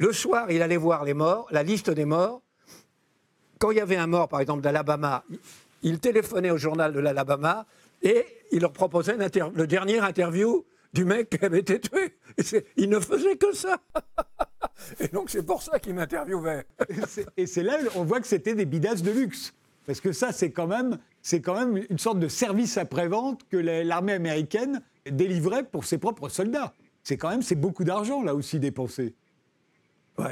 le 0.03 0.11
soir, 0.11 0.51
il 0.51 0.61
allait 0.61 0.75
voir 0.75 1.05
les 1.05 1.13
morts, 1.13 1.47
la 1.51 1.63
liste 1.63 1.89
des 1.89 2.03
morts. 2.03 2.41
Quand 3.57 3.71
il 3.71 3.77
y 3.77 3.79
avait 3.79 3.95
un 3.95 4.07
mort, 4.07 4.27
par 4.27 4.41
exemple, 4.41 4.61
d'Alabama, 4.61 5.23
il 5.81 5.99
téléphonait 5.99 6.51
au 6.51 6.57
journal 6.57 6.91
de 6.91 6.99
l'Alabama 6.99 7.65
et 8.01 8.25
il 8.51 8.59
leur 8.59 8.73
proposait 8.73 9.15
le 9.15 9.65
dernier 9.65 9.99
interview 9.99 10.65
du 10.91 11.05
mec 11.05 11.29
qui 11.29 11.45
avait 11.45 11.59
été 11.59 11.79
tué. 11.79 12.17
il 12.75 12.89
ne 12.89 12.99
faisait 12.99 13.37
que 13.37 13.53
ça. 13.55 13.77
et 14.99 15.07
donc 15.07 15.29
c'est 15.29 15.43
pour 15.43 15.63
ça 15.63 15.79
qu'il 15.79 15.93
m'interviewait. 15.93 16.65
et 17.37 17.47
c'est 17.47 17.63
là 17.63 17.77
on 17.95 18.03
voit 18.03 18.19
que 18.19 18.27
c'était 18.27 18.55
des 18.55 18.65
bidasses 18.65 19.03
de 19.03 19.11
luxe. 19.11 19.53
Parce 19.85 20.01
que 20.01 20.11
ça, 20.11 20.33
c'est 20.33 20.51
quand, 20.51 20.67
même, 20.67 20.97
quand 21.43 21.55
même 21.55 21.85
une 21.89 21.97
sorte 21.97 22.19
de 22.19 22.27
service 22.27 22.77
après-vente 22.77 23.47
que 23.49 23.57
l'armée 23.57 24.13
américaine 24.13 24.81
délivrait 25.09 25.63
pour 25.63 25.85
ses 25.85 25.97
propres 25.97 26.27
soldats. 26.27 26.73
C'est 27.03 27.17
quand 27.17 27.29
même 27.29 27.41
c'est 27.41 27.55
beaucoup 27.55 27.85
d'argent 27.85 28.21
là 28.21 28.35
aussi 28.35 28.59
dépensé 28.59 29.13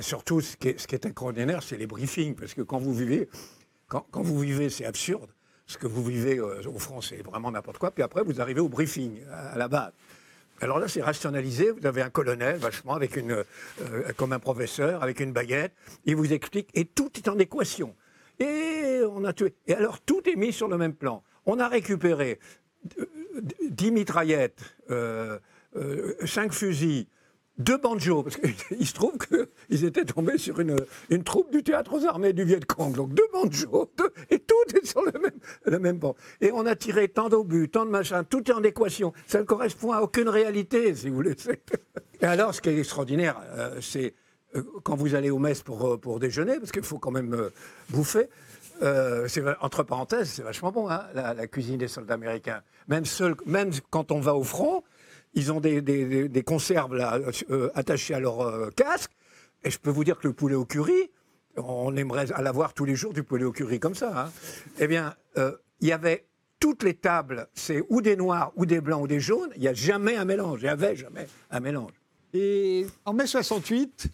surtout, 0.01 0.41
ce 0.41 0.57
qui 0.57 0.69
est, 0.69 0.79
ce 0.79 0.87
extraordinaire, 0.95 1.63
c'est 1.63 1.77
les 1.77 1.87
briefings, 1.87 2.35
parce 2.35 2.53
que 2.53 2.61
quand 2.61 2.79
vous 2.79 2.93
vivez, 2.93 3.27
quand, 3.87 4.21
vous 4.21 4.39
vivez, 4.39 4.69
c'est 4.69 4.85
absurde. 4.85 5.29
Ce 5.67 5.77
que 5.77 5.87
vous 5.87 6.03
vivez 6.03 6.37
euh, 6.37 6.61
au 6.67 6.79
front, 6.79 7.01
c'est 7.01 7.21
vraiment 7.21 7.51
n'importe 7.51 7.77
quoi. 7.77 7.91
Puis 7.91 8.03
après, 8.03 8.23
vous 8.23 8.41
arrivez 8.41 8.59
au 8.61 8.69
briefing, 8.69 9.21
à, 9.31 9.57
la 9.57 9.67
base. 9.67 9.91
Alors 10.59 10.79
là, 10.79 10.87
c'est 10.87 11.01
rationalisé. 11.01 11.71
Vous 11.71 11.85
avez 11.85 12.01
un 12.01 12.09
colonel, 12.09 12.57
vachement, 12.57 12.93
avec 12.93 13.15
une, 13.15 13.31
euh, 13.31 14.13
comme 14.17 14.33
un 14.33 14.39
professeur, 14.39 15.01
avec 15.03 15.19
une 15.19 15.33
baguette. 15.33 15.73
Il 16.05 16.15
vous 16.15 16.31
explique, 16.33 16.69
et 16.73 16.85
tout 16.85 17.11
est 17.15 17.27
en 17.27 17.37
équation. 17.39 17.95
Et 18.39 19.01
on 19.09 19.23
a 19.23 19.33
tué. 19.33 19.55
Et 19.67 19.73
alors, 19.73 19.99
tout 20.01 20.21
est 20.29 20.35
mis 20.35 20.53
sur 20.53 20.67
le 20.67 20.77
même 20.77 20.93
plan. 20.93 21.23
On 21.45 21.59
a 21.59 21.67
récupéré 21.67 22.39
10 23.61 23.87
euh, 23.87 23.91
mitraillettes, 23.91 24.61
5 24.89 26.53
fusils, 26.53 27.07
deux 27.57 27.77
banjos, 27.77 28.23
parce 28.23 28.37
qu'il 28.37 28.55
se 28.87 28.93
trouve 28.93 29.13
qu'ils 29.17 29.85
étaient 29.85 30.05
tombés 30.05 30.37
sur 30.37 30.59
une, 30.59 30.75
une, 31.09 31.23
troupe 31.23 31.51
du 31.51 31.63
théâtre 31.63 31.93
aux 31.93 32.05
armées 32.05 32.33
du 32.33 32.43
Viet 32.43 32.65
Cong. 32.65 32.93
Donc 32.93 33.13
deux 33.13 33.27
banjos, 33.31 33.91
et 34.29 34.39
tout 34.39 34.75
est 34.75 34.85
sur 34.85 35.03
le 35.03 35.11
même, 35.19 35.39
le 35.65 35.79
même 35.79 35.97
banc. 35.97 36.15
Et 36.39 36.51
on 36.51 36.65
a 36.65 36.75
tiré 36.75 37.07
tant 37.07 37.29
d'obus, 37.29 37.69
tant 37.69 37.85
de 37.85 37.91
machins, 37.91 38.23
tout 38.27 38.49
est 38.49 38.53
en 38.53 38.63
équation. 38.63 39.13
Ça 39.27 39.39
ne 39.39 39.43
correspond 39.43 39.91
à 39.91 40.01
aucune 40.01 40.29
réalité, 40.29 40.93
si 40.95 41.09
vous 41.09 41.15
voulez. 41.15 41.35
Et 42.21 42.25
alors, 42.25 42.53
ce 42.53 42.61
qui 42.61 42.69
est 42.69 42.77
extraordinaire, 42.77 43.41
euh, 43.51 43.79
c'est 43.81 44.13
euh, 44.55 44.63
quand 44.83 44.95
vous 44.95 45.15
allez 45.15 45.31
au 45.31 45.39
mess 45.39 45.63
pour, 45.63 45.93
euh, 45.93 45.97
pour 45.97 46.19
déjeuner, 46.19 46.59
parce 46.59 46.71
qu'il 46.71 46.83
faut 46.83 46.99
quand 46.99 47.11
même 47.11 47.49
bouffer, 47.89 48.29
c'est, 49.27 49.43
entre 49.61 49.83
parenthèses, 49.83 50.29
c'est 50.29 50.41
vachement 50.41 50.71
bon, 50.71 50.89
hein, 50.89 51.03
la, 51.13 51.35
la, 51.35 51.45
cuisine 51.45 51.77
des 51.77 51.87
soldats 51.87 52.15
américains. 52.15 52.61
Même, 52.87 53.05
seul, 53.05 53.35
même 53.45 53.69
quand 53.91 54.11
on 54.11 54.19
va 54.19 54.33
au 54.33 54.43
front, 54.43 54.83
ils 55.33 55.51
ont 55.51 55.59
des, 55.59 56.43
conserves 56.45 56.95
là, 56.95 57.19
euh, 57.49 57.69
attachées 57.73 58.13
à 58.13 58.19
leur 58.19 58.41
euh, 58.41 58.69
casque. 58.75 59.11
Et 59.63 59.69
je 59.69 59.79
peux 59.79 59.89
vous 59.89 60.03
dire 60.03 60.17
que 60.17 60.27
le 60.27 60.33
poulet 60.33 60.55
au 60.55 60.65
curry, 60.65 61.11
on 61.55 61.95
aimerait 61.95 62.25
l'avoir 62.41 62.73
tous 62.73 62.85
les 62.85 62.95
jours 62.95 63.13
du 63.13 63.23
poulet 63.23 63.43
au 63.43 63.51
curry 63.51 63.79
comme 63.79 63.95
ça. 63.95 64.25
Hein. 64.25 64.31
Eh 64.79 64.87
bien, 64.87 65.15
euh, 65.37 65.55
il 65.79 65.87
y 65.87 65.91
avait 65.91 66.25
toutes 66.59 66.83
les 66.83 66.93
tables, 66.93 67.47
c'est 67.53 67.83
ou 67.89 68.01
des 68.01 68.15
noirs, 68.15 68.51
ou 68.55 68.65
des 68.65 68.81
blancs, 68.81 69.03
ou 69.03 69.07
des 69.07 69.19
jaunes. 69.19 69.49
Il 69.55 69.61
n'y 69.61 69.67
a 69.67 69.73
jamais 69.73 70.15
un 70.15 70.25
mélange. 70.25 70.61
Il 70.61 70.65
n'y 70.65 70.69
avait 70.69 70.95
jamais 70.95 71.27
un 71.49 71.59
mélange. 71.59 71.91
Et 72.33 72.85
en 73.05 73.13
mai 73.13 73.27
68, 73.27 74.07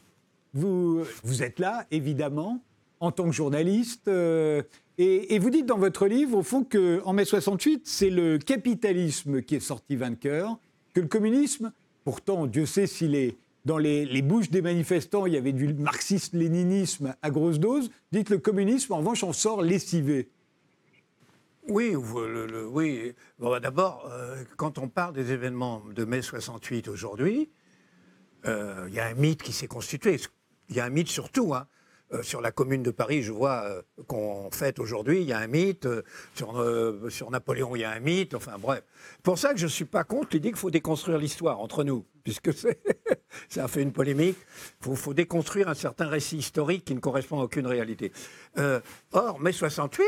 vous, 0.54 1.04
vous 1.24 1.44
êtes 1.44 1.60
là, 1.60 1.86
évidemment, 1.92 2.62
en 3.00 3.12
tant 3.12 3.26
que 3.26 3.32
journaliste. 3.32 4.08
et, 4.08 4.64
et, 4.98 5.40
vous 5.40 5.50
dites 5.50 5.66
dans 5.66 5.78
votre 5.78 6.08
livre, 6.08 6.38
au 6.38 6.44
fond, 6.44 6.64
qu'en 6.64 7.14
mai 7.14 7.26
68, 7.26 7.82
c'est 7.86 8.10
le 8.10 8.38
capitalisme 8.38 9.42
qui 9.42 9.56
est 9.56 9.60
sorti 9.60 9.96
vainqueur 9.96 10.58
que 10.98 11.02
le 11.04 11.08
communisme, 11.08 11.72
pourtant, 12.04 12.48
Dieu 12.48 12.66
sait 12.66 12.88
s'il 12.88 13.14
est 13.14 13.38
dans 13.66 13.78
les, 13.78 14.22
bouches 14.24 14.50
des 14.50 14.64
manifestants, 14.64 15.28
il 15.28 15.34
y 15.34 15.38
avait 15.38 15.54
du 15.54 15.72
marxisme-léninisme 15.76 17.14
à 17.22 17.30
grosse 17.30 17.60
dose. 17.60 17.92
Dites 18.12 18.32
le 18.32 18.40
communisme, 18.40 18.94
en 18.94 18.98
revanche, 18.98 19.24
en 19.24 19.32
sort 19.32 19.62
lessivé. 19.62 20.28
Oui, 21.68 21.96
oui. 21.96 23.14
Bah, 23.38 23.60
d'abord, 23.60 24.10
euh, 24.12 24.44
quand 24.56 24.80
on 24.80 24.88
parle 24.88 25.14
des 25.14 25.32
événements 25.32 25.84
de 25.94 26.04
mai 26.04 26.24
68 26.24 26.88
aujourd'hui, 26.88 27.52
euh, 28.48 28.88
il 28.88 28.96
y 28.96 29.00
a 29.00 29.06
un 29.06 29.14
mythe 29.14 29.44
qui 29.44 29.54
s'est 29.54 29.68
constitué. 29.68 30.20
Il 30.70 30.78
y 30.78 30.80
a 30.80 30.86
un 30.86 30.90
mythe 30.90 31.10
surtout. 31.10 31.54
Hein. 31.54 31.68
Euh, 32.14 32.24
sur 32.24 32.40
la 32.40 32.52
commune 32.52 32.84
de 32.84 32.92
Paris, 32.92 33.22
je 33.22 33.34
vois 33.34 33.64
euh, 33.66 33.82
qu'on 34.08 34.50
fête 34.52 34.80
aujourd'hui, 34.80 35.22
il 35.22 35.28
y 35.28 35.34
a 35.34 35.40
un 35.40 35.48
mythe. 35.48 35.86
Euh, 35.86 37.10
sur, 37.10 37.30
Napoléon, 37.32 37.76
il 37.76 37.80
y 37.80 37.84
a 37.84 37.92
un 37.92 38.00
mythe. 38.00 38.34
Enfin 38.34 38.56
bref. 38.58 38.82
Pour 39.24 39.38
ça 39.38 39.54
que 39.54 39.60
je 39.60 39.66
ne 39.66 39.70
suis 39.70 39.86
pas 39.86 40.06
contre 40.06 40.30
l'idée 40.32 40.50
qu'il 40.50 40.58
faut 40.58 40.72
déconstruire 40.72 41.18
l'histoire 41.18 41.60
entre 41.60 41.84
nous, 41.84 42.06
puisque 42.24 42.52
ça 43.50 43.66
a 43.66 43.68
fait 43.68 43.82
une 43.82 43.92
polémique. 43.92 44.38
Il 44.86 44.96
faut, 44.96 45.14
déconstruire 45.14 45.68
un 45.68 45.74
certain 45.74 46.08
récit 46.08 46.38
historique 46.38 46.86
qui 46.86 46.96
ne 46.96 47.02
correspond 47.02 47.42
à 47.42 47.44
aucune 47.44 47.68
réalité. 47.68 48.14
or, 49.12 49.40
mai 49.42 49.52
68, 49.52 50.06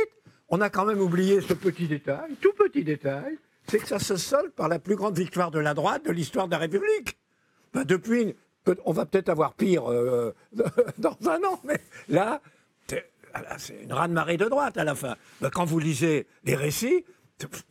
on 0.47 0.61
a 0.61 0.69
quand 0.69 0.85
même 0.85 1.01
oublié 1.01 1.41
ce 1.41 1.53
petit 1.53 1.87
détail, 1.87 2.35
tout 2.39 2.53
petit 2.53 2.83
détail, 2.83 3.37
c'est 3.67 3.79
que 3.79 3.87
ça 3.87 3.99
se 3.99 4.15
solde 4.15 4.51
par 4.51 4.67
la 4.67 4.79
plus 4.79 4.95
grande 4.95 5.17
victoire 5.17 5.51
de 5.51 5.59
la 5.59 5.73
droite 5.73 6.05
de 6.05 6.11
l'histoire 6.11 6.47
de 6.47 6.51
la 6.51 6.59
République. 6.59 7.19
Ben, 7.73 7.83
depuis 7.83 8.35
on 8.85 8.91
va 8.91 9.05
peut-être 9.05 9.29
avoir 9.29 9.53
pire 9.53 9.91
euh, 9.91 10.33
dans 10.97 11.17
un 11.27 11.43
an, 11.43 11.59
mais 11.63 11.79
là, 12.07 12.41
c'est 13.57 13.83
une 13.83 13.93
rade-marée 13.93 14.37
de 14.37 14.45
droite 14.45 14.77
à 14.77 14.83
la 14.83 14.95
fin. 14.95 15.15
Ben, 15.41 15.49
quand 15.49 15.65
vous 15.65 15.79
lisez 15.79 16.25
les 16.45 16.55
récits, 16.55 17.05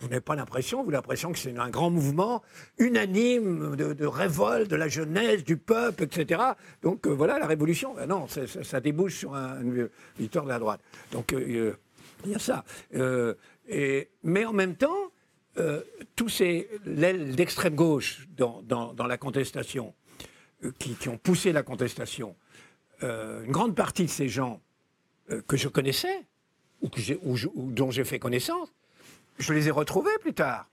vous 0.01 0.09
n'avez 0.09 0.21
pas 0.21 0.35
l'impression, 0.35 0.83
vous 0.83 0.91
l'impression 0.91 1.33
que 1.33 1.39
c'est 1.39 1.57
un 1.57 1.69
grand 1.69 1.91
mouvement 1.91 2.43
unanime 2.79 3.77
de, 3.77 4.07
révolte 4.07 4.71
de 4.71 4.77
la 4.77 4.89
jeunesse, 4.89 5.45
du 5.45 5.57
peuple, 5.57 6.05
etc. 6.05 6.43
Donc 6.83 7.07
euh, 7.07 7.11
voilà 7.11 7.39
la 7.39 7.47
révolution. 7.47 7.95
Ben 7.95 8.07
non, 8.07 8.27
ça, 8.29 8.81
débouche 8.81 9.17
sur 9.17 9.35
une 9.35 9.91
victoire 10.19 10.45
de 10.45 10.51
la 10.51 10.59
droite. 10.59 10.81
Donc 11.13 11.33
euh, 11.33 11.75
il 12.25 12.31
y 12.31 12.35
a 12.35 12.39
ça. 12.39 12.65
Mais 12.93 14.45
en 14.45 14.53
même 14.53 14.77
temps, 14.77 15.13
tous 16.17 16.29
ces 16.29 16.69
l'aile 16.87 17.35
d'extrême 17.35 17.75
gauche 17.75 18.27
dans, 18.37 18.95
la 19.07 19.19
contestation, 19.19 19.95
euh, 20.65 20.73
qui, 20.79 21.09
ont 21.09 21.19
poussé 21.19 21.53
la 21.53 21.63
contestation, 21.63 22.35
euh, 23.03 23.45
une 23.45 23.53
grande 23.53 23.77
partie 23.77 24.05
de 24.05 24.11
ces 24.11 24.29
gens 24.29 24.61
euh, 25.31 25.41
que 25.47 25.57
je 25.57 25.69
connaissais, 25.69 26.27
ou, 26.83 26.91
dont 27.71 27.91
j'ai 27.91 28.05
fait 28.05 28.19
connaissance, 28.19 28.73
je 29.39 29.53
les 29.53 29.69
ai 29.69 29.71
retrouvés 29.71 30.17
plus 30.21 30.35
tard. 30.35 30.69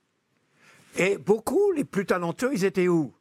Et 0.97 1.17
beaucoup, 1.17 1.71
les 1.71 1.83
plus 1.83 2.05
talentueux, 2.05 2.51
ils 2.53 2.65
étaient 2.65 2.87
où? 2.87 3.13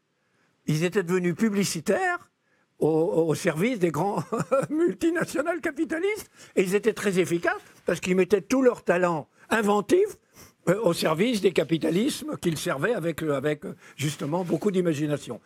Ils 0.66 0.84
étaient 0.84 1.02
devenus 1.02 1.34
publicitaires 1.34 2.30
au, 2.78 2.88
au 2.88 3.34
service 3.34 3.78
des 3.78 3.90
grands 3.90 4.22
multinationales 4.70 5.60
capitalistes. 5.60 6.30
Et 6.56 6.62
ils 6.62 6.74
étaient 6.74 6.94
très 6.94 7.18
efficaces 7.18 7.60
parce 7.84 8.00
qu'ils 8.00 8.16
mettaient 8.16 8.40
tout 8.40 8.62
leur 8.62 8.84
talent 8.84 9.28
inventif 9.50 10.16
euh, 10.68 10.80
au 10.82 10.92
service 10.92 11.40
des 11.40 11.52
capitalismes 11.52 12.36
qu'ils 12.38 12.58
servaient 12.58 12.94
avec, 12.94 13.22
euh, 13.22 13.34
avec 13.34 13.64
euh, 13.64 13.74
justement 13.96 14.44
beaucoup 14.44 14.70
d'imagination. 14.70 15.40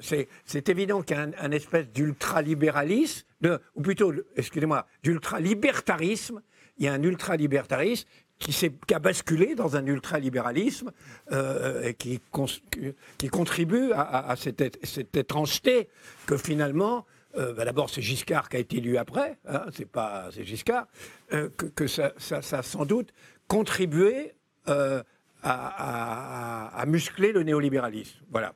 c'est 0.00 0.68
évident 0.68 1.02
qu'il 1.02 1.16
y 1.16 1.20
a 1.20 1.28
un, 1.38 1.50
espèce 1.52 1.88
d'ultralibéralisme, 1.88 3.26
ou 3.74 3.82
plutôt, 3.82 4.12
excusez-moi, 4.36 4.86
d'ultralibertarisme. 5.02 6.42
Il 6.78 6.84
y 6.84 6.88
a 6.88 6.92
un 6.92 7.02
ultralibertarisme 7.02 8.06
qui, 8.38 8.52
qui 8.52 8.94
a 8.94 8.98
basculé 8.98 9.54
dans 9.54 9.76
un 9.76 9.86
ultralibéralisme 9.86 10.90
et 11.30 11.94
qui, 11.94 12.20
qui 13.18 13.28
contribue 13.28 13.92
à, 13.92 14.34
cette, 14.36 14.78
cette, 14.84 15.16
étrangeté 15.16 15.88
que 16.26 16.36
finalement 16.36 17.06
euh, 17.36 17.54
bah, 17.54 17.64
d'abord 17.64 17.88
c'est 17.88 18.02
Giscard 18.02 18.48
qui 18.48 18.56
a 18.56 18.60
été 18.60 18.76
élu 18.76 18.98
après, 18.98 19.38
hein, 19.48 19.64
c'est 19.72 19.88
pas 19.88 20.28
c'est 20.32 20.44
Giscard, 20.44 20.86
euh, 21.32 21.48
que, 21.74 21.86
ça, 21.86 22.12
a 22.30 22.62
sans 22.62 22.84
doute 22.84 23.12
contribué 23.48 24.34
euh, 24.68 25.02
à, 25.42 26.84
muscler 26.86 27.32
le 27.32 27.42
néolibéralisme. 27.42 28.18
Voilà. 28.30 28.54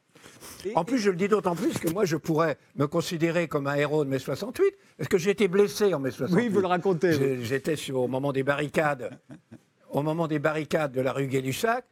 En 0.74 0.84
plus, 0.84 0.98
je 0.98 1.10
le 1.10 1.16
dis 1.16 1.28
d'autant 1.28 1.54
plus 1.54 1.78
que 1.78 1.88
moi, 1.88 2.04
je 2.04 2.16
pourrais 2.16 2.58
me 2.76 2.86
considérer 2.86 3.48
comme 3.48 3.66
un 3.66 3.74
héros 3.74 4.04
de 4.04 4.10
mai 4.10 4.18
68, 4.18 4.64
parce 4.96 5.08
que 5.08 5.18
j'ai 5.18 5.30
été 5.30 5.48
blessé 5.48 5.94
en 5.94 6.00
mai 6.00 6.10
68. 6.10 6.42
Oui, 6.42 6.48
vous 6.48 6.60
le 6.60 6.66
racontez. 6.66 7.42
J'étais 7.42 7.76
au 7.92 8.08
moment 8.08 8.32
des 8.32 8.42
barricades, 8.42 9.10
au 9.90 10.02
moment 10.02 10.26
des 10.26 10.38
barricades 10.38 10.92
de 10.92 11.00
la 11.00 11.12
rue 11.12 11.26
Gay-Lussac. 11.26 11.84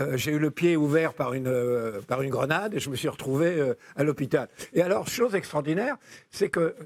Euh, 0.00 0.16
j'ai 0.16 0.32
eu 0.32 0.38
le 0.38 0.50
pied 0.50 0.76
ouvert 0.76 1.12
par 1.12 1.34
une, 1.34 1.48
euh, 1.48 2.00
par 2.02 2.22
une 2.22 2.30
grenade 2.30 2.74
et 2.74 2.78
je 2.78 2.88
me 2.88 2.96
suis 2.96 3.08
retrouvé 3.08 3.58
euh, 3.58 3.74
à 3.96 4.04
l'hôpital. 4.04 4.48
Et 4.72 4.80
alors, 4.80 5.08
chose 5.08 5.34
extraordinaire, 5.34 5.96
c'est 6.30 6.50
que 6.50 6.76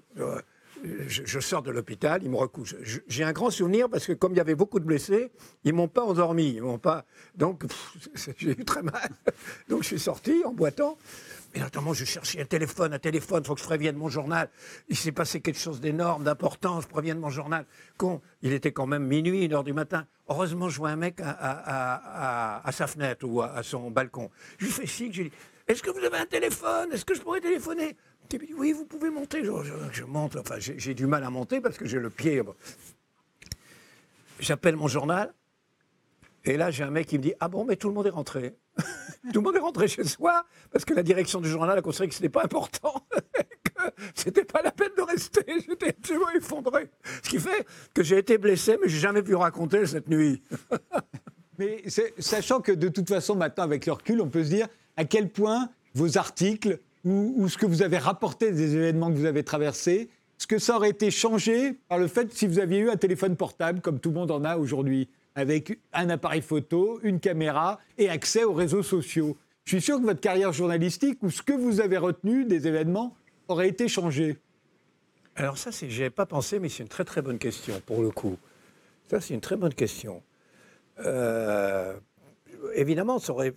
je, 1.07 1.41
sors 1.41 1.63
de 1.63 1.71
l'hôpital, 1.71 2.23
ils 2.23 2.31
me 2.31 2.37
recouchent. 2.37 2.77
J'ai 3.07 3.25
un 3.25 3.33
grand 3.33 3.51
souvenir 3.51 3.89
parce 3.89 4.07
que 4.07 4.13
comme 4.13 4.33
il 4.33 4.39
y 4.39 4.41
avait 4.41 4.55
beaucoup 4.55 4.81
de 4.81 4.85
blessés, 4.85 5.31
ils 5.65 5.73
m'ont 5.73 5.89
pas 5.89 6.03
endormi, 6.03 6.55
ils 6.57 6.63
m'ont 6.63 6.79
pas. 6.79 7.05
Donc 7.35 7.65
j'ai 8.39 8.51
eu 8.51 8.65
très 8.65 8.83
mal. 8.83 9.11
Donc 9.69 9.83
je 9.83 9.89
suis 9.89 10.01
sorti 10.01 10.43
en 10.45 10.53
boitant. 10.53 10.97
Et 11.55 11.61
notamment, 11.61 11.93
je 11.93 12.05
cherchais 12.05 12.41
un 12.41 12.47
téléphone, 12.47 12.95
un 12.95 12.99
téléphone, 12.99 13.43
il 13.45 13.47
faut 13.47 13.55
que 13.55 13.61
je 13.61 13.67
prévienne 13.67 13.97
mon 13.97 14.09
journal. 14.09 14.49
Il 14.89 14.97
s'est 14.97 15.13
passé 15.13 15.41
quelque 15.41 15.59
chose 15.59 15.81
d'énorme, 15.81 16.25
d'important, 16.25 16.81
je 16.81 16.89
prévienne 16.89 17.19
mon 17.19 17.29
journal. 17.29 17.67
Con, 17.99 18.23
il 18.41 18.55
était 18.55 18.73
quand 18.73 18.87
même 18.87 19.07
minuit, 19.07 19.45
une 19.45 19.53
heure 19.53 19.65
du 19.65 19.75
matin. 19.75 20.07
Heureusement, 20.29 20.71
je 20.71 20.79
vois 20.79 20.91
un 20.91 20.97
mec 20.97 21.21
à, 21.21 22.63
sa 22.73 22.87
fenêtre 22.87 23.27
ou 23.29 23.43
à, 23.43 23.63
son 23.63 23.91
balcon. 23.91 24.31
Je 24.59 24.65
lui 24.65 24.73
fais 24.73 24.87
signe, 24.87 25.13
je 25.13 25.23
lui 25.23 25.31
dis 25.31 25.37
Est-ce 25.69 25.83
que 25.83 25.91
vous 25.91 26.03
avez 26.03 26.17
un 26.17 26.27
téléphone? 26.27 26.91
Est-ce 26.93 27.05
que 27.05 27.15
je 27.15 27.21
pourrais 27.21 27.41
téléphoner? 27.41 27.97
Oui, 28.57 28.73
vous 28.73 28.85
pouvez 28.85 29.11
monter. 29.11 29.45
Je, 29.45 30.05
monte, 30.05 30.37
enfin, 30.37 30.57
j'ai 30.59 30.95
du 30.95 31.07
mal 31.07 31.25
à 31.25 31.31
monter 31.31 31.61
parce 31.61 31.77
que 31.77 31.87
j'ai 31.87 31.99
le 31.99 32.11
pied. 32.11 32.43
J'appelle 34.41 34.77
mon 34.77 34.89
journal. 34.89 35.33
Et 36.45 36.57
là, 36.57 36.71
j'ai 36.71 36.83
un 36.83 36.91
mec 36.91 37.07
qui 37.07 37.19
me 37.19 37.23
dit 37.23 37.35
Ah 37.41 37.49
bon, 37.49 37.65
mais 37.65 37.77
tout 37.77 37.89
le 37.89 37.95
monde 37.95 38.07
est 38.07 38.11
rentré. 38.11 38.57
tout 39.33 39.41
le 39.41 39.41
monde 39.41 39.57
est 39.57 39.61
rentré 39.61 39.87
chez 39.87 40.05
soi 40.05 40.45
parce 40.73 40.85
que 40.85 40.95
la 40.95 41.03
direction 41.03 41.41
du 41.41 41.49
journal 41.49 41.79
a 41.79 41.83
considéré 41.83 42.09
que 42.09 42.15
ce 42.15 42.23
n'était 42.23 42.33
pas 42.33 42.45
important, 42.45 43.07
c'était 44.15 44.45
pas 44.45 44.63
la 44.63 44.73
peine 44.73 44.91
de 44.97 45.03
rester. 45.03 45.45
J'étais 45.69 45.91
absolument 45.91 46.31
effondré. 46.31 46.91
Ce 47.23 47.31
qui 47.31 47.39
fait 47.39 47.67
que 47.95 48.03
j'ai 48.03 48.19
été 48.19 48.39
blessé, 48.39 48.77
mais 48.81 48.89
j'ai 48.89 48.99
jamais 48.99 49.23
pu 49.23 49.35
raconter 49.35 49.87
cette 49.87 50.09
nuit. 50.09 50.43
mais 51.59 51.85
sachant 52.19 52.61
que 52.61 52.73
de 52.73 52.89
toute 52.89 53.09
façon, 53.09 53.37
maintenant, 53.37 53.65
avec 53.65 53.87
le 53.87 53.93
recul, 53.93 54.21
on 54.21 54.29
peut 54.29 54.45
se 54.45 54.51
dire 54.51 54.69
à 54.97 55.05
quel 55.05 55.31
point 55.31 55.69
vos 55.95 56.19
articles 56.19 56.81
ou, 57.05 57.49
ce 57.49 57.59
que 57.59 57.67
vous 57.67 57.83
avez 57.83 57.99
rapporté 57.99 58.53
des 58.53 58.77
événements 58.77 59.11
que 59.11 59.17
vous 59.17 59.25
avez 59.25 59.43
traversés, 59.43 60.09
ce 60.39 60.47
que 60.47 60.59
ça 60.59 60.77
aurait 60.77 60.91
été 60.91 61.11
changé 61.11 61.75
par 61.89 61.99
le 61.99 62.07
fait 62.07 62.33
si 62.33 62.47
vous 62.47 62.59
aviez 62.59 62.79
eu 62.79 62.91
un 62.91 62.97
téléphone 62.97 63.37
portable 63.37 63.81
comme 63.81 64.01
tout 64.01 64.11
le 64.11 64.17
monde 64.17 64.31
en 64.31 64.45
a 64.45 64.57
aujourd'hui 64.57 65.09
avec 65.35 65.79
un 65.93 66.11
appareil 66.11 66.43
photo, 66.43 67.01
une 67.03 67.21
caméra 67.21 67.79
et 67.99 68.09
accès 68.09 68.45
aux 68.45 68.53
réseaux 68.53 68.83
sociaux? 68.83 69.37
Je 69.65 69.77
suis 69.77 69.83
sûr 69.83 69.99
que 69.99 70.05
votre 70.05 70.21
carrière 70.21 70.53
journalistique 70.53 71.23
ou 71.23 71.31
ce 71.31 71.43
que 71.43 71.53
vous 71.53 71.81
avez 71.81 71.97
retenu 71.97 72.45
des 72.45 72.67
événements 72.67 73.17
aurait 73.49 73.69
été 73.69 73.89
changé. 73.89 74.39
Alors 75.37 75.57
ça, 75.57 75.73
c'est, 75.73 75.87
n'y 75.87 76.11
pas 76.11 76.27
pensé, 76.27 76.59
mais 76.59 76.69
c'est 76.69 76.83
une 76.83 76.89
très 76.89 77.05
très 77.05 77.23
bonne 77.23 77.39
question 77.39 77.81
pour 77.87 78.03
le 78.03 78.11
coup. 78.11 78.37
Ça, 79.09 79.21
c'est 79.21 79.35
une 79.35 79.41
très 79.41 79.57
bonne 79.57 79.75
question. 79.75 80.23
Euh, 80.99 81.95
évidemment, 82.75 83.19
ça 83.19 83.33
aurait, 83.33 83.55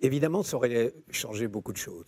évidemment, 0.00 0.42
ça 0.42 0.56
aurait 0.56 0.94
changé 1.10 1.48
beaucoup 1.48 1.72
de 1.72 1.78
choses. 1.78 2.06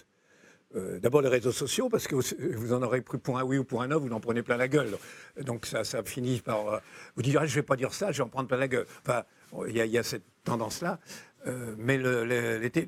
Euh, 0.76 1.00
d'abord 1.00 1.20
les 1.20 1.28
réseaux 1.28 1.50
sociaux, 1.50 1.88
parce 1.88 2.06
que 2.06 2.14
vous 2.14 2.72
en 2.72 2.82
aurez 2.82 3.00
pris 3.00 3.18
pour 3.18 3.38
un 3.38 3.42
oui 3.42 3.58
ou 3.58 3.64
pour 3.64 3.82
un 3.82 3.88
non, 3.88 3.98
vous 3.98 4.12
en 4.12 4.20
prenez 4.20 4.42
plein 4.42 4.56
la 4.56 4.68
gueule. 4.68 4.96
Donc 5.42 5.66
ça, 5.66 5.82
ça 5.82 6.04
finit 6.04 6.40
par... 6.40 6.74
Euh, 6.74 6.78
vous 7.16 7.22
dire, 7.22 7.40
ah, 7.42 7.46
je 7.46 7.50
ne 7.50 7.56
vais 7.56 7.66
pas 7.66 7.74
dire 7.74 7.92
ça, 7.92 8.12
je 8.12 8.18
vais 8.18 8.22
en 8.22 8.28
prendre 8.28 8.46
plein 8.46 8.56
la 8.58 8.68
gueule. 8.68 8.86
Enfin, 9.04 9.24
il 9.66 9.74
y, 9.74 9.98
a 9.98 10.02
cette 10.04 10.22
tendance-là. 10.44 11.00
Euh, 11.48 11.74
mais 11.76 11.96
il 11.96 12.86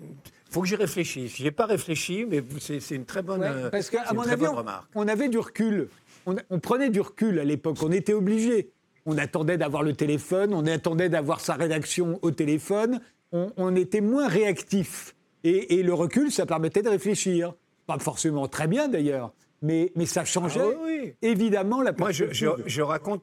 faut 0.49 0.63
que 0.63 0.69
j'y 0.69 0.77
réfléchisse. 0.77 1.37
Je 1.37 1.43
n'y 1.43 1.49
ai 1.49 1.51
pas 1.51 1.67
réfléchi, 1.67 2.25
mais 2.25 2.45
c'est 2.61 2.95
une 2.95 3.05
très 3.05 3.23
bonne, 3.23 3.69
parce 3.73 3.91
qu'à 3.91 4.13
mon 4.13 4.23
avis, 4.23 4.47
on, 4.95 5.09
avait 5.09 5.29
du 5.29 5.39
recul. 5.39 5.89
On, 6.27 6.61
prenait 6.61 6.91
du 6.91 7.01
recul 7.01 7.41
à 7.41 7.45
l'époque. 7.45 7.79
On 7.83 7.91
était 7.91 8.15
obligé. 8.15 8.71
On 9.07 9.19
attendait 9.19 9.59
d'avoir 9.59 9.83
le 9.83 9.95
téléphone, 9.95 10.55
on 10.55 10.65
attendait 10.69 11.09
d'avoir 11.09 11.41
sa 11.41 11.55
rédaction 11.55 12.21
au 12.23 12.31
téléphone. 12.31 13.01
On, 13.33 13.75
était 13.75 14.03
moins 14.03 14.29
réactif. 14.29 15.17
Et, 15.43 15.81
et, 15.81 15.83
le 15.83 15.95
recul, 15.95 16.31
ça 16.31 16.47
permettait 16.47 16.83
de 16.83 16.91
réfléchir. 16.91 17.55
Pas 17.93 17.99
forcément 17.99 18.49
très 18.49 18.69
bien 18.69 18.89
d'ailleurs, 18.89 19.33
mais, 19.61 19.93
mais 19.97 20.07
ça 20.07 20.25
changeait 20.25 20.61
ah 20.61 21.17
évidemment 21.21 21.83
la 21.83 21.93
Moi, 21.93 22.11
je, 22.11 22.25
je, 22.33 22.81
raconte, 22.81 23.23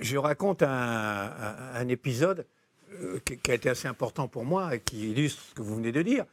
je 0.00 0.16
raconte 0.16 0.62
un, 0.62 1.32
un, 1.74 1.88
épisode 1.88 2.46
euh, 3.02 3.18
qui, 3.24 3.50
a 3.50 3.54
été 3.54 3.68
assez 3.68 3.88
important 3.88 4.28
pour 4.28 4.44
moi 4.44 4.76
et 4.76 4.80
qui 4.80 5.10
illustre 5.10 5.42
ce 5.42 5.54
que 5.54 5.62
vous 5.62 5.74
venez 5.74 5.90
de 5.90 6.02
dire. 6.02 6.24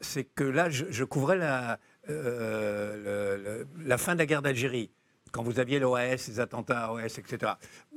C'est 0.00 0.24
que 0.24 0.44
là, 0.44 0.68
je, 0.68 1.04
couvrais 1.04 1.38
la, 1.38 1.78
euh, 2.10 3.64
la 3.82 3.96
fin 3.96 4.12
de 4.12 4.18
la 4.18 4.26
guerre 4.26 4.42
d'Algérie, 4.42 4.90
quand 5.32 5.42
vous 5.42 5.58
aviez 5.58 5.78
l'OAS, 5.78 6.28
les 6.28 6.40
attentats 6.40 6.84
à 6.84 6.86
l'OAS, 6.88 7.18
etc. 7.18 7.52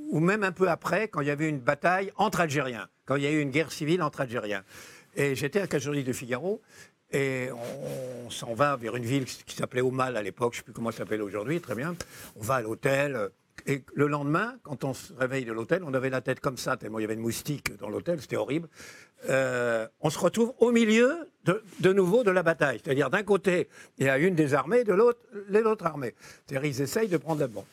Ou 0.10 0.22
même 0.22 0.44
un 0.44 0.54
peu 0.54 0.70
après, 0.70 1.10
quand 1.10 1.20
il 1.20 1.28
y 1.28 1.32
avait 1.32 1.50
une 1.50 1.60
bataille 1.60 2.14
entre 2.16 2.40
Algériens, 2.40 2.88
quand 3.06 3.18
il 3.18 3.24
y 3.24 3.28
a 3.28 3.32
eu 3.32 3.42
une 3.42 3.52
guerre 3.52 3.74
civile 3.74 4.02
entre 4.02 4.22
Algériens. 4.22 4.64
Et 5.16 5.36
j'étais 5.36 5.60
à 5.60 5.68
Cajoli 5.68 6.04
de 6.04 6.14
Figaro, 6.14 6.62
et 7.12 7.50
on, 8.26 8.30
s'en 8.30 8.54
va 8.54 8.76
vers 8.76 8.96
une 8.96 9.06
ville 9.06 9.26
qui 9.26 9.56
s'appelait 9.56 9.82
Omal 9.82 10.18
à 10.18 10.22
l'époque, 10.22 10.54
je 10.54 10.58
ne 10.58 10.60
sais 10.60 10.64
plus 10.66 10.74
comment 10.74 10.92
ça 10.92 11.00
s'appelle 11.00 11.22
aujourd'hui, 11.22 11.62
très 11.62 11.76
bien. 11.76 11.96
On 12.36 12.42
va 12.42 12.56
à 12.56 12.62
l'hôtel. 12.62 13.30
Et 13.66 13.84
le 13.96 14.08
lendemain, 14.08 14.56
quand 14.64 14.84
on 14.84 14.94
se 14.94 15.14
réveille 15.14 15.46
de 15.46 15.52
l'hôtel, 15.52 15.84
on 15.86 15.94
avait 15.94 16.10
la 16.10 16.22
tête 16.22 16.40
comme 16.40 16.58
ça, 16.58 16.78
tellement 16.78 17.00
il 17.00 17.04
y 17.04 17.06
avait 17.06 17.16
une 17.16 17.22
moustique 17.22 17.76
dans 17.78 17.90
l'hôtel, 17.90 18.22
c'était 18.22 18.36
horrible. 18.36 18.68
Euh, 19.30 19.88
on 20.02 20.10
se 20.10 20.20
retrouve 20.20 20.54
au 20.60 20.72
milieu 20.72 21.28
de, 21.46 21.94
nouveau 21.94 22.24
de 22.24 22.32
la 22.32 22.44
bataille. 22.44 22.80
C'est-à-dire 22.84 23.10
d'un 23.10 23.24
côté, 23.24 23.68
il 23.98 24.06
y 24.06 24.10
a 24.10 24.18
une 24.18 24.36
des 24.36 24.54
armées, 24.54 24.84
de 24.84 24.94
l'autre, 24.94 25.20
les 25.50 25.62
autres 25.62 25.86
armées. 25.86 26.14
C'est-à-dire 26.46 26.70
ils 26.70 26.82
essayent 26.82 27.08
de 27.08 27.18
prendre 27.18 27.40
la 27.40 27.48
bombe. 27.48 27.66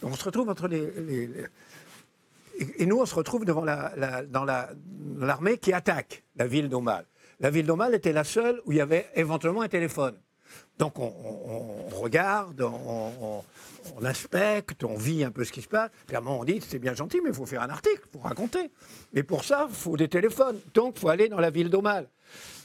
Donc 0.00 0.12
on 0.12 0.16
se 0.16 0.24
retrouve 0.24 0.48
entre 0.48 0.68
les... 0.68 1.30
Et, 2.78 2.86
nous, 2.86 2.98
on 2.98 3.06
se 3.06 3.14
retrouve 3.14 3.44
devant 3.44 3.64
la, 3.64 4.22
dans 4.26 4.44
l'armée 4.44 5.56
qui 5.56 5.72
attaque 5.72 6.22
la 6.36 6.46
ville 6.46 6.68
d'Omal. 6.68 7.06
La 7.42 7.50
ville 7.50 7.66
d'Omal 7.66 7.92
était 7.92 8.12
la 8.12 8.22
seule 8.22 8.62
où 8.64 8.72
il 8.72 8.78
y 8.78 8.80
avait 8.80 9.08
éventuellement 9.16 9.62
un 9.62 9.68
téléphone. 9.68 10.14
Donc 10.78 10.98
on, 11.00 11.88
regarde, 11.90 12.60
on, 12.60 13.42
inspecte, 14.04 14.84
on 14.84 14.96
vit 14.96 15.24
un 15.24 15.32
peu 15.32 15.42
ce 15.44 15.50
qui 15.50 15.60
se 15.60 15.68
passe. 15.68 15.90
Moment 16.12 16.38
on 16.38 16.44
dit 16.44 16.60
c'est 16.66 16.78
bien 16.78 16.94
gentil, 16.94 17.20
mais 17.20 17.30
il 17.30 17.34
faut 17.34 17.46
faire 17.46 17.62
un 17.62 17.68
article, 17.68 18.00
il 18.06 18.12
faut 18.12 18.24
raconter. 18.24 18.70
Mais 19.12 19.24
pour 19.24 19.42
ça, 19.42 19.66
il 19.68 19.74
faut 19.74 19.96
des 19.96 20.08
téléphones. 20.08 20.60
Donc 20.72 20.94
il 20.96 21.00
faut 21.00 21.08
aller 21.08 21.28
dans 21.28 21.40
la 21.40 21.50
ville 21.50 21.68
d'Omal. 21.68 22.08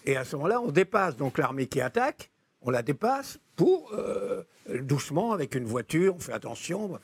Et 0.06 0.16
à 0.16 0.24
ce 0.24 0.36
moment-là, 0.36 0.62
on 0.62 0.72
dépasse 0.72 1.18
donc 1.18 1.40
l'armée 1.40 1.66
qui 1.66 1.82
attaque, 1.82 2.30
on 2.62 2.70
la 2.70 2.84
dépasse 2.84 3.40
pour 3.56 3.92
euh, 3.94 4.44
doucement 4.82 5.32
avec 5.32 5.56
une 5.56 5.66
voiture, 5.66 6.16
on 6.16 6.20
fait 6.20 6.34
attention. 6.34 7.00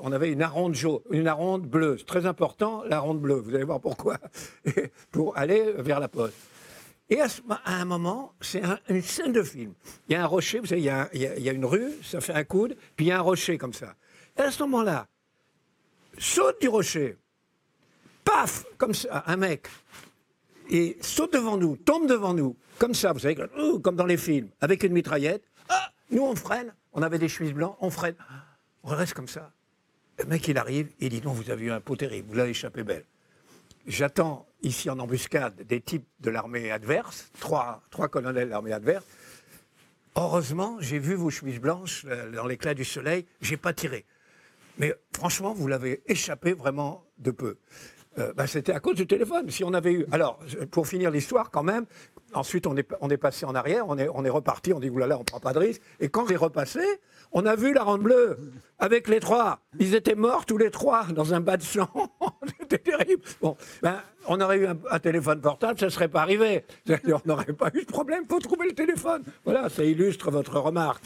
On 0.00 0.12
avait 0.12 0.32
une 0.32 0.40
aronde 0.40 0.74
jaune, 0.74 1.00
une 1.10 1.28
aronde 1.28 1.66
bleue, 1.66 1.96
c'est 1.98 2.06
très 2.06 2.24
important, 2.24 2.84
la 2.84 3.00
ronde 3.00 3.20
bleue. 3.20 3.34
Vous 3.34 3.54
allez 3.54 3.64
voir 3.64 3.80
pourquoi. 3.80 4.16
pour 5.10 5.36
aller 5.36 5.74
vers 5.76 6.00
la 6.00 6.08
poste. 6.08 6.36
Et 7.12 7.20
à, 7.20 7.28
un 7.66 7.84
moment, 7.84 8.32
c'est 8.40 8.62
une 8.88 9.02
scène 9.02 9.32
de 9.32 9.42
film. 9.42 9.74
Il 10.08 10.12
y 10.12 10.14
a 10.14 10.22
un 10.22 10.26
rocher, 10.26 10.60
vous 10.60 10.66
savez, 10.66 10.80
il 10.80 11.20
y 11.20 11.48
a, 11.48 11.52
une 11.52 11.66
rue, 11.66 11.92
ça 12.02 12.22
fait 12.22 12.32
un 12.32 12.42
coude, 12.42 12.74
puis 12.96 13.04
il 13.04 13.08
y 13.10 13.12
a 13.12 13.18
un 13.18 13.20
rocher 13.20 13.58
comme 13.58 13.74
ça. 13.74 13.96
Et 14.34 14.40
à 14.40 14.50
ce 14.50 14.62
moment-là, 14.62 15.06
saute 16.16 16.58
du 16.62 16.68
rocher, 16.68 17.18
paf, 18.24 18.64
comme 18.78 18.94
ça, 18.94 19.24
un 19.26 19.36
mec, 19.36 19.68
et 20.70 20.96
saute 21.02 21.34
devant 21.34 21.58
nous, 21.58 21.76
tombe 21.76 22.08
devant 22.08 22.32
nous, 22.32 22.56
comme 22.78 22.94
ça, 22.94 23.12
vous 23.12 23.18
savez, 23.18 23.36
comme 23.82 23.96
dans 23.96 24.06
les 24.06 24.16
films, 24.16 24.48
avec 24.62 24.82
une 24.82 24.94
mitraillette. 24.94 25.44
Ah, 25.68 25.92
nous, 26.10 26.22
on 26.22 26.34
freine, 26.34 26.74
on 26.94 27.02
avait 27.02 27.18
des 27.18 27.28
chemises 27.28 27.52
blancs, 27.52 27.76
on 27.80 27.90
freine, 27.90 28.16
on 28.84 28.88
reste 28.88 29.12
comme 29.12 29.28
ça. 29.28 29.52
Le 30.18 30.24
mec, 30.24 30.48
il 30.48 30.56
arrive, 30.56 30.88
il 30.98 31.10
dit 31.10 31.20
non, 31.20 31.32
vous 31.32 31.50
avez 31.50 31.66
eu 31.66 31.72
un 31.72 31.80
pot 31.82 31.94
terrible, 31.94 32.30
vous 32.30 32.36
l'avez 32.36 32.52
échappé 32.52 32.82
belle. 32.84 33.04
J'attends 33.86 34.46
ici 34.62 34.88
en 34.90 34.98
embuscade 35.00 35.62
des 35.66 35.80
types 35.80 36.06
de 36.20 36.30
l'armée 36.30 36.70
adverse, 36.70 37.30
trois, 37.40 37.82
trois 37.90 38.08
colonels 38.08 38.46
de 38.46 38.50
l'armée 38.50 38.72
adverse. 38.72 39.04
Heureusement, 40.14 40.76
j'ai 40.78 40.98
vu 40.98 41.14
vos 41.14 41.30
chemises 41.30 41.58
blanches 41.58 42.04
euh, 42.06 42.30
dans 42.30 42.46
l'éclat 42.46 42.74
du 42.74 42.84
soleil, 42.84 43.26
j'ai 43.40 43.56
pas 43.56 43.72
tiré. 43.72 44.04
Mais 44.78 44.94
franchement, 45.16 45.52
vous 45.52 45.66
l'avez 45.66 46.02
échappé 46.06 46.52
vraiment 46.52 47.04
de 47.18 47.30
peu. 47.30 47.56
euh, 48.18 48.32
bah, 48.34 48.46
c'était 48.46 48.72
à 48.72 48.80
cause 48.80 48.94
du 48.96 49.06
téléphone. 49.06 49.50
Si 49.50 49.64
on 49.64 49.72
avait 49.74 49.92
eu. 49.92 50.06
Alors, 50.12 50.38
pour 50.70 50.86
finir 50.86 51.10
l'histoire, 51.10 51.50
quand 51.50 51.62
même, 51.62 51.86
ensuite 52.34 52.66
on 52.66 52.76
est, 52.76 52.88
on 53.00 53.08
est 53.10 53.16
passé 53.16 53.46
en 53.46 53.54
arrière, 53.54 53.88
on 53.88 53.98
est, 53.98 54.08
on 54.14 54.24
est 54.24 54.30
reparti, 54.30 54.72
on 54.72 54.80
dit 54.80 54.90
oulala, 54.90 55.18
on 55.18 55.24
prend 55.24 55.40
pas 55.40 55.52
de 55.54 55.58
risque. 55.58 55.82
Et 55.98 56.08
quand 56.08 56.26
j'ai 56.28 56.36
repassé, 56.36 56.80
on 57.32 57.46
a 57.46 57.56
vu 57.56 57.72
la 57.72 57.82
Ronde 57.82 58.02
Bleue 58.02 58.38
avec 58.78 59.08
les 59.08 59.18
trois. 59.18 59.60
Ils 59.78 59.94
étaient 59.94 60.14
morts 60.14 60.46
tous 60.46 60.58
les 60.58 60.70
trois 60.70 61.04
dans 61.06 61.34
un 61.34 61.40
bas 61.40 61.56
de 61.56 61.62
sang. 61.62 61.90
C'était 62.72 62.90
terrible. 62.90 63.22
Bon, 63.40 63.56
ben, 63.82 63.96
on 64.26 64.40
aurait 64.40 64.58
eu 64.58 64.66
un, 64.66 64.98
téléphone 64.98 65.40
portable, 65.40 65.78
ça 65.78 65.86
ne 65.86 65.90
serait 65.90 66.08
pas 66.08 66.22
arrivé. 66.22 66.64
On 67.06 67.20
n'aurait 67.26 67.52
pas 67.52 67.70
eu 67.74 67.80
de 67.80 67.90
problème. 67.90 68.24
Faut 68.28 68.38
trouver 68.38 68.66
le 68.68 68.74
téléphone. 68.74 69.24
Voilà, 69.44 69.68
ça 69.68 69.84
illustre 69.84 70.30
votre 70.30 70.58
remarque. 70.58 71.04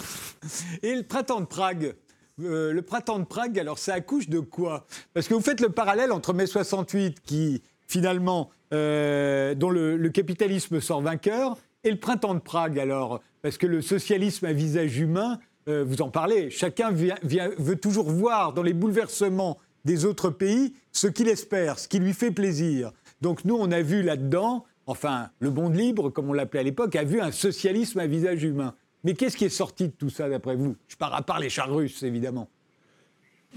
Et 0.83 0.95
le 0.95 1.03
printemps 1.03 1.41
de 1.41 1.47
Prague 1.47 1.95
euh, 2.39 2.71
le 2.71 2.83
printemps 2.83 3.19
de 3.19 3.25
Prague, 3.25 3.59
alors 3.59 3.79
ça 3.79 3.95
accouche 3.95 4.29
de 4.29 4.41
quoi? 4.41 4.85
Parce 5.15 5.27
que 5.27 5.33
vous 5.33 5.41
faites 5.41 5.63
le 5.63 5.71
parallèle 5.71 6.13
entre 6.13 6.35
mai 6.35 6.47
68, 6.47 7.21
qui 7.23 7.63
finalement, 7.87 8.51
euh, 8.75 9.55
dont 9.55 9.71
le, 9.71 10.09
capitalisme 10.11 10.83
sort 10.83 11.01
vainqueur, 11.01 11.57
et 11.83 11.91
le 11.91 11.99
printemps 11.99 12.35
de 12.35 12.41
Prague, 12.41 12.79
alors, 12.79 13.23
parce 13.41 13.57
que 13.57 13.67
le 13.67 13.81
socialisme 13.81 14.45
à 14.45 14.53
visage 14.53 14.99
humain, 14.99 15.39
euh, 15.67 15.83
vous 15.83 16.03
en 16.03 16.11
parlez, 16.11 16.51
chacun 16.51 16.91
veut 16.93 17.77
toujours 17.77 18.11
voir 18.11 18.53
dans 18.53 18.63
les 18.63 18.75
bouleversements 18.75 19.57
des 19.87 20.05
autres 20.05 20.31
pays 20.31 20.75
ce 20.93 21.07
qu'il 21.07 21.29
espère, 21.29 21.79
ce 21.79 21.87
qui 21.89 22.01
lui 22.01 22.13
fait 22.13 22.33
plaisir. 22.33 22.93
Donc 23.23 23.45
nous, 23.45 23.55
on 23.55 23.71
a 23.71 23.81
vu 23.81 24.03
là-dedans, 24.03 24.65
enfin, 24.85 25.31
le 25.39 25.51
monde 25.51 25.77
libre, 25.77 26.11
comme 26.11 26.29
on 26.29 26.33
l'appelait 26.33 26.61
à 26.61 26.65
l'époque, 26.65 26.95
a 26.97 27.05
vu 27.05 27.21
un 27.21 27.31
socialisme 27.31 28.01
à 28.01 28.07
visage 28.07 28.43
humain. 28.43 28.75
Mais 29.05 29.15
qu'est-ce 29.15 29.37
qui 29.37 29.45
est 29.45 29.49
sorti 29.49 29.87
de 29.87 29.93
tout 29.93 30.11
ça, 30.11 30.29
d'après 30.29 30.57
vous? 30.57 30.75
Je 30.89 30.97
pars 30.97 31.15
à 31.15 31.23
part 31.23 31.39
les 31.39 31.49
chars 31.49 31.73
russes, 31.73 32.03
évidemment. 32.03 32.49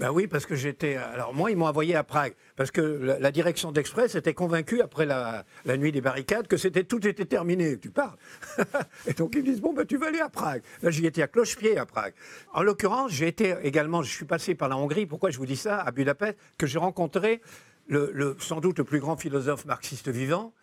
Ben 0.00 0.10
oui, 0.10 0.26
parce 0.26 0.46
que 0.46 0.54
j'étais. 0.54 0.96
Alors 0.96 1.34
moi, 1.34 1.50
ils 1.50 1.58
m'ont 1.58 1.66
envoyé 1.66 1.94
à 1.94 2.02
Prague 2.02 2.32
parce 2.56 2.70
que 2.70 2.80
la, 2.80 3.30
direction 3.30 3.70
d'Express 3.70 4.14
était 4.14 4.32
convaincue 4.32 4.80
après 4.80 5.04
la, 5.04 5.44
nuit 5.76 5.92
des 5.92 6.00
barricades 6.00 6.48
que 6.48 6.56
c'était 6.56 6.84
tout 6.84 7.06
était 7.06 7.26
terminé. 7.26 7.78
Tu 7.78 7.90
parles. 7.90 8.16
et 9.06 9.12
donc 9.12 9.34
ils 9.36 9.44
disent 9.44 9.60
bon 9.60 9.74
ben 9.74 9.84
tu 9.84 9.98
vas 9.98 10.06
aller 10.06 10.20
à 10.20 10.30
Prague. 10.30 10.62
Là 10.82 10.90
j'y 10.90 11.04
étais 11.04 11.20
à 11.20 11.28
cloche-pied 11.28 11.76
à 11.76 11.84
Prague. 11.84 12.14
En 12.54 12.62
l'occurrence, 12.62 13.12
j'ai 13.12 13.28
été 13.28 13.54
également. 13.62 14.02
Je 14.02 14.10
suis 14.10 14.24
passé 14.24 14.54
par 14.54 14.70
la 14.70 14.78
Hongrie. 14.78 15.04
Pourquoi 15.04 15.28
je 15.28 15.36
vous 15.36 15.44
dis 15.44 15.56
ça? 15.56 15.78
À 15.78 15.90
Budapest, 15.90 16.38
que 16.56 16.66
j'ai 16.66 16.78
rencontré 16.78 17.42
le, 17.86 18.36
sans 18.38 18.60
doute 18.60 18.78
le 18.78 18.84
plus 18.84 19.00
grand 19.00 19.18
philosophe 19.18 19.66
marxiste 19.66 20.08
vivant, 20.08 20.54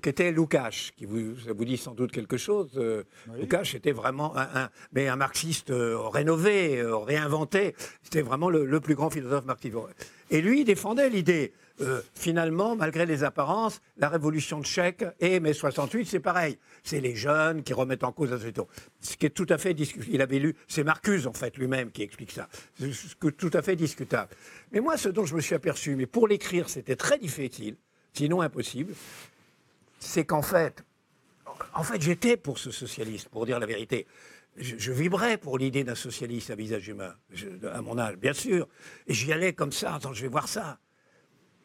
qui 0.00 0.08
était 0.08 0.32
Lukács, 0.32 0.92
qui 0.96 1.04
vous, 1.04 1.38
ça 1.38 1.52
vous 1.52 1.64
dit 1.64 1.76
sans 1.76 1.92
doute 1.92 2.12
quelque 2.12 2.36
chose. 2.38 2.70
Euh, 2.76 3.04
Lukács 3.38 3.74
était 3.74 3.92
vraiment 3.92 4.32
un, 4.36 4.70
mais 4.92 5.08
un 5.08 5.16
marxiste 5.16 5.70
euh, 5.70 5.98
rénové, 6.08 6.78
euh, 6.78 6.96
réinventé. 6.96 7.74
C'était 8.02 8.22
vraiment 8.22 8.48
le, 8.48 8.80
plus 8.80 8.94
grand 8.94 9.10
philosophe 9.10 9.44
marxiste. 9.44 9.74
Et 10.30 10.40
lui, 10.40 10.60
il 10.60 10.64
défendait 10.64 11.10
l'idée. 11.10 11.52
finalement, 12.14 12.76
malgré 12.76 13.06
les 13.06 13.24
apparences, 13.24 13.80
la 13.96 14.08
révolution 14.08 14.62
tchèque 14.62 15.04
et 15.20 15.40
mai 15.40 15.52
68, 15.52 16.06
c'est 16.06 16.20
pareil. 16.20 16.58
C'est 16.84 17.00
les 17.00 17.14
jeunes 17.14 17.62
qui 17.62 17.72
remettent 17.72 18.04
en 18.04 18.12
cause 18.12 18.30
la 18.30 18.38
société. 18.38 18.62
Ce 19.00 19.16
qui 19.16 19.26
est 19.26 19.30
tout 19.30 19.46
à 19.48 19.58
fait 19.58 19.74
discutable. 19.74 20.10
Il 20.12 20.22
avait 20.22 20.38
lu, 20.38 20.54
c'est 20.68 20.84
Marcuse 20.84 21.26
en 21.26 21.32
fait 21.32 21.56
lui-même 21.58 21.90
qui 21.90 22.02
explique 22.02 22.30
ça. 22.30 22.48
C'est 22.78 23.36
tout 23.36 23.50
à 23.52 23.62
fait 23.62 23.76
discutable. 23.76 24.30
Mais 24.70 24.80
moi, 24.80 24.96
ce 24.96 25.08
dont 25.08 25.24
je 25.24 25.34
me 25.34 25.40
suis 25.40 25.54
aperçu, 25.54 25.96
mais 25.96 26.06
pour 26.06 26.28
l'écrire, 26.28 26.68
c'était 26.68 26.96
très 26.96 27.18
difficile, 27.18 27.76
sinon 28.12 28.40
impossible, 28.40 28.94
c'est 30.02 30.24
qu'en 30.24 30.42
fait, 30.42 30.84
j'étais 32.00 32.36
pour 32.36 32.58
ce 32.58 32.70
socialiste, 32.70 33.28
pour 33.28 33.46
dire 33.46 33.58
la 33.58 33.66
vérité. 33.66 34.06
Je, 34.56 34.92
vibrais 34.92 35.38
pour 35.38 35.56
l'idée 35.56 35.84
d'un 35.84 35.94
socialiste 35.94 36.50
à 36.50 36.56
visage 36.56 36.88
humain, 36.88 37.14
à 37.72 37.80
mon 37.80 37.98
âge, 37.98 38.16
bien 38.16 38.34
sûr. 38.34 38.68
Et 39.06 39.14
j'y 39.14 39.32
allais 39.32 39.54
comme 39.54 39.72
ça, 39.72 39.94
attends, 39.94 40.12
je 40.12 40.22
vais 40.22 40.28
voir 40.28 40.48
ça. 40.48 40.78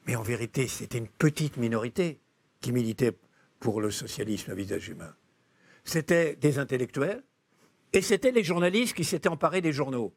Mais 0.06 0.16
en 0.16 0.22
vérité, 0.22 0.68
c'était 0.68 1.00
une 1.00 1.10
petite 1.10 1.58
minorité 1.58 2.22
qui 2.62 2.72
militait 2.72 3.18
pour 3.60 3.82
le 3.82 3.92
socialisme 3.92 4.52
à 4.52 4.56
visage 4.56 4.88
humain. 4.88 5.14
C'était 5.84 6.36
des 6.36 6.60
intellectuels 6.60 7.24
et 7.92 8.02
c'était 8.02 8.32
les 8.32 8.44
journalistes 8.44 8.96
qui 8.96 9.04
s'étaient 9.04 9.30
emparés 9.30 9.62
des 9.62 9.74
journaux. 9.74 10.16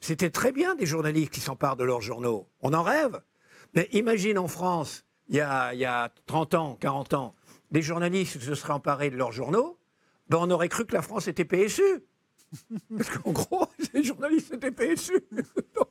C'était 0.00 0.30
très 0.30 0.52
bien 0.52 0.74
des 0.74 0.86
journalistes 0.86 1.32
qui 1.32 1.40
s'emparent 1.40 1.76
de 1.76 1.84
leurs 1.84 2.02
journaux. 2.02 2.48
On 2.60 2.74
en 2.74 2.82
rêve. 2.82 3.20
Mais 3.74 3.88
imagine 3.92 4.38
en 4.38 4.48
France, 4.48 5.04
il 5.28 5.36
y 5.36 5.40
a, 5.40 5.72
il 5.72 5.80
y 5.80 5.84
a 5.84 6.12
30 6.26 6.54
ans, 6.54 6.76
40 6.76 7.14
ans, 7.14 7.34
les 7.70 7.82
journalistes 7.82 8.40
se 8.40 8.54
seraient 8.54 8.72
emparés 8.72 9.10
de 9.10 9.16
leurs 9.16 9.32
journaux, 9.32 9.78
ben 10.28 10.38
on 10.40 10.50
aurait 10.50 10.68
cru 10.68 10.86
que 10.86 10.94
la 10.94 11.02
France 11.02 11.28
était 11.28 11.44
PSU. 11.44 12.02
Parce 12.96 13.10
qu'en 13.10 13.32
gros, 13.32 13.66
les 13.94 14.04
journalistes 14.04 14.52
étaient 14.54 14.70
PSU. 14.70 15.18
Donc, 15.32 15.88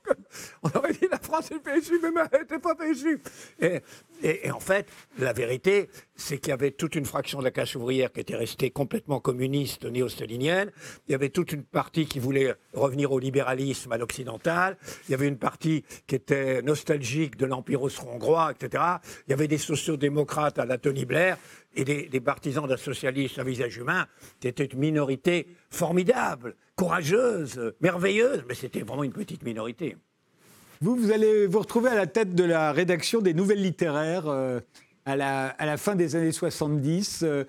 on 0.63 0.69
aurait 0.78 0.93
dit 0.93 1.07
la 1.11 1.19
France 1.19 1.51
est 1.51 1.59
PSU, 1.59 1.99
mais 2.01 2.21
elle 2.32 2.41
n'était 2.41 2.59
pas 2.59 2.76
PSU. 2.76 3.21
Et, 3.59 3.82
et, 4.24 4.51
en 4.51 4.59
fait, 4.59 4.88
la 5.19 5.34
vérité, 5.34 5.89
c'est 6.15 6.38
qu'il 6.38 6.49
y 6.49 6.53
avait 6.53 6.71
toute 6.71 6.95
une 6.95 7.05
fraction 7.05 7.39
de 7.39 7.43
la 7.43 7.51
classe 7.51 7.76
ouvrière 7.76 8.11
qui 8.11 8.21
était 8.21 8.36
restée 8.36 8.71
complètement 8.71 9.19
communiste, 9.19 9.86
néo-stalinienne. 9.86 10.71
Il 11.07 11.11
y 11.11 11.15
avait 11.15 11.30
toute 11.30 11.51
une 11.51 11.63
partie 11.63 12.05
qui 12.05 12.19
voulait 12.19 12.55
revenir 12.74 13.11
au 13.11 13.19
libéralisme 13.19 13.91
à 13.91 13.97
l'occidental. 13.97 14.78
Il 15.07 15.11
y 15.11 15.13
avait 15.13 15.28
une 15.28 15.38
partie 15.38 15.84
qui 16.07 16.15
était 16.15 16.61
nostalgique 16.61 17.38
de 17.38 17.45
l'Empire 17.45 17.82
austro-hongrois, 17.82 18.51
etc. 18.51 18.84
Il 19.28 19.32
y 19.32 19.34
avait 19.34 19.47
des 19.47 19.57
sociodémocrates 19.57 20.59
à 20.59 20.65
la 20.65 20.78
Tony 20.78 21.05
Blair 21.05 21.38
et 21.76 21.84
des, 21.84 22.21
partisans 22.21 22.67
d'un 22.67 22.78
socialiste 22.78 23.39
à 23.39 23.43
visage 23.43 23.78
humain, 23.78 24.07
qui 24.39 24.47
était 24.47 24.65
une 24.65 24.80
minorité 24.80 25.47
formidable, 25.69 26.55
courageuse, 26.76 27.74
merveilleuse, 27.82 28.43
mais 28.47 28.55
c'était 28.55 28.82
vraiment 28.82 29.03
une 29.03 29.13
petite 29.13 29.43
minorité. 29.43 29.97
Vous, 30.82 30.95
vous 30.95 31.11
allez 31.11 31.47
vous 31.47 31.59
retrouver 31.59 31.89
à 31.89 31.95
la 31.95 32.07
tête 32.07 32.36
de 32.36 32.43
la 32.43 32.71
rédaction 32.71 33.21
des 33.21 33.34
nouvelles 33.34 33.61
littéraires 33.61 34.28
euh, 34.28 34.59
à, 35.05 35.15
la, 35.15 35.78
fin 35.78 35.95
des 35.95 36.15
années 36.15 36.32
70. 36.32 37.24
Euh, 37.24 37.45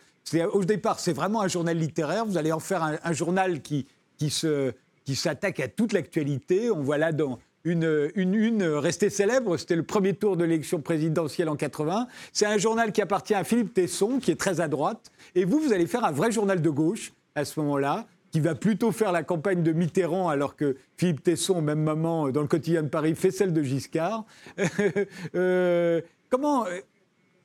au 0.53 0.65
départ, 0.65 1.01
c'est 1.01 1.13
vraiment 1.13 1.43
un 1.43 1.49
journal 1.49 1.77
littéraire. 1.77 2.25
Vous 2.25 2.39
allez 2.39 2.53
en 2.53 2.61
faire 2.61 2.83
un, 2.83 3.13
journal 3.13 3.61
qui, 3.61 3.87
qui, 4.17 4.31
se, 4.31 4.73
qui 5.05 5.17
s'attaque 5.17 5.61
à 5.61 5.69
toute 5.69 5.93
l'actualité. 5.93 6.71
On 6.71 6.83
voit 6.83 6.99
là 6.99 7.13
dans, 7.13 7.39
une, 7.65 8.11
une, 8.15 8.63
restée 8.63 9.11
célèbre. 9.11 9.57
C'était 9.57 9.77
le 9.77 9.83
premier 9.83 10.15
tour 10.15 10.37
de 10.37 10.45
l'élection 10.45 10.81
présidentielle 10.81 11.49
en 11.49 11.57
80. 11.57 12.09
C'est 12.33 12.47
un 12.47 12.59
journal 12.59 12.93
qui 12.93 13.03
appartient 13.03 13.35
à 13.35 13.45
Philippe 13.45 13.75
Tesson, 13.75 14.19
qui 14.21 14.31
est 14.31 14.39
très 14.39 14.61
à 14.61 14.69
droite. 14.69 15.11
Et 15.35 15.45
vous, 15.45 15.59
vous 15.61 15.73
allez 15.73 15.87
faire 15.87 16.05
un 16.05 16.13
vrai 16.13 16.31
journal 16.31 16.61
de 16.61 16.71
gauche 16.71 17.13
à 17.35 17.45
ce 17.45 17.59
moment-là, 17.61 18.07
qui 18.31 18.41
va 18.41 18.55
plutôt 18.55 18.93
faire 18.93 19.13
la 19.13 19.23
campagne 19.23 19.63
de 19.63 19.73
Mitterrand, 19.73 20.29
alors 20.29 20.57
que 20.57 20.77
Philippe 20.97 21.23
Tesson, 21.23 21.57
au 21.59 21.61
même 21.61 21.83
moment, 21.83 22.29
dans 22.31 22.43
le 22.43 22.49
quotidien 22.49 22.83
de 22.83 22.89
Paris, 22.89 23.15
fait 23.15 23.31
celle 23.31 23.53
de 23.53 23.63
Giscard. 23.63 24.25
euh, 25.35 26.01
comment 26.31 26.65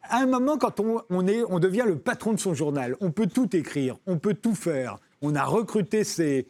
à 0.04 0.18
un 0.18 0.26
moment, 0.26 0.58
quand 0.58 0.80
on, 0.80 1.28
est, 1.28 1.44
on 1.50 1.60
devient 1.60 1.84
le 1.86 1.98
patron 1.98 2.34
de 2.34 2.40
son 2.40 2.54
journal, 2.54 2.96
on 3.00 3.12
peut 3.12 3.28
tout 3.28 3.56
écrire, 3.56 3.98
on 4.08 4.18
peut 4.18 4.34
tout 4.34 4.56
faire. 4.56 4.98
On 5.22 5.36
a 5.36 5.44
recruté 5.44 6.04
ses, 6.04 6.48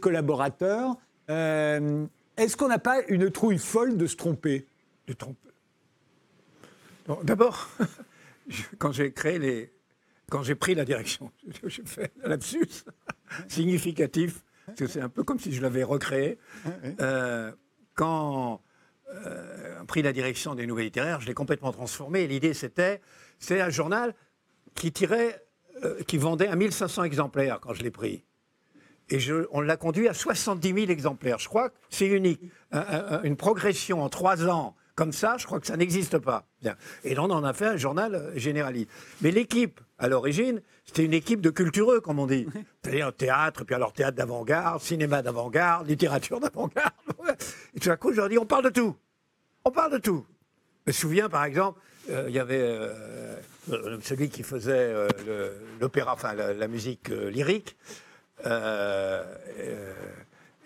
collaborateurs. 0.00 0.96
Euh, 1.30 2.06
est-ce 2.36 2.56
qu'on 2.56 2.68
n'a 2.68 2.78
pas 2.78 3.02
une 3.08 3.30
trouille 3.30 3.58
folle 3.58 3.96
de 3.96 4.06
se 4.06 4.16
tromper? 4.16 4.66
De 5.06 5.12
tromper 5.12 5.38
D'abord, 7.22 7.68
quand 8.78 8.92
j'ai 8.92 9.12
créé 9.12 9.38
les. 9.38 9.72
Quand 10.30 10.42
j'ai 10.42 10.54
pris 10.54 10.74
la 10.74 10.86
direction, 10.86 11.30
je 11.64 11.82
fais 11.84 12.10
un 12.24 12.28
lapsus 12.28 12.84
significatif, 13.48 14.42
parce 14.66 14.78
que 14.78 14.86
c'est 14.86 15.02
un 15.02 15.10
peu 15.10 15.22
comme 15.22 15.38
si 15.38 15.52
je 15.52 15.60
l'avais 15.60 15.84
recréé. 15.84 16.38
Euh, 17.00 17.52
quand 17.94 18.62
euh, 19.10 19.84
pris 19.84 20.02
la 20.02 20.12
direction 20.12 20.54
des 20.54 20.66
nouvelles 20.66 20.86
littéraires, 20.86 21.20
je 21.20 21.26
l'ai 21.26 21.34
complètement 21.34 21.72
transformé. 21.72 22.26
L'idée, 22.26 22.54
c'était, 22.54 23.02
c'est 23.38 23.60
un 23.60 23.68
journal 23.68 24.14
qui 24.74 24.92
tirait, 24.92 25.44
euh, 25.84 26.02
qui 26.04 26.16
vendait 26.16 26.48
à 26.48 26.56
1500 26.56 27.04
exemplaires 27.04 27.60
quand 27.60 27.74
je 27.74 27.82
l'ai 27.82 27.90
pris. 27.90 28.24
Et 29.10 29.18
on 29.52 29.60
l'a 29.60 29.76
conduit 29.76 30.08
à 30.08 30.14
70 30.14 30.72
000 30.72 30.90
exemplaires. 30.90 31.38
Je 31.38 31.48
crois 31.48 31.70
que 31.70 31.74
c'est 31.90 32.06
unique. 32.06 32.40
une 33.22 33.36
progression 33.36 34.02
en 34.02 34.08
trois 34.08 34.48
ans 34.48 34.74
comme 34.94 35.12
ça, 35.12 35.36
je 35.38 35.46
crois 35.46 35.58
que 35.58 35.66
ça 35.66 35.76
n'existe 35.76 36.18
pas. 36.18 36.46
Et 37.02 37.14
là, 37.14 37.22
on 37.24 37.30
en 37.30 37.42
a 37.42 37.52
fait 37.52 37.66
un 37.66 37.76
journal 37.76 38.14
euh, 38.14 38.38
généraliste. 38.38 38.90
Mais 39.22 39.32
l'équipe, 39.32 39.80
à 39.98 40.08
l'origine, 40.08 40.62
c'était 40.84 41.04
une 41.04 41.14
équipe 41.14 41.40
de 41.40 41.50
cultureux, 41.50 42.00
comme 42.00 42.20
on 42.20 42.26
dit. 42.26 42.46
C'est-à-dire 42.82 43.12
théâtre, 43.12 43.64
puis 43.64 43.74
alors 43.74 43.92
théâtre 43.92 44.16
d'avant-garde, 44.16 44.80
cinéma 44.80 45.20
d'avant-garde, 45.22 45.88
littérature 45.88 46.38
d'avant-garde. 46.38 46.92
Et 47.74 47.80
tout 47.80 47.90
à 47.90 47.96
coup, 47.96 48.12
je 48.12 48.18
leur 48.18 48.28
dis, 48.28 48.38
on 48.38 48.46
parle 48.46 48.64
de 48.64 48.70
tout. 48.70 48.94
On 49.64 49.70
parle 49.70 49.92
de 49.92 49.98
tout. 49.98 50.24
Je 50.86 50.90
me 50.90 50.92
souviens, 50.92 51.28
par 51.28 51.44
exemple, 51.44 51.80
euh, 52.10 52.26
il 52.28 52.34
y 52.34 52.38
avait 52.38 52.60
euh, 52.60 53.34
celui 54.02 54.28
qui 54.28 54.44
faisait 54.44 54.94
l'opéra, 55.80 56.12
enfin 56.12 56.34
la, 56.34 56.68
musique 56.68 57.08
lyrique. 57.08 57.76
Euh, 58.46 59.24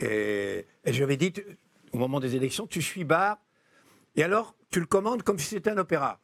et, 0.01 0.67
je 0.87 0.93
lui 0.93 1.03
avais 1.03 1.17
dit, 1.17 1.33
au 1.93 1.99
moment 1.99 2.21
des 2.21 2.37
élections, 2.37 2.67
tu 2.67 2.83
suis 2.83 3.05
bas, 3.05 3.41
et 4.17 4.23
alors 4.23 4.55
tu 4.71 4.81
le 4.81 4.87
commandes 4.87 5.23
comme 5.23 5.39
si 5.39 5.47
c'était 5.47 5.71
un 5.71 5.79
opéra. 5.79 6.21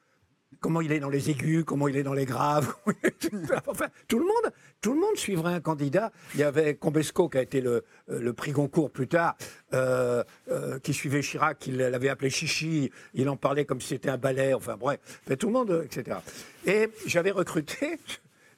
comment 0.61 0.81
il 0.81 0.93
est 0.93 1.01
dans 1.01 1.11
les 1.11 1.31
aigus, 1.31 1.65
comment 1.65 1.89
il 1.89 1.97
est 1.97 2.03
dans 2.03 2.15
les 2.15 2.25
graves. 2.25 2.75
enfin, 3.67 3.89
tout 4.09 4.19
le 4.19 4.25
monde, 4.25 4.53
tout 4.81 4.95
le 4.95 5.01
monde 5.01 5.17
suivrait 5.17 5.53
un 5.53 5.61
candidat. 5.61 6.13
Il 6.35 6.41
y 6.41 6.43
avait 6.43 6.77
Combesco 6.77 7.29
qui 7.29 7.39
a 7.39 7.43
été 7.43 7.61
le, 7.61 7.85
euh, 8.11 8.33
prix 8.33 8.53
Goncourt 8.53 8.91
plus 8.91 9.09
tard, 9.09 9.37
euh, 9.75 10.23
euh, 10.51 10.79
qui 10.79 10.95
suivait 10.95 11.21
Chirac, 11.21 11.67
il 11.67 11.77
l'avait 11.77 12.09
appelé 12.09 12.31
Chichi. 12.31 12.91
Il 13.15 13.29
en 13.29 13.37
parlait 13.37 13.65
comme 13.65 13.81
si 13.81 13.89
c'était 13.89 14.11
un 14.11 14.19
ballet. 14.19 14.55
Enfin 14.55 14.77
bref, 14.77 15.01
tout 15.39 15.49
le 15.49 15.53
monde, 15.53 15.83
etc. 15.85 16.19
Et 16.67 16.89
j'avais 17.07 17.33
recruté. 17.33 17.99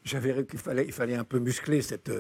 J'avais, 0.07 0.47
il 0.53 0.59
fallait, 0.59 0.85
il 0.85 0.93
fallait 0.93 1.17
un 1.17 1.25
peu 1.25 1.41
muscler 1.41 1.83
cette, 1.83 2.13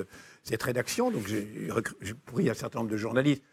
cette 0.43 0.63
rédaction, 0.63 1.11
donc 1.13 1.27
j'ai 1.29 2.15
pris 2.27 2.51
un 2.51 2.55
certain 2.55 2.81
nombre 2.81 2.91
de 2.91 2.97
journalistes 2.97 3.45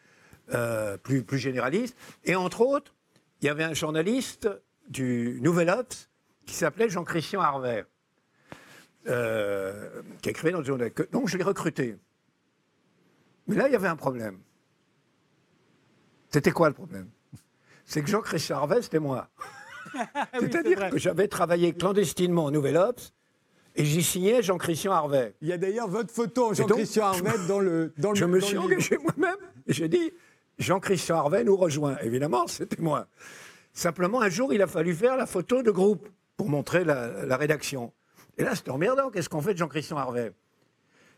plus, 1.04 1.24
plus 1.24 1.38
généralistes. 1.38 1.96
Et 2.26 2.36
entre 2.36 2.62
autres, 2.62 2.96
il 3.42 3.46
y 3.46 3.50
avait 3.50 3.64
un 3.64 3.74
journaliste 3.76 4.50
du 4.88 5.40
Nouvel 5.42 5.70
Obs 5.70 6.10
qui 6.46 6.56
s'appelait 6.56 6.90
Jean-Christian 6.90 7.42
Harvey, 7.42 7.86
euh, 9.08 10.02
qui 10.22 10.30
écrivait 10.30 10.52
dans 10.52 10.60
le 10.60 10.66
journal. 10.66 10.92
Donc 11.12 11.28
je 11.28 11.38
l'ai 11.38 11.44
recruté. 11.44 11.98
Mais 13.48 13.56
là, 13.56 13.68
il 13.68 13.74
y 13.74 13.76
avait 13.76 13.88
un 13.88 13.96
problème. 13.96 14.40
C'était 16.30 16.52
quoi 16.52 16.70
le 16.70 16.74
problème? 16.74 17.10
C'est 17.86 18.02
que 18.02 18.10
Jean-Christian 18.10 18.58
Harvey, 18.58 18.82
c'était 18.82 19.00
moi. 19.00 19.30
C'est-à-dire 20.40 20.90
que 20.90 20.98
j'avais 20.98 21.28
travaillé 21.28 21.74
clandestinement 21.74 22.46
au 22.46 22.52
Nouvel 22.52 22.78
Obs 22.78 23.14
et 23.76 23.86
j'y 23.86 24.04
signais 24.04 24.44
Jean-Christian 24.44 24.92
Harvey. 24.92 25.34
Il 25.42 25.48
y 25.48 25.54
a 25.54 25.58
d'ailleurs 25.58 25.88
votre 25.88 26.14
photo, 26.14 26.54
Jean-Christian 26.54 27.06
Harvey, 27.06 27.32
dans 27.48 27.60
le, 27.60 27.94
dans 27.98 28.12
le 28.12 28.16
Je 28.16 28.26
me 28.26 28.40
suis 28.40 28.58
engagé 28.58 28.98
moi-même 28.98 29.38
j'ai 29.68 29.88
dit 29.88 30.12
Jean-Christian 30.60 31.18
Harvey 31.18 31.44
nous 31.44 31.56
rejoint. 31.56 31.98
Évidemment, 32.02 32.48
c'était 32.48 32.82
moi. 32.82 33.08
Simplement, 33.74 34.22
un 34.22 34.30
jour, 34.30 34.54
il 34.54 34.62
a 34.62 34.68
fallu 34.68 34.94
faire 34.94 35.18
la 35.18 35.26
photo 35.26 35.64
de 35.64 35.72
groupe 35.72 36.08
pour 36.38 36.50
montrer 36.50 36.84
la, 36.84 37.38
rédaction. 37.38 37.92
Et 38.38 38.44
là, 38.44 38.56
c'était 38.56 38.72
emmerdant. 38.72 39.10
Qu'est-ce 39.10 39.30
qu'on 39.30 39.42
fait 39.42 39.54
de 39.54 39.60
Jean-Christian 39.60 39.98
Harvey 39.98 40.32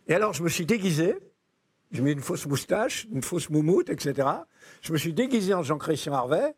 Et 0.08 0.14
alors, 0.14 0.34
je 0.34 0.43
me 0.43 0.49
suis 0.49 0.66
déguisé. 0.66 1.18
J'ai 1.91 2.01
mis 2.01 2.12
une 2.12 2.22
fausse 2.22 2.45
moustache, 2.45 3.08
une 3.12 3.22
fausse 3.22 3.49
moumoute, 3.49 3.89
etc. 3.89 4.28
Je 4.82 4.91
me 4.91 4.97
suis 4.97 5.14
déguisé 5.14 5.53
en 5.53 5.64
Jean-Christian 5.64 6.14
Harvey. 6.14 6.56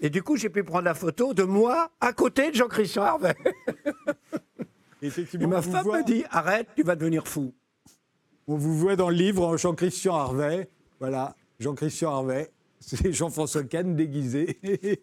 Et 0.00 0.10
du 0.10 0.22
coup, 0.22 0.36
j'ai 0.36 0.48
pu 0.48 0.64
prendre 0.64 0.84
la 0.84 0.94
photo 0.94 1.34
de 1.34 1.42
moi 1.42 1.90
à 2.00 2.12
côté 2.12 2.50
de 2.50 2.56
Jean-Christian 2.56 3.04
Harvey. 5.08 5.26
et 5.40 5.46
ma 5.46 5.62
femme 5.62 5.86
me 5.86 6.04
dit 6.04 6.24
Arrête, 6.30 6.68
tu 6.76 6.82
vas 6.82 6.96
devenir 6.96 7.26
fou. 7.26 7.52
On 8.46 8.56
vous 8.56 8.76
voit 8.76 8.96
dans 8.96 9.08
le 9.08 9.16
livre 9.16 9.56
Jean-Christian 9.56 10.14
Harvey. 10.14 10.68
Voilà, 11.00 11.34
Jean-Christian 11.58 12.10
Harvey. 12.10 12.50
C'est 12.80 13.12
Jean-François 13.12 13.64
Kahn 13.64 13.96
déguisé. 13.96 14.60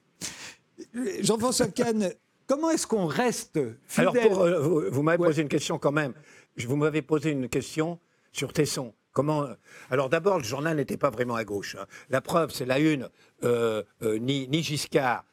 Jean-François 1.22 1.68
Kahn, 1.68 2.12
Comment 2.52 2.70
est-ce 2.70 2.86
qu'on 2.86 3.06
reste 3.06 3.62
fidèle 3.88 4.10
Alors, 4.10 4.42
euh, 4.42 4.90
vous, 4.90 5.04
m'avez 5.04 5.18
posé 5.18 5.42
une 5.42 5.48
question 5.48 5.80
quand 5.80 5.94
même. 5.94 6.14
Vous 6.58 6.76
m'avez 6.76 7.02
posé 7.02 7.32
une 7.32 7.48
question 7.48 7.98
sur 8.34 8.52
Tesson. 8.52 8.94
Comment 9.14 9.44
euh, 9.44 9.54
Alors 9.90 10.10
d'abord, 10.10 10.38
le 10.38 10.44
journal 10.44 10.76
n'était 10.76 10.98
pas 10.98 11.10
vraiment 11.10 11.36
à 11.36 11.46
gauche. 11.46 11.78
Hein. 11.80 11.86
La 12.10 12.20
preuve, 12.20 12.52
c'est 12.52 12.66
la 12.66 12.80
une, 12.80 13.08
euh, 13.46 13.84
ni, 14.02 14.50
ni, 14.50 14.64
Giscard, 14.64 15.24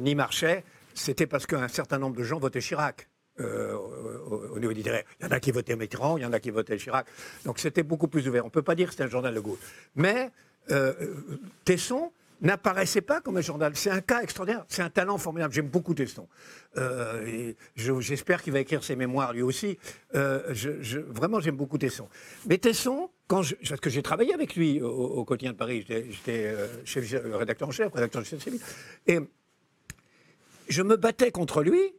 ni 0.00 0.14
Marchais, 0.14 0.62
c'était 0.94 1.26
parce 1.26 1.44
qu'un 1.44 1.66
certain 1.66 1.98
nombre 1.98 2.16
de 2.16 2.22
gens 2.22 2.38
votaient 2.38 2.60
Chirac. 2.60 3.08
Au, 3.38 4.58
niveau 4.58 4.72
littéraire. 4.72 5.04
Il 5.20 5.26
y 5.26 5.28
en 5.28 5.32
a 5.32 5.40
qui 5.40 5.50
votaient 5.50 5.76
Mitterrand, 5.76 6.16
il 6.18 6.22
y 6.22 6.26
en 6.26 6.32
a 6.32 6.40
qui 6.40 6.50
votaient 6.50 6.76
Chirac. 6.76 7.06
Donc 7.44 7.58
c'était 7.58 7.82
beaucoup 7.82 8.08
plus 8.08 8.26
ouvert. 8.28 8.44
On 8.44 8.48
ne 8.48 8.52
peut 8.52 8.62
pas 8.62 8.74
dire 8.74 8.86
que 8.86 8.92
c'était 8.92 9.04
un 9.04 9.08
journal 9.08 9.34
de 9.34 9.40
gauche. 9.40 9.58
Mais 9.96 10.30
Tesson, 11.64 12.10
n'apparaissait 12.44 13.00
pas 13.00 13.20
comme 13.20 13.36
un 13.36 13.40
journal. 13.40 13.72
C'est 13.74 13.90
un 13.90 14.00
cas 14.00 14.22
extraordinaire. 14.22 14.64
C'est 14.68 14.82
un 14.82 14.90
talent 14.90 15.18
formidable. 15.18 15.52
J'aime 15.52 15.68
beaucoup 15.68 15.94
Teston. 15.94 16.28
Euh, 16.76 17.52
J'espère 17.74 18.42
qu'il 18.42 18.52
va 18.52 18.60
écrire 18.60 18.84
ses 18.84 18.96
mémoires 18.96 19.32
lui 19.32 19.42
aussi. 19.42 19.78
Euh, 20.14 20.54
vraiment, 21.08 21.40
j'aime 21.40 21.56
beaucoup 21.56 21.78
Tesson. 21.78 22.08
Mais 22.46 22.58
Tesson, 22.58 23.10
quand 23.26 23.42
parce 23.68 23.80
que 23.80 23.90
j'ai 23.90 24.02
travaillé 24.02 24.34
avec 24.34 24.54
lui 24.54 24.80
au, 24.82 25.24
quotidien 25.24 25.52
de 25.52 25.56
Paris, 25.56 25.84
j'étais 25.88 26.54
euh, 26.54 27.36
rédacteur 27.36 27.68
en 27.68 27.72
chef, 27.72 27.92
rédacteur 27.92 28.22
en 28.22 28.24
chef 28.24 28.46
et 29.06 29.20
je 30.68 30.82
me 30.82 30.96
battais 30.96 31.30
contre 31.30 31.62
lui 31.62 31.94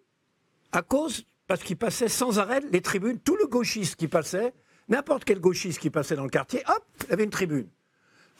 à 0.76 0.82
cause, 0.82 1.26
parce 1.48 1.64
qu'il 1.64 1.78
passait 1.78 2.08
sans 2.08 2.40
arrêt 2.40 2.62
les 2.72 2.82
tribunes, 2.82 3.20
tout 3.20 3.36
le 3.36 3.48
gauchiste 3.48 3.96
qui 3.96 4.08
passait, 4.08 4.54
n'importe 4.88 5.24
quel 5.24 5.40
gauchiste 5.40 5.80
qui 5.80 5.90
passait 5.90 6.16
dans 6.16 6.24
le 6.24 6.30
quartier, 6.30 6.64
hop, 6.68 6.84
il 7.08 7.14
avait 7.14 7.24
une 7.24 7.30
tribune. 7.30 7.68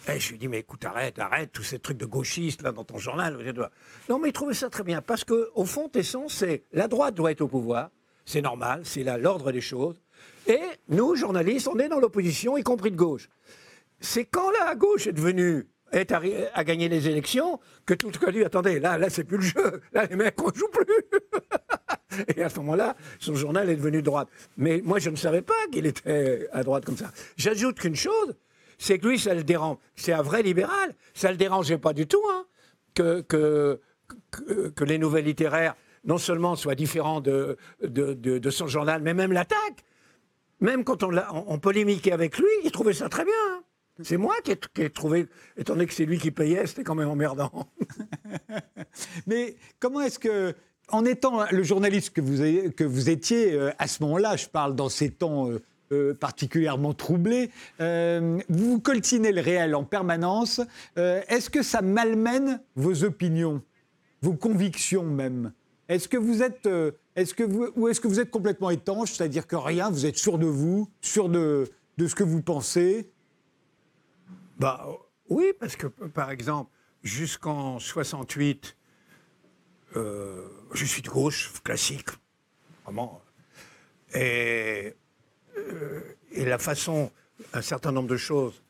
Et 0.08 0.20
je 0.20 0.32
lui 0.32 0.38
dis, 0.38 0.48
mais 0.48 0.60
écoute, 0.60 0.86
arrête, 0.86 1.18
arrête, 1.20 1.52
tous 1.52 1.64
ces 1.64 1.80
trucs 1.80 1.98
de 1.98 2.06
gauchistes 2.06 2.62
là 2.62 2.72
dans 2.72 2.84
ton 2.84 2.98
journal. 2.98 3.38
Non, 4.10 4.20
mais 4.20 4.30
il 4.30 4.34
trouvait 4.34 4.54
ça 4.54 4.70
très 4.70 4.84
bien, 4.84 5.02
parce 5.02 5.24
qu'au 5.24 5.66
fond, 5.66 5.90
Tesson, 5.90 6.28
c'est 6.28 6.64
la 6.74 6.88
droite 6.88 7.16
doit 7.16 7.32
être 7.32 7.42
au 7.42 7.48
pouvoir, 7.48 7.90
c'est 8.26 8.42
normal, 8.42 8.82
c'est 8.84 9.04
là 9.04 9.18
l'ordre 9.18 9.52
des 9.52 9.62
choses. 9.62 10.02
Et 10.48 10.62
nous, 10.90 11.16
journalistes, 11.16 11.68
on 11.68 11.80
est 11.80 11.90
dans 11.90 12.00
l'opposition, 12.00 12.58
y 12.58 12.64
compris 12.64 12.92
de 12.92 12.98
gauche. 12.98 13.30
C'est 14.00 14.26
quand 14.26 14.52
la 14.52 14.76
gauche 14.76 15.08
est 15.08 15.14
devenue 15.14 15.68
est 15.92 16.12
à, 16.12 16.64
gagner 16.64 16.90
les 16.90 17.08
élections 17.08 17.60
que 17.86 17.94
tout 17.94 18.08
le 18.08 18.26
monde 18.26 18.36
dit 18.36 18.44
attendez, 18.44 18.80
là, 18.80 18.98
là, 18.98 19.10
c'est 19.10 19.24
plus 19.24 19.38
le 19.38 19.44
jeu. 19.44 19.82
Là, 19.94 20.06
les 20.06 20.16
mecs, 20.16 20.42
on 20.42 20.54
joue 20.54 20.68
plus. 20.68 22.26
Et 22.36 22.44
à 22.44 22.50
ce 22.50 22.58
moment-là, 22.60 22.96
son 23.20 23.36
journal 23.36 23.70
est 23.70 23.76
devenu 23.76 24.02
droite. 24.02 24.28
Mais 24.58 24.82
moi, 24.84 25.00
je 25.00 25.10
ne 25.10 25.16
savais 25.16 25.42
pas 25.42 25.54
qu'il 25.72 25.86
était 25.86 26.48
à 26.52 26.64
droite 26.64 26.86
comme 26.86 26.98
ça. 26.98 27.12
J'ajoute 27.38 27.80
qu'une 27.80 27.96
chose, 27.96 28.36
c'est 28.78 29.00
que 29.00 29.08
lui, 29.08 29.20
ça 29.20 29.34
le 29.34 29.44
dérange. 29.44 29.78
C'est 29.96 30.14
un 30.14 30.22
vrai 30.22 30.42
libéral. 30.42 30.96
Ça 31.14 31.32
le 31.32 31.38
dérangeait 31.38 31.78
pas 31.78 31.94
du 31.94 32.08
tout 32.08 32.22
hein, 32.32 32.46
que, 32.94 33.22
que, 33.22 33.82
que, 34.76 34.84
les 34.84 34.98
nouvelles 34.98 35.26
littéraires, 35.26 35.76
non 36.04 36.18
seulement 36.18 36.56
soient 36.56 36.76
différents 36.76 37.22
de, 37.22 37.58
de, 37.82 38.14
de, 38.14 38.50
son 38.50 38.68
journal, 38.68 39.02
mais 39.02 39.14
même 39.14 39.32
l'attaque. 39.32 39.84
Même 40.62 40.84
quand 40.84 41.04
on, 41.04 41.12
on, 41.48 41.60
polémiquait 41.60 42.12
avec 42.12 42.38
lui, 42.38 42.48
il 42.64 42.72
trouvait 42.72 42.94
ça 42.94 43.10
très 43.10 43.26
bien. 43.26 43.34
Hein. 43.52 43.64
C'est 44.04 44.18
moi 44.18 44.36
qui 44.44 44.52
ai, 44.52 44.90
trouvé, 44.90 45.28
étant 45.56 45.74
donné 45.74 45.86
que 45.86 45.94
c'est 45.94 46.06
lui 46.06 46.18
qui 46.18 46.32
payait, 46.32 46.68
c'était 46.68 46.84
quand 46.84 46.96
même 46.96 47.08
emmerdant. 47.08 47.52
mais 49.28 49.56
comment 49.80 50.02
est-ce 50.02 50.20
que, 50.20 50.54
en 50.90 51.06
étant 51.06 51.50
le 51.50 51.64
journaliste 51.64 52.10
que 52.12 52.20
vous, 52.20 53.10
étiez 53.10 53.54
euh, 53.54 53.72
à 53.80 53.88
ce 53.88 54.04
moment-là, 54.04 54.36
je 54.36 54.48
parle 54.48 54.76
dans 54.76 54.90
ces 54.90 55.12
temps 55.12 55.50
euh, 55.50 55.62
euh, 55.94 56.14
particulièrement 56.14 56.94
troublé. 56.94 57.52
Euh, 57.80 58.38
vous 58.50 58.82
coltinez 58.82 59.32
le 59.32 59.40
réel 59.40 59.76
en 59.76 59.86
permanence. 59.86 60.60
Est-ce 60.98 61.50
que 61.50 61.64
ça 61.64 61.82
malmène 61.82 62.62
vos 62.76 63.06
opinions, 63.06 63.62
vos 64.22 64.34
convictions 64.34 65.06
même? 65.06 65.54
Est-ce 65.88 66.10
que 66.10 66.18
vous 66.18 66.44
êtes, 66.44 66.68
est-ce 67.16 67.34
que 67.34 67.44
ou 67.78 67.88
est-ce 67.88 68.02
que 68.02 68.08
vous 68.08 68.20
êtes 68.20 68.32
complètement 68.32 68.72
étanche, 68.72 69.14
c'est-à-dire 69.14 69.48
que 69.48 69.56
rien, 69.56 69.90
vous 69.90 70.06
êtes 70.06 70.18
sûr 70.18 70.38
de 70.38 70.48
vous, 70.48 70.90
sûr 71.02 71.30
de 71.30 71.68
ce 71.98 72.16
que 72.16 72.24
vous 72.24 72.42
pensez? 72.42 73.12
Bah 74.58 74.88
oui, 75.30 75.54
parce 75.60 75.76
que 75.76 75.88
par 75.88 76.32
exemple, 76.32 76.72
jusqu'en 77.04 77.80
68, 77.80 78.76
je 79.94 80.86
suis 80.86 81.02
de 81.02 81.10
gauche, 81.10 81.54
classique, 81.64 82.10
vraiment. 82.84 83.22
Et 84.14 84.96
et 86.36 86.46
la 86.46 86.58
façon, 86.58 87.12
un 87.54 87.62
certain 87.62 87.92
nombre 87.92 88.10
de 88.10 88.18
choses 88.18 88.62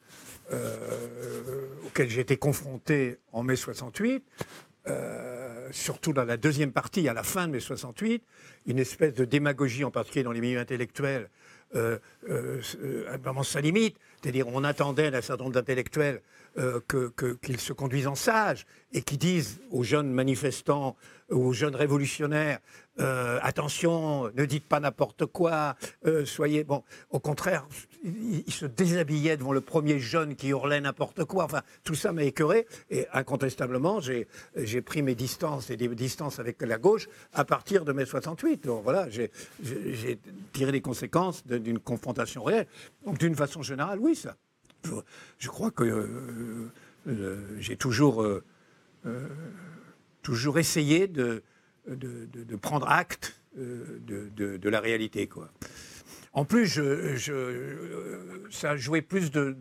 euh, 0.52 1.68
auxquelles 1.86 2.10
j'ai 2.10 2.22
été 2.22 2.38
confronté 2.38 3.18
en 3.32 3.44
mai 3.44 3.56
68, 3.56 4.24
euh, 4.88 5.68
surtout 5.72 6.14
dans 6.14 6.24
la 6.24 6.38
deuxième 6.38 6.72
partie, 6.72 7.08
à 7.10 7.14
la 7.14 7.24
fin 7.24 7.48
de 7.48 7.54
mai 7.54 7.60
68, 7.60 8.24
une 8.68 8.80
espèce 8.80 9.14
de 9.14 9.26
démagogie, 9.26 9.84
en 9.84 9.92
particulier 9.92 10.24
dans 10.24 10.32
les 10.32 10.42
milieux 10.42 10.60
intellectuels, 10.60 11.30
euh, 11.76 11.97
euh, 12.30 12.61
vraiment 13.21 13.43
sa 13.43 13.61
limite. 13.61 13.97
C'est-à-dire, 14.21 14.47
on 14.47 14.63
attendait 14.63 15.11
d'un 15.11 15.21
certain 15.21 15.43
nombre 15.43 15.55
d'intellectuels 15.55 16.21
qu'ils 16.55 17.59
se 17.59 17.73
conduisent 17.73 18.07
en 18.07 18.15
sages 18.15 18.65
et 18.93 19.01
qui 19.01 19.17
disent 19.17 19.59
aux 19.71 19.84
jeunes 19.84 20.09
manifestants, 20.09 20.95
aux 21.30 21.51
jeunes 21.51 21.76
révolutionnaires, 21.76 22.59
euh, 23.00 23.39
attention, 23.41 24.32
ne 24.34 24.46
dites 24.46 24.66
pas 24.66 24.80
n'importe 24.80 25.26
quoi, 25.26 25.76
euh, 26.06 26.26
soyez 26.26 26.64
bon. 26.64 26.84
Au 27.10 27.20
contraire, 27.20 27.68
il, 28.04 28.52
se 28.52 28.66
déshabillait 28.66 29.36
devant 29.36 29.52
le 29.52 29.60
premier 29.60 30.00
jeune 30.00 30.36
qui 30.36 30.50
hurlait 30.50 30.80
n'importe 30.80 31.26
quoi. 31.26 31.43
Enfin, 31.43 31.62
tout 31.84 31.96
ça 31.96 32.14
m'a 32.14 32.24
écœuré 32.24 32.68
et 32.89 33.06
incontestablement, 33.12 34.00
j'ai 34.00 34.82
pris 34.82 35.02
mes 35.02 35.16
distances 35.16 35.70
et 35.70 35.78
des 35.78 35.89
distances 35.89 36.39
avec 36.39 36.62
la 36.62 36.78
gauche 36.78 37.10
à 37.34 37.43
partir 37.43 37.84
de 37.84 37.91
mai 37.91 38.06
68. 38.06 38.64
Donc 38.66 38.84
voilà, 38.84 39.10
j'ai 39.10 39.30
tiré 40.54 40.72
les 40.72 40.82
conséquences 40.82 41.46
d'une 41.46 41.80
confrontation 41.80 42.43
réelle. 42.43 42.68
Donc 43.06 43.18
d'une 43.18 43.36
façon 43.36 43.62
générale, 43.62 44.00
oui, 44.00 44.16
ça. 44.16 44.38
Je, 45.39 45.48
crois 45.50 45.72
que 45.72 45.84
euh, 47.08 47.38
j'ai 47.60 47.76
toujours 47.76 48.26
toujours 50.22 50.58
essayé 50.60 51.08
de 51.08 51.43
de, 51.88 52.56
prendre 52.56 52.90
acte 52.90 53.36
euh, 53.58 54.00
de, 54.02 54.70
la 54.70 54.80
réalité. 54.80 55.28
Quoi. 55.28 55.50
En 56.34 56.46
plus, 56.46 56.66
je, 56.66 57.16
ça 58.50 58.72
a 58.72 58.76
joué 58.76 59.02
plus 59.02 59.32
de, 59.32 59.56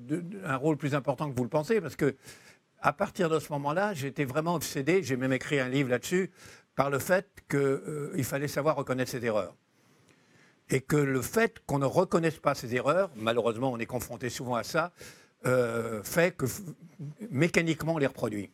un 0.45 0.57
rôle 0.57 0.77
plus 0.77 0.95
important 0.95 1.31
que 1.31 1.37
vous 1.37 1.45
le 1.45 1.51
pensez, 1.51 1.81
parce 1.81 1.97
que 1.97 2.15
à 2.81 2.93
partir 2.93 3.31
de 3.31 3.39
ce 3.39 3.51
moment-là, 3.53 3.95
j'étais 3.95 4.25
vraiment 4.25 4.55
obsédé, 4.55 5.03
j'ai 5.03 5.17
même 5.17 5.33
écrit 5.33 5.59
un 5.59 5.69
livre 5.69 5.89
là-dessus, 5.89 6.31
par 6.77 6.91
le 6.91 6.99
fait 6.99 7.27
qu'il 7.49 8.25
fallait 8.25 8.49
savoir 8.49 8.77
reconnaître 8.77 9.11
ses 9.11 9.25
erreurs. 9.25 9.55
Et 10.71 10.81
que 10.81 10.97
le 10.97 11.23
fait 11.23 11.63
qu'on 11.67 11.79
ne 11.79 11.87
reconnaisse 11.87 12.39
pas 12.39 12.55
ses 12.55 12.75
erreurs, 12.75 13.11
malheureusement 13.17 13.71
on 13.73 13.79
est 13.79 13.87
confronté 13.87 14.29
souvent 14.29 14.57
à 14.57 14.65
ça, 14.65 14.93
fait 16.03 16.37
que 16.37 16.47
mécaniquement 17.31 17.95
on 17.95 17.99
les 17.99 18.07
reproduit. 18.07 18.51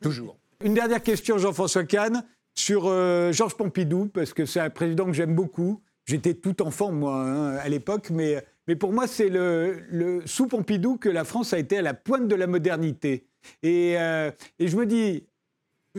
Toujours. 0.00 0.36
Une 0.62 0.74
dernière 0.74 1.02
question, 1.02 1.38
Jean-François 1.38 1.84
Kahn, 1.84 2.24
sur 2.58 2.84
Georges 3.32 3.56
Pompidou, 3.56 4.06
parce 4.06 4.32
que 4.32 4.44
c'est 4.44 4.60
un 4.60 4.70
président 4.70 5.06
que 5.06 5.12
j'aime 5.12 5.34
beaucoup. 5.34 5.80
J'étais 6.06 6.34
tout 6.34 6.62
enfant, 6.62 6.90
moi, 6.90 7.20
hein, 7.20 7.56
à 7.56 7.68
l'époque, 7.68 8.08
mais, 8.10 8.42
mais 8.66 8.76
pour 8.76 8.92
moi, 8.92 9.06
c'est 9.06 9.28
le, 9.28 10.22
sous 10.24 10.48
Pompidou 10.48 10.96
que 10.96 11.10
la 11.10 11.24
France 11.24 11.52
a 11.52 11.58
été 11.58 11.78
à 11.78 11.82
la 11.82 11.92
pointe 11.94 12.26
de 12.26 12.34
la 12.34 12.46
modernité. 12.46 13.26
Et, 13.62 13.94
euh, 13.98 14.30
et 14.58 14.68
je 14.68 14.76
me 14.76 14.86
dis, 14.86 15.26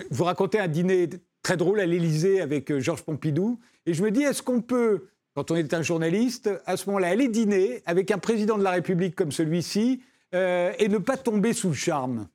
vous 0.10 0.24
racontez 0.24 0.60
un 0.60 0.68
dîner 0.68 1.10
très 1.43 1.57
drôle 1.57 1.80
à 1.80 1.86
l'Élysée 1.86 2.41
avec 2.41 2.72
euh, 2.72 2.80
Georges 2.80 3.03
Pompidou, 3.03 3.60
et 3.86 3.93
je 3.93 4.03
me 4.03 4.12
dis, 4.12 4.24
est-ce 4.24 4.41
qu'on 4.41 4.62
peut, 4.62 5.10
quand 5.36 5.51
on 5.51 5.55
est 5.55 5.74
un 5.74 5.84
journaliste, 5.84 6.49
à 6.66 6.76
ce 6.76 6.88
moment-là, 6.88 7.10
aller 7.10 7.28
dîner 7.28 7.84
avec 7.86 8.12
un 8.12 8.18
président 8.18 8.57
de 8.57 8.64
la 8.64 8.72
République 8.72 9.16
comme 9.16 9.32
celui-ci 9.32 10.01
euh, 10.34 10.74
et 10.80 10.89
ne 10.89 10.97
pas 10.97 11.18
tomber 11.18 11.53
sous 11.53 11.70
le 11.70 11.76
charme? 11.76 12.28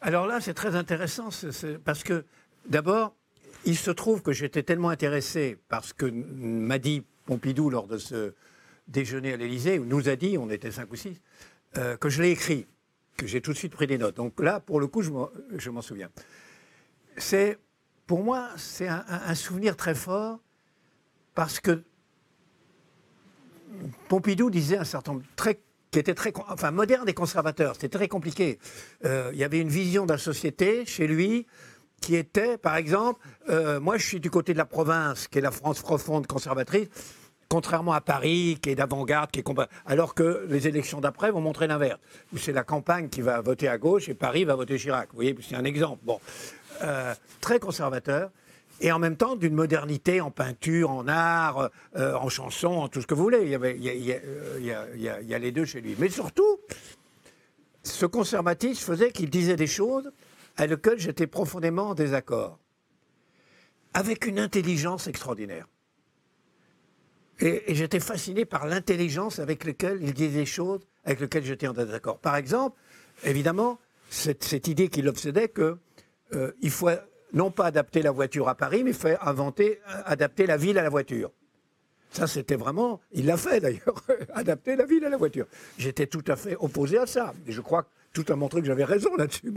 Alors 0.00 0.26
là, 0.26 0.40
c'est 0.40 0.54
très 0.54 0.74
intéressant, 0.74 1.28
parce 1.84 2.02
que 2.02 2.24
d'abord, 2.66 3.14
il 3.64 3.76
se 3.76 3.90
trouve 3.90 4.22
que 4.22 4.32
j'étais 4.32 4.62
tellement 4.62 4.90
intéressé 4.90 5.58
par 5.68 5.84
ce 5.84 5.94
que 5.94 6.06
m'a 6.06 6.78
dit 6.78 7.04
Pompidou 7.26 7.70
lors 7.70 7.86
de 7.86 7.98
ce 7.98 8.34
déjeuner 8.88 9.32
à 9.32 9.36
l'Élysée, 9.36 9.78
où 9.78 9.84
nous 9.84 10.08
a 10.08 10.16
dit, 10.16 10.36
on 10.38 10.50
était 10.50 10.70
cinq 10.70 10.90
ou 10.92 10.96
six, 10.96 11.20
euh, 11.76 11.96
que 11.96 12.08
je 12.08 12.20
l'ai 12.22 12.30
écrit, 12.30 12.66
que 13.16 13.26
j'ai 13.26 13.40
tout 13.40 13.52
de 13.52 13.56
suite 13.56 13.72
pris 13.72 13.86
des 13.86 13.98
notes. 13.98 14.16
Donc 14.16 14.40
là, 14.40 14.60
pour 14.60 14.80
le 14.80 14.86
coup, 14.86 15.02
je 15.02 15.70
m'en 15.70 15.82
souviens. 15.82 16.10
C'est, 17.16 17.58
pour 18.06 18.22
moi, 18.22 18.48
c'est 18.56 18.88
un, 18.88 19.34
souvenir 19.34 19.76
très 19.76 19.94
fort 19.94 20.40
parce 21.34 21.60
que 21.60 21.82
Pompidou 24.08 24.50
disait 24.50 24.76
un 24.76 24.84
certain 24.84 25.12
nombre 25.12 25.24
qui 25.90 25.98
était 25.98 26.14
très, 26.14 26.32
enfin, 26.48 26.70
moderne 26.70 27.08
et 27.08 27.14
conservateur. 27.14 27.74
C'était 27.74 27.88
très 27.88 28.08
compliqué. 28.08 28.58
Euh, 29.04 29.30
il 29.32 29.38
y 29.38 29.44
avait 29.44 29.60
une 29.60 29.68
vision 29.68 30.06
de 30.06 30.12
la 30.12 30.18
société 30.18 30.84
chez 30.86 31.06
lui 31.06 31.46
qui 32.02 32.16
était, 32.16 32.58
par 32.58 32.76
exemple, 32.76 33.20
euh, 33.48 33.80
moi 33.80 33.96
je 33.96 34.04
suis 34.04 34.20
du 34.20 34.28
côté 34.28 34.52
de 34.52 34.58
la 34.58 34.66
province, 34.66 35.28
qui 35.28 35.38
est 35.38 35.40
la 35.40 35.52
France 35.52 35.80
profonde 35.80 36.26
conservatrice, 36.26 36.88
contrairement 37.48 37.92
à 37.92 38.00
Paris, 38.00 38.58
qui 38.60 38.70
est 38.70 38.74
d'avant-garde, 38.74 39.30
qui 39.30 39.40
est 39.40 39.44
alors 39.86 40.14
que 40.14 40.46
les 40.50 40.68
élections 40.68 41.00
d'après 41.00 41.30
vont 41.30 41.40
montrer 41.40 41.66
l'inverse, 41.68 42.00
où 42.34 42.38
c'est 42.38 42.52
la 42.52 42.64
campagne 42.64 43.08
qui 43.08 43.22
va 43.22 43.40
voter 43.40 43.68
à 43.68 43.78
gauche 43.78 44.08
et 44.08 44.14
Paris 44.14 44.44
va 44.44 44.56
voter 44.56 44.76
Chirac. 44.76 45.08
Vous 45.10 45.16
voyez, 45.16 45.36
c'est 45.48 45.54
un 45.54 45.64
exemple. 45.64 46.00
Bon, 46.02 46.18
euh, 46.82 47.14
très 47.40 47.58
conservateur. 47.58 48.30
Et 48.80 48.90
en 48.90 48.98
même 48.98 49.16
temps, 49.16 49.36
d'une 49.36 49.54
modernité 49.54 50.20
en 50.20 50.32
peinture, 50.32 50.90
en 50.90 51.06
art, 51.06 51.70
euh, 51.94 52.14
en 52.14 52.28
chanson, 52.28 52.68
en 52.68 52.88
tout 52.88 53.00
ce 53.00 53.06
que 53.06 53.14
vous 53.14 53.22
voulez. 53.22 53.42
Il 53.42 53.48
y, 53.48 53.54
avait, 53.54 53.76
il, 53.76 53.84
y 53.84 54.12
a, 54.72 54.86
il 54.96 55.28
y 55.28 55.34
a 55.34 55.38
les 55.38 55.52
deux 55.52 55.64
chez 55.64 55.80
lui. 55.80 55.94
Mais 56.00 56.08
surtout, 56.08 56.58
ce 57.84 58.06
conservatisme 58.06 58.82
faisait 58.82 59.12
qu'il 59.12 59.30
disait 59.30 59.54
des 59.54 59.68
choses 59.68 60.10
avec 60.56 60.70
lequel 60.70 60.98
j'étais 60.98 61.26
profondément 61.26 61.90
en 61.90 61.94
désaccord, 61.94 62.58
avec 63.94 64.26
une 64.26 64.38
intelligence 64.38 65.06
extraordinaire. 65.06 65.66
Et, 67.40 67.74
j'étais 67.74 68.00
fasciné 68.00 68.44
par 68.44 68.66
l'intelligence 68.66 69.38
avec 69.38 69.64
laquelle 69.64 69.98
il 70.02 70.12
disait 70.12 70.40
des 70.40 70.46
choses 70.46 70.80
avec 71.04 71.20
lesquelles 71.20 71.44
j'étais 71.44 71.66
en 71.66 71.72
désaccord. 71.72 72.18
Par 72.18 72.36
exemple, 72.36 72.78
évidemment, 73.24 73.78
cette, 74.10 74.68
idée 74.68 74.88
qui 74.88 75.02
l'obsédait 75.02 75.48
qu'il 75.48 75.76
euh, 76.34 76.52
faut 76.68 76.90
non 77.32 77.50
pas 77.50 77.66
adapter 77.66 78.02
la 78.02 78.12
voiture 78.12 78.48
à 78.48 78.54
Paris, 78.54 78.84
mais 78.84 78.90
il 78.90 78.96
faut 78.96 79.08
inventer, 79.22 79.80
adapter 80.04 80.46
la 80.46 80.56
ville 80.56 80.78
à 80.78 80.82
la 80.82 80.90
voiture. 80.90 81.32
Ça, 82.10 82.26
c'était 82.26 82.56
vraiment, 82.56 83.00
il 83.12 83.24
l'a 83.24 83.38
fait 83.38 83.58
d'ailleurs, 83.58 84.04
adapter 84.34 84.76
la 84.76 84.84
ville 84.84 85.04
à 85.04 85.08
la 85.08 85.16
voiture. 85.16 85.46
J'étais 85.78 86.06
tout 86.06 86.24
à 86.28 86.36
fait 86.36 86.56
opposé 86.60 86.98
à 86.98 87.06
ça. 87.06 87.32
Et 87.46 87.52
je 87.52 87.60
crois 87.62 87.84
que 87.84 87.88
tout 88.12 88.30
a 88.30 88.36
montré 88.36 88.60
que 88.60 88.66
j'avais 88.66 88.84
raison 88.84 89.16
là-dessus. 89.16 89.50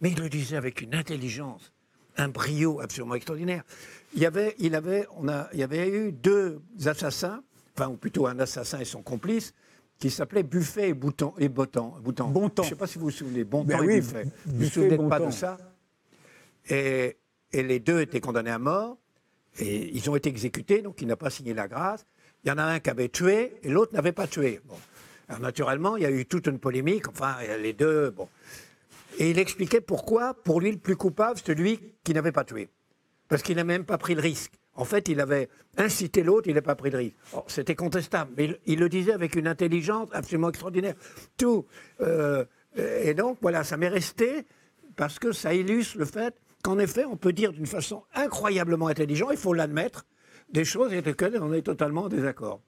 Mais 0.00 0.10
il 0.10 0.18
le 0.20 0.28
disait 0.28 0.56
avec 0.56 0.80
une 0.80 0.94
intelligence, 0.94 1.72
un 2.16 2.28
brio 2.28 2.80
absolument 2.80 3.14
extraordinaire. 3.14 3.64
Il 4.14 4.22
y 4.22 4.26
avait, 4.26 4.54
il 4.58 4.74
avait, 4.74 5.06
on 5.16 5.28
a, 5.28 5.48
il 5.52 5.60
y 5.60 5.62
avait 5.62 5.88
eu 5.88 6.12
deux 6.12 6.60
assassins, 6.86 7.42
enfin, 7.76 7.88
ou 7.88 7.96
plutôt 7.96 8.26
un 8.26 8.38
assassin 8.38 8.78
et 8.80 8.84
son 8.84 9.02
complice, 9.02 9.54
qui 9.98 10.10
s'appelaient 10.10 10.44
Buffet 10.44 10.90
et 10.90 10.94
Bouton, 10.94 11.34
et 11.38 11.48
Bouton. 11.48 11.94
Bon 12.00 12.50
Je 12.56 12.62
ne 12.62 12.66
sais 12.66 12.74
pas 12.76 12.86
si 12.86 12.98
vous 12.98 13.06
vous 13.06 13.10
souvenez, 13.10 13.44
Bontemps 13.44 13.78
ben 13.78 13.90
et 13.90 14.00
Buffet. 14.00 14.26
Vous 14.46 14.52
ne 14.52 14.64
vous 14.64 14.70
souvenez 14.70 15.08
pas 15.08 15.20
de 15.20 15.30
ça 15.30 15.58
et, 16.70 17.16
et, 17.52 17.62
les 17.62 17.80
deux 17.80 18.00
étaient 18.00 18.20
condamnés 18.20 18.50
à 18.50 18.58
mort, 18.58 18.98
et 19.58 19.90
ils 19.94 20.10
ont 20.10 20.16
été 20.16 20.28
exécutés, 20.28 20.82
donc 20.82 21.00
il 21.00 21.08
n'a 21.08 21.16
pas 21.16 21.30
signé 21.30 21.54
la 21.54 21.66
grâce. 21.66 22.04
Il 22.44 22.48
y 22.48 22.52
en 22.52 22.58
a 22.58 22.62
un 22.62 22.78
qui 22.78 22.90
avait 22.90 23.08
tué, 23.08 23.54
et 23.62 23.70
l'autre 23.70 23.94
n'avait 23.94 24.12
pas 24.12 24.26
tué. 24.26 24.60
Bon. 24.66 24.76
Alors, 25.28 25.40
naturellement, 25.40 25.96
il 25.96 26.02
y 26.02 26.06
a 26.06 26.10
eu 26.10 26.26
toute 26.26 26.46
une 26.46 26.58
polémique, 26.58 27.08
enfin, 27.08 27.36
les 27.60 27.72
deux, 27.72 28.10
bon. 28.10 28.28
Et 29.18 29.30
il 29.30 29.38
expliquait 29.38 29.80
pourquoi, 29.80 30.34
pour 30.34 30.60
lui, 30.60 30.70
le 30.70 30.78
plus 30.78 30.96
coupable, 30.96 31.38
c'était 31.38 31.54
lui 31.54 31.80
qui 32.04 32.14
n'avait 32.14 32.32
pas 32.32 32.44
tué. 32.44 32.68
Parce 33.28 33.42
qu'il 33.42 33.56
n'a 33.56 33.64
même 33.64 33.84
pas 33.84 33.98
pris 33.98 34.14
le 34.14 34.20
risque. 34.20 34.54
En 34.74 34.84
fait, 34.84 35.08
il 35.08 35.20
avait 35.20 35.48
incité 35.76 36.22
l'autre, 36.22 36.48
il 36.48 36.54
n'a 36.54 36.62
pas 36.62 36.76
pris 36.76 36.90
le 36.90 36.98
risque. 36.98 37.16
C'était 37.48 37.74
contestable, 37.74 38.32
mais 38.36 38.60
il, 38.64 38.78
le 38.78 38.88
disait 38.88 39.12
avec 39.12 39.34
une 39.34 39.48
intelligence 39.48 40.08
absolument 40.12 40.50
extraordinaire. 40.50 40.94
Tout. 41.36 41.66
Euh, 42.00 42.44
et 42.76 43.12
donc, 43.12 43.38
voilà, 43.42 43.64
ça 43.64 43.76
m'est 43.76 43.88
resté 43.88 44.46
parce 44.94 45.18
que 45.18 45.32
ça 45.32 45.52
illustre 45.52 45.98
le 45.98 46.04
fait 46.04 46.32
qu'en 46.62 46.78
effet, 46.78 47.04
on 47.04 47.16
peut 47.16 47.32
dire 47.32 47.52
d'une 47.52 47.66
façon 47.66 48.04
incroyablement 48.14 48.86
intelligente, 48.86 49.30
il 49.32 49.38
faut 49.38 49.52
l'admettre, 49.52 50.06
des 50.52 50.64
choses 50.64 50.92
avec 50.92 51.06
lesquelles 51.06 51.38
on 51.42 51.52
est 51.52 51.62
totalement 51.62 52.04
en 52.04 52.08
désaccord. 52.08 52.60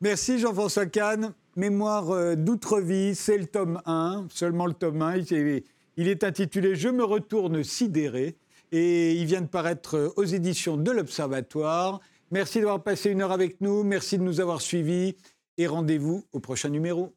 Merci 0.00 0.38
Jean-François 0.38 0.86
Kahn. 0.86 1.34
Mémoire 1.56 2.10
euh, 2.10 2.34
d'outre-vie, 2.34 3.14
c'est 3.14 3.38
le 3.38 3.46
tome 3.46 3.80
1, 3.86 4.26
seulement 4.28 4.66
le 4.66 4.74
tome 4.74 5.00
1. 5.00 5.20
Il 5.96 6.06
est 6.06 6.22
intitulé 6.22 6.74
Je 6.74 6.90
me 6.90 7.02
retourne 7.02 7.64
sidéré 7.64 8.36
et 8.72 9.14
il 9.14 9.24
vient 9.24 9.40
de 9.40 9.46
paraître 9.46 9.96
euh, 9.96 10.12
aux 10.16 10.24
éditions 10.24 10.76
de 10.76 10.90
l'Observatoire. 10.90 12.00
Merci 12.30 12.58
d'avoir 12.58 12.82
passé 12.82 13.10
une 13.10 13.22
heure 13.22 13.32
avec 13.32 13.62
nous, 13.62 13.84
merci 13.84 14.18
de 14.18 14.22
nous 14.22 14.40
avoir 14.40 14.60
suivis 14.60 15.16
et 15.56 15.66
rendez-vous 15.66 16.26
au 16.32 16.40
prochain 16.40 16.68
numéro. 16.68 17.14